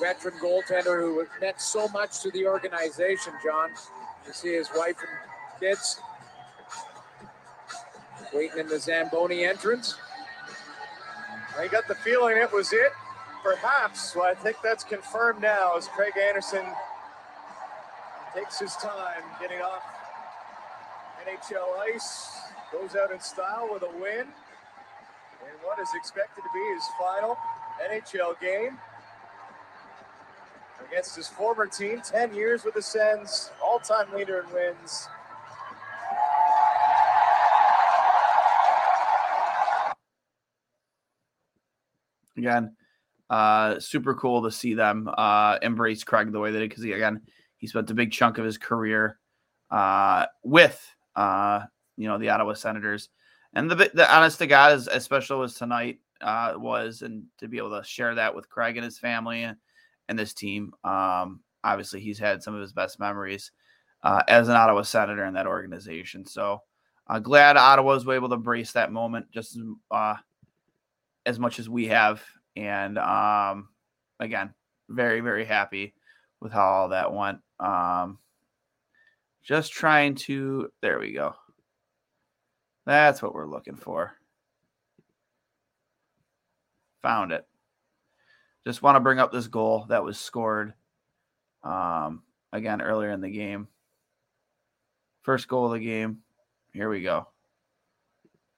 veteran 0.00 0.34
goaltender 0.40 1.00
who 1.00 1.26
meant 1.40 1.60
so 1.60 1.88
much 1.88 2.20
to 2.20 2.30
the 2.30 2.46
organization, 2.46 3.32
John. 3.44 3.70
You 4.26 4.32
see 4.32 4.54
his 4.54 4.68
wife 4.74 4.96
and 4.98 5.60
kids 5.60 6.00
waiting 8.32 8.58
in 8.58 8.68
the 8.68 8.78
Zamboni 8.78 9.44
entrance. 9.44 9.96
I 11.58 11.68
got 11.68 11.86
the 11.88 11.94
feeling 11.96 12.36
it 12.36 12.52
was 12.52 12.72
it. 12.72 12.92
Perhaps. 13.42 14.14
Well, 14.14 14.26
I 14.26 14.34
think 14.34 14.56
that's 14.62 14.84
confirmed 14.84 15.42
now 15.42 15.76
as 15.76 15.88
Craig 15.88 16.12
Anderson 16.16 16.64
takes 18.34 18.58
his 18.58 18.74
time 18.76 19.22
getting 19.40 19.60
off 19.60 19.82
NHL 21.26 21.94
ice, 21.94 22.30
goes 22.72 22.94
out 22.94 23.10
in 23.10 23.20
style 23.20 23.68
with 23.72 23.82
a 23.82 23.90
win. 24.00 24.26
in 25.40 25.56
what 25.62 25.78
is 25.78 25.88
expected 25.94 26.42
to 26.42 26.48
be 26.52 26.74
his 26.74 26.84
final 26.98 27.36
NHL 27.90 28.40
game 28.40 28.78
against 30.90 31.16
his 31.16 31.28
former 31.28 31.66
team. 31.66 32.00
10 32.00 32.34
years 32.34 32.64
with 32.64 32.74
the 32.74 32.82
Sens, 32.82 33.50
all 33.64 33.78
time 33.78 34.12
leader 34.14 34.44
in 34.46 34.54
wins. 34.54 35.08
Again, 42.36 42.74
uh, 43.28 43.78
super 43.78 44.14
cool 44.14 44.42
to 44.42 44.50
see 44.50 44.74
them 44.74 45.08
uh, 45.16 45.58
embrace 45.62 46.02
Craig 46.04 46.32
the 46.32 46.40
way 46.40 46.50
they 46.50 46.58
did 46.58 46.70
because 46.70 46.84
again 46.84 47.20
he 47.58 47.66
spent 47.66 47.90
a 47.90 47.94
big 47.94 48.10
chunk 48.10 48.38
of 48.38 48.44
his 48.44 48.56
career 48.56 49.18
uh, 49.70 50.24
with 50.42 50.82
uh, 51.16 51.60
you 51.96 52.08
know 52.08 52.18
the 52.18 52.30
Ottawa 52.30 52.54
Senators, 52.54 53.10
and 53.52 53.70
the 53.70 53.90
the 53.92 54.14
honest 54.14 54.38
to 54.38 54.46
God 54.46 54.72
is 54.72 54.88
as 54.88 55.04
special 55.04 55.42
as 55.42 55.54
tonight 55.54 55.98
uh, 56.22 56.54
was, 56.56 57.02
and 57.02 57.24
to 57.38 57.46
be 57.46 57.58
able 57.58 57.78
to 57.78 57.86
share 57.86 58.14
that 58.14 58.34
with 58.34 58.48
Craig 58.48 58.76
and 58.76 58.84
his 58.84 58.98
family 58.98 59.42
and, 59.42 59.56
and 60.10 60.18
this 60.18 60.34
team. 60.34 60.74
Um, 60.84 61.40
obviously, 61.64 62.00
he's 62.00 62.18
had 62.18 62.42
some 62.42 62.54
of 62.54 62.60
his 62.60 62.74
best 62.74 62.98
memories 63.00 63.52
uh, 64.02 64.22
as 64.28 64.48
an 64.48 64.56
Ottawa 64.56 64.82
Senator 64.82 65.24
in 65.24 65.34
that 65.34 65.46
organization. 65.46 66.26
So 66.26 66.60
uh, 67.06 67.20
glad 67.20 67.56
Ottawa 67.56 67.94
was 67.94 68.06
able 68.06 68.28
to 68.28 68.34
embrace 68.34 68.72
that 68.72 68.92
moment 68.92 69.26
just 69.32 69.58
uh, 69.90 70.16
as 71.24 71.38
much 71.38 71.58
as 71.58 71.68
we 71.70 71.86
have. 71.86 72.22
And 72.56 72.98
um, 72.98 73.68
again, 74.18 74.52
very, 74.88 75.20
very 75.20 75.44
happy 75.44 75.94
with 76.40 76.52
how 76.52 76.66
all 76.68 76.88
that 76.88 77.14
went. 77.14 77.38
Um, 77.60 78.18
just 79.42 79.72
trying 79.72 80.16
to, 80.16 80.70
there 80.82 80.98
we 80.98 81.12
go. 81.12 81.34
That's 82.84 83.22
what 83.22 83.34
we're 83.34 83.46
looking 83.46 83.76
for. 83.76 84.12
Found 87.02 87.30
it. 87.32 87.46
Just 88.66 88.82
want 88.82 88.96
to 88.96 89.00
bring 89.00 89.18
up 89.18 89.32
this 89.32 89.48
goal 89.48 89.86
that 89.88 90.04
was 90.04 90.18
scored 90.18 90.74
um, 91.62 92.22
again 92.52 92.82
earlier 92.82 93.10
in 93.10 93.20
the 93.20 93.30
game. 93.30 93.68
First 95.22 95.48
goal 95.48 95.66
of 95.66 95.72
the 95.72 95.84
game. 95.84 96.18
Here 96.72 96.88
we 96.88 97.02
go. 97.02 97.28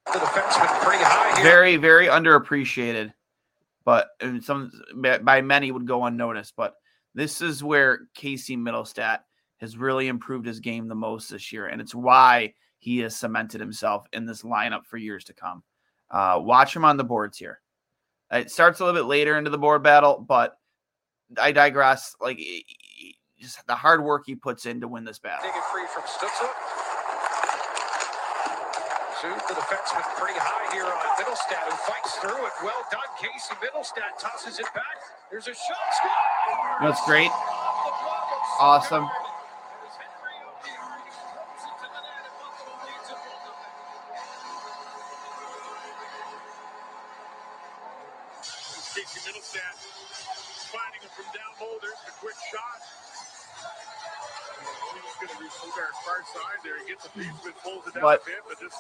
The 0.07 0.19
defenseman 0.19 0.81
pretty 0.81 1.05
high 1.05 1.37
here. 1.37 1.45
Very, 1.45 1.77
very 1.77 2.07
underappreciated, 2.07 3.13
but 3.85 4.09
and 4.21 4.43
some 4.43 4.73
by 4.95 5.41
many 5.41 5.71
would 5.71 5.87
go 5.87 6.05
unnoticed. 6.05 6.55
But 6.57 6.75
this 7.15 7.41
is 7.41 7.63
where 7.63 8.09
Casey 8.15 8.57
Mittelstadt 8.57 9.21
has 9.59 9.77
really 9.77 10.09
improved 10.09 10.47
his 10.47 10.59
game 10.59 10.89
the 10.89 10.95
most 10.95 11.31
this 11.31 11.53
year, 11.53 11.67
and 11.67 11.81
it's 11.81 11.95
why 11.95 12.55
he 12.79 12.99
has 12.99 13.17
cemented 13.17 13.61
himself 13.61 14.07
in 14.13 14.27
this 14.27 14.43
lineup 14.43 14.85
for 14.87 14.97
years 14.97 15.23
to 15.25 15.33
come. 15.33 15.63
Uh, 16.11 16.37
watch 16.41 16.75
him 16.75 16.85
on 16.85 16.97
the 16.97 17.05
boards 17.05 17.39
here. 17.39 17.62
Uh, 18.33 18.39
it 18.39 18.51
starts 18.51 18.81
a 18.81 18.85
little 18.85 18.99
bit 18.99 19.07
later 19.07 19.37
into 19.37 19.51
the 19.51 19.59
board 19.59 19.83
battle, 19.83 20.25
but 20.27 20.57
I 21.41 21.53
digress. 21.53 22.17
Like 22.21 22.41
just 23.39 23.67
the 23.67 23.75
hard 23.75 24.03
work 24.03 24.23
he 24.27 24.35
puts 24.35 24.67
in 24.67 24.81
to 24.81 24.89
win 24.89 25.05
this 25.05 25.19
battle. 25.19 25.43
Take 25.43 25.57
it 25.57 25.65
free 25.73 25.87
from 25.93 26.03
Stützle. 26.05 26.49
Soon 29.21 29.39
the 29.47 29.55
defenseman 29.55 30.03
pretty 30.19 30.39
high 30.39 30.75
here 30.75 30.85
on 30.85 30.99
Mittelstadt 31.15 31.71
who 31.71 31.77
fights 31.87 32.17
through 32.17 32.45
it. 32.47 32.53
Well 32.65 32.87
done, 32.91 33.01
Casey 33.21 33.55
Mittelstadt 33.63 34.19
tosses 34.19 34.59
it 34.59 34.67
back. 34.75 34.99
There's 35.31 35.47
a 35.47 35.55
shot. 35.55 35.77
Score! 35.93 36.11
That's 36.81 37.05
great. 37.07 37.31
Awesome. 38.59 39.09
Of 58.03 58.15
it, 58.15 58.19
pulls 58.19 58.19
it 58.19 58.19
down 58.19 58.19
What? 58.19 58.23
a 58.23 58.27
bit, 58.27 58.43
but 58.49 58.57
just 58.61 58.79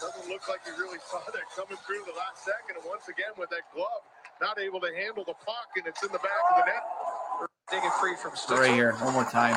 doesn't 0.00 0.28
look 0.32 0.48
like 0.48 0.60
he 0.64 0.72
really 0.80 0.98
saw 1.10 1.20
that 1.30 1.44
coming 1.54 1.78
through 1.86 2.02
the 2.08 2.16
last 2.16 2.44
second. 2.44 2.80
And 2.80 2.84
once 2.88 3.08
again, 3.08 3.36
with 3.36 3.50
that 3.50 3.68
glove, 3.74 4.02
not 4.40 4.58
able 4.58 4.80
to 4.80 4.88
handle 4.96 5.24
the 5.24 5.34
puck, 5.44 5.68
and 5.76 5.86
it's 5.86 6.02
in 6.02 6.10
the 6.12 6.18
back 6.18 6.40
of 6.50 6.64
the 6.64 6.72
net. 6.72 6.82
Dig 7.70 7.84
it 7.84 7.92
free 8.00 8.16
from 8.16 8.32
Stützle. 8.32 8.58
Right 8.58 8.74
here, 8.74 8.92
one 9.04 9.12
more 9.12 9.24
time. 9.24 9.56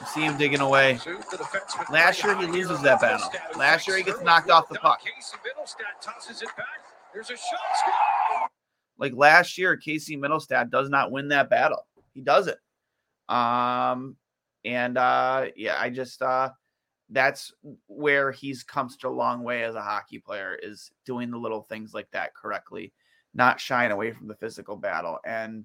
You 0.00 0.06
see 0.06 0.22
him 0.22 0.36
digging 0.36 0.60
away. 0.60 0.96
Soon 0.98 1.18
the 1.30 1.36
defenseman 1.38 1.90
Last 1.90 2.22
year 2.24 2.36
he 2.36 2.46
loses 2.46 2.82
that 2.82 3.00
battle. 3.00 3.30
Last 3.56 3.86
year 3.86 3.96
he 3.96 4.02
gets 4.02 4.20
knocked 4.22 4.50
off 4.50 4.68
the 4.68 4.74
puck. 4.80 5.00
Casey 5.04 5.36
Mittelstadt 5.38 6.02
tosses 6.02 6.42
it 6.42 6.48
back. 6.56 6.66
There's 7.14 7.30
a 7.30 7.36
shot. 7.36 8.50
Like 8.98 9.12
last 9.14 9.56
year, 9.56 9.76
Casey 9.76 10.16
Mittelstadt 10.16 10.70
does 10.70 10.88
not 10.90 11.12
win 11.12 11.28
that 11.28 11.48
battle. 11.48 11.86
He 12.12 12.20
doesn't. 12.20 12.58
Um, 13.28 14.16
and 14.64 14.98
uh, 14.98 15.46
yeah, 15.56 15.76
I 15.78 15.90
just 15.90 16.20
uh, 16.22 16.50
that's 17.10 17.52
where 17.86 18.32
he's 18.32 18.62
come 18.62 18.88
such 18.88 19.04
a 19.04 19.10
long 19.10 19.42
way 19.42 19.62
as 19.62 19.74
a 19.74 19.82
hockey 19.82 20.18
player 20.18 20.58
is 20.62 20.90
doing 21.04 21.30
the 21.30 21.38
little 21.38 21.62
things 21.62 21.94
like 21.94 22.10
that 22.12 22.34
correctly, 22.34 22.92
not 23.34 23.60
shying 23.60 23.92
away 23.92 24.12
from 24.12 24.26
the 24.26 24.34
physical 24.34 24.76
battle, 24.76 25.18
and 25.24 25.64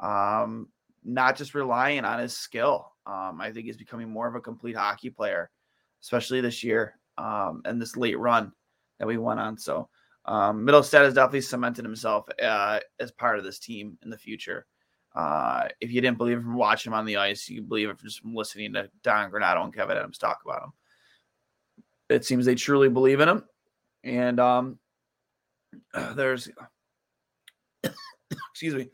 um, 0.00 0.68
not 1.04 1.36
just 1.36 1.54
relying 1.54 2.04
on 2.04 2.18
his 2.18 2.36
skill. 2.36 2.92
Um, 3.06 3.40
I 3.40 3.52
think 3.52 3.66
he's 3.66 3.76
becoming 3.76 4.10
more 4.10 4.28
of 4.28 4.34
a 4.34 4.40
complete 4.40 4.76
hockey 4.76 5.10
player, 5.10 5.50
especially 6.02 6.40
this 6.40 6.62
year 6.62 6.98
um, 7.18 7.62
and 7.64 7.80
this 7.80 7.96
late 7.96 8.18
run 8.18 8.52
that 8.98 9.06
we 9.06 9.18
went 9.18 9.40
on. 9.40 9.58
So 9.58 9.88
um, 10.26 10.66
Mittelstadt 10.66 11.04
has 11.04 11.14
definitely 11.14 11.42
cemented 11.42 11.84
himself 11.84 12.26
uh, 12.42 12.80
as 13.00 13.10
part 13.10 13.38
of 13.38 13.44
this 13.44 13.58
team 13.58 13.98
in 14.02 14.10
the 14.10 14.18
future. 14.18 14.66
Uh, 15.14 15.68
if 15.80 15.92
you 15.92 16.00
didn't 16.00 16.18
believe 16.18 16.38
it 16.38 16.42
from 16.42 16.56
watching 16.56 16.90
him 16.90 16.98
on 16.98 17.04
the 17.04 17.16
ice, 17.16 17.48
you 17.48 17.62
believe 17.62 17.88
it 17.88 17.98
from 17.98 18.08
just 18.08 18.24
listening 18.24 18.72
to 18.72 18.88
Don 19.02 19.30
Granato 19.30 19.62
and 19.62 19.74
Kevyn 19.74 19.96
Adams 19.96 20.18
talk 20.18 20.40
about 20.44 20.64
him. 20.64 20.72
It 22.08 22.24
seems 22.24 22.44
they 22.44 22.54
truly 22.54 22.88
believe 22.88 23.20
in 23.20 23.28
him, 23.28 23.44
and 24.02 24.40
um, 24.40 24.78
there's, 26.14 26.48
excuse 28.50 28.74
me, 28.74 28.88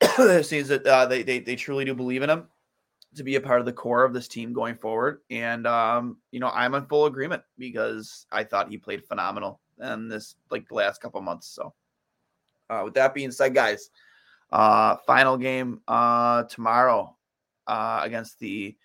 it 0.00 0.46
seems 0.46 0.68
that 0.68 0.86
uh, 0.86 1.06
they, 1.06 1.22
they 1.22 1.38
they 1.38 1.56
truly 1.56 1.84
do 1.84 1.94
believe 1.94 2.22
in 2.22 2.30
him 2.30 2.48
to 3.16 3.22
be 3.22 3.36
a 3.36 3.40
part 3.40 3.60
of 3.60 3.66
the 3.66 3.72
core 3.72 4.04
of 4.04 4.12
this 4.12 4.28
team 4.28 4.52
going 4.52 4.74
forward. 4.74 5.20
And 5.30 5.66
um, 5.66 6.18
you 6.30 6.40
know, 6.40 6.50
I'm 6.50 6.74
in 6.74 6.86
full 6.86 7.06
agreement 7.06 7.42
because 7.58 8.26
I 8.32 8.44
thought 8.44 8.70
he 8.70 8.78
played 8.78 9.04
phenomenal 9.04 9.60
in 9.80 10.08
this 10.08 10.36
like 10.50 10.68
the 10.68 10.74
last 10.74 11.00
couple 11.00 11.20
months. 11.20 11.48
So 11.48 11.74
uh, 12.70 12.82
with 12.84 12.94
that 12.94 13.14
being 13.14 13.30
said, 13.30 13.54
guys, 13.54 13.90
uh, 14.52 14.96
final 15.06 15.36
game 15.36 15.80
uh, 15.88 16.44
tomorrow 16.44 17.16
uh, 17.66 18.00
against 18.02 18.38
the 18.38 18.76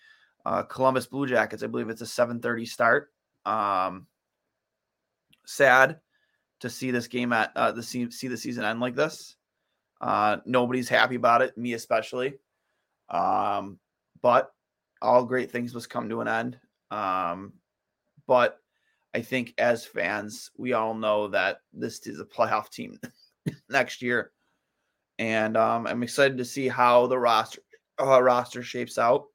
uh, 0.46 0.64
Columbus 0.64 1.08
Blue 1.08 1.28
Jackets. 1.28 1.64
I 1.64 1.68
believe 1.68 1.90
it's 1.90 2.02
a 2.02 2.06
7:30 2.06 2.68
start. 2.68 3.12
Um, 3.46 4.08
sad 5.46 6.00
to 6.60 6.70
see 6.70 6.92
this 6.92 7.08
game 7.08 7.34
at 7.34 7.52
uh, 7.56 7.72
the 7.72 7.84
see, 7.84 8.10
see 8.12 8.28
the 8.28 8.38
season 8.38 8.64
end 8.64 8.80
like 8.80 8.96
this. 8.96 9.36
Uh, 10.02 10.38
nobody's 10.46 10.90
happy 10.90 11.16
about 11.16 11.42
it, 11.42 11.58
me 11.58 11.74
especially. 11.74 12.36
Um, 13.10 13.80
but 14.22 14.52
all 15.02 15.26
great 15.26 15.52
things 15.52 15.74
must 15.74 15.90
come 15.90 16.10
to 16.10 16.22
an 16.22 16.28
end. 16.28 16.60
Um, 16.92 17.54
but 18.28 18.60
I 19.14 19.22
think 19.22 19.54
as 19.58 19.86
fans, 19.86 20.52
we 20.58 20.74
all 20.74 20.94
know 20.94 21.28
that 21.30 21.62
this 21.74 22.06
is 22.08 22.20
a 22.20 22.26
playoff 22.26 22.70
team 22.70 23.00
next 23.70 24.02
year, 24.02 24.32
and 25.20 25.58
um, 25.58 25.86
I'm 25.86 26.02
excited 26.02 26.38
to 26.38 26.46
see 26.46 26.70
how 26.70 27.06
the 27.06 27.20
roster 27.20 27.62
uh, 28.02 28.24
roster 28.24 28.64
shapes 28.64 28.98
out. 28.98 29.26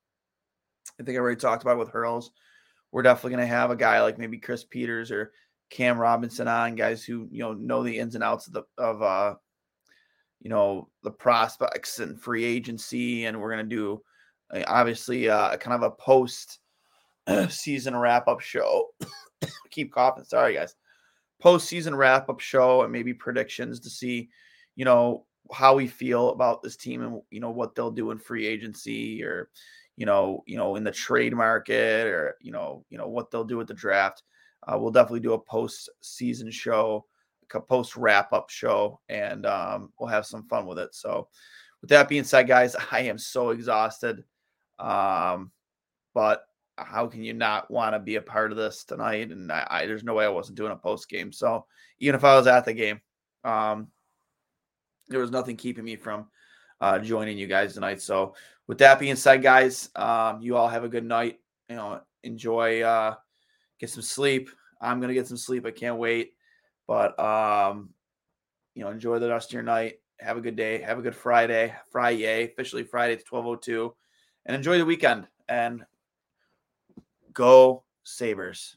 I 0.99 1.05
think 1.05 1.16
I 1.16 1.20
already 1.20 1.39
talked 1.39 1.62
about 1.62 1.76
it 1.76 1.80
with 1.80 1.91
Hurls. 1.91 2.32
We're 2.91 3.03
definitely 3.03 3.37
going 3.37 3.49
to 3.49 3.55
have 3.55 3.70
a 3.70 3.76
guy 3.76 4.01
like 4.01 4.18
maybe 4.18 4.39
Chris 4.39 4.64
Peters 4.64 5.11
or 5.11 5.32
Cam 5.68 5.99
Robinson 5.99 6.49
on, 6.49 6.74
guys 6.74 7.05
who 7.05 7.28
you 7.30 7.41
know 7.41 7.53
know 7.53 7.82
the 7.82 7.99
ins 7.99 8.14
and 8.14 8.24
outs 8.24 8.47
of 8.47 8.55
the 8.55 8.62
of 8.78 9.03
uh, 9.03 9.35
you 10.41 10.49
know 10.49 10.89
the 11.03 11.11
prospects 11.11 11.99
and 11.99 12.20
free 12.20 12.45
agency, 12.45 13.26
and 13.26 13.39
we're 13.39 13.53
going 13.53 13.68
to 13.68 13.76
do 13.76 14.03
uh, 14.55 14.64
obviously 14.66 15.28
uh, 15.28 15.55
kind 15.59 15.74
of 15.74 15.82
a 15.82 15.91
post 15.91 16.61
season 17.51 17.95
wrap 17.95 18.26
up 18.26 18.41
show. 18.41 18.89
Keep 19.70 19.93
coughing. 19.93 20.24
Sorry, 20.24 20.55
guys. 20.55 20.74
Post 21.43 21.68
season 21.68 21.95
wrap 21.95 22.30
up 22.30 22.41
show 22.41 22.82
and 22.82 22.93
maybe 22.93 23.12
predictions 23.12 23.80
to 23.80 23.91
see, 23.91 24.30
you 24.76 24.87
know, 24.87 25.26
how 25.53 25.74
we 25.74 25.86
feel 25.86 26.30
about 26.30 26.62
this 26.62 26.76
team 26.76 27.03
and 27.03 27.20
you 27.30 27.40
know 27.40 27.51
what 27.51 27.74
they'll 27.74 27.90
do 27.90 28.11
in 28.11 28.18
free 28.18 28.47
agency 28.47 29.22
or 29.22 29.51
you 29.97 30.07
know 30.07 30.42
you 30.47 30.57
know 30.57 30.76
in 30.76 30.84
the 30.84 30.90
trade 30.90 31.34
market 31.34 32.07
or 32.07 32.36
you 32.40 32.51
know 32.51 32.84
you 32.90 32.99
know 32.99 33.09
what 33.09 33.30
they'll 33.30 33.45
do 33.45 33.57
with 33.57 33.68
the 33.68 33.74
draft. 33.74 34.22
Uh, 34.66 34.78
we'll 34.78 34.90
definitely 34.90 35.20
do 35.20 35.34
a 35.34 35.38
post 35.38 35.90
season 36.01 36.51
show, 36.51 37.05
a 37.53 37.61
post 37.61 37.97
wrap 37.97 38.32
up 38.32 38.49
show, 38.49 38.99
and 39.09 39.45
um, 39.45 39.92
we'll 39.99 40.09
have 40.09 40.24
some 40.24 40.42
fun 40.45 40.66
with 40.66 40.78
it. 40.78 40.95
So, 40.95 41.28
with 41.82 41.90
that 41.90 42.09
being 42.09 42.24
said, 42.24 42.49
guys, 42.49 42.74
I 42.90 43.01
am 43.01 43.18
so 43.18 43.51
exhausted. 43.51 44.24
Um, 44.78 45.51
but 46.14 46.45
how 46.76 47.07
can 47.07 47.22
you 47.22 47.34
not 47.34 47.70
want 47.70 47.95
to 47.95 47.99
be 47.99 48.16
a 48.16 48.22
part 48.22 48.51
of 48.51 48.57
this 48.57 48.84
tonight? 48.84 49.30
And 49.30 49.53
I, 49.53 49.66
I 49.68 49.86
there's 49.86 50.05
no 50.05 50.14
way 50.14 50.24
I 50.24 50.30
wasn't 50.30 50.57
doing 50.57 50.72
a 50.72 50.76
post 50.76 51.09
game. 51.09 51.30
So 51.30 51.66
even 51.99 52.14
if 52.14 52.24
I 52.24 52.36
was 52.36 52.47
at 52.47 52.64
the 52.64 52.72
game, 52.72 53.01
um, 53.45 53.88
there 55.09 55.21
was 55.21 55.31
nothing 55.31 55.57
keeping 55.57 55.85
me 55.85 55.97
from 55.97 56.27
uh, 56.81 56.99
joining 56.99 57.39
you 57.39 57.47
guys 57.47 57.75
tonight. 57.75 58.01
So 58.01 58.35
with 58.67 58.79
that 58.79 58.99
being 58.99 59.17
said, 59.17 59.43
guys, 59.43 59.91
um, 59.97 60.41
you 60.41 60.57
all 60.57 60.69
have 60.69 60.85
a 60.85 60.89
good 60.89 61.05
night. 61.05 61.41
You 61.69 61.77
know, 61.77 62.01
enjoy, 62.23 62.83
uh, 62.83 63.15
get 63.79 63.91
some 63.91 64.03
sleep. 64.03 64.51
I'm 64.81 65.01
gonna 65.01 65.15
get 65.15 65.27
some 65.27 65.37
sleep. 65.37 65.67
I 65.67 65.71
can't 65.71 65.99
wait. 65.99 66.33
But 66.87 67.19
um, 67.19 67.91
you 68.75 68.85
know, 68.85 68.91
enjoy 68.91 69.19
the 69.19 69.29
rest 69.29 69.51
of 69.51 69.55
your 69.55 69.63
night. 69.63 70.01
Have 70.21 70.37
a 70.37 70.41
good 70.41 70.57
day. 70.57 70.81
Have 70.81 70.99
a 70.99 71.03
good 71.03 71.15
Friday. 71.15 71.75
Friday, 71.91 72.45
officially 72.45 72.85
Friday 72.85 73.15
at 73.15 73.25
1202. 73.29 73.95
And 74.47 74.57
enjoy 74.57 74.79
the 74.79 74.85
weekend. 74.85 75.27
And 75.49 75.85
Go 77.33 77.83
Sabres. 78.05 78.77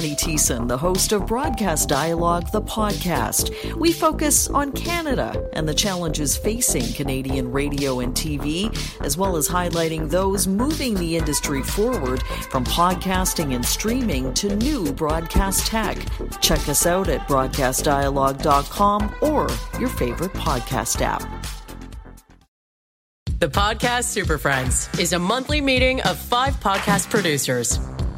Connie 0.00 0.16
Thiessen, 0.16 0.66
the 0.66 0.78
host 0.78 1.12
of 1.12 1.26
Broadcast 1.26 1.86
Dialogue, 1.86 2.50
the 2.52 2.62
podcast. 2.62 3.74
We 3.76 3.92
focus 3.92 4.48
on 4.48 4.72
Canada 4.72 5.46
and 5.52 5.68
the 5.68 5.74
challenges 5.74 6.38
facing 6.38 6.90
Canadian 6.94 7.52
radio 7.52 8.00
and 8.00 8.14
TV, 8.14 8.74
as 9.04 9.18
well 9.18 9.36
as 9.36 9.46
highlighting 9.46 10.08
those 10.08 10.46
moving 10.46 10.94
the 10.94 11.18
industry 11.18 11.62
forward 11.62 12.22
from 12.50 12.64
podcasting 12.64 13.54
and 13.54 13.62
streaming 13.62 14.32
to 14.32 14.56
new 14.56 14.90
broadcast 14.90 15.66
tech. 15.66 15.98
Check 16.40 16.66
us 16.66 16.86
out 16.86 17.10
at 17.10 17.28
broadcastdialogue.com 17.28 19.14
or 19.20 19.48
your 19.78 19.90
favorite 19.90 20.32
podcast 20.32 21.02
app. 21.02 21.20
The 23.38 23.48
Podcast 23.48 24.04
Super 24.04 24.38
Friends 24.38 24.88
is 24.98 25.12
a 25.12 25.18
monthly 25.18 25.60
meeting 25.60 26.00
of 26.02 26.18
five 26.18 26.54
podcast 26.54 27.10
producers. 27.10 27.78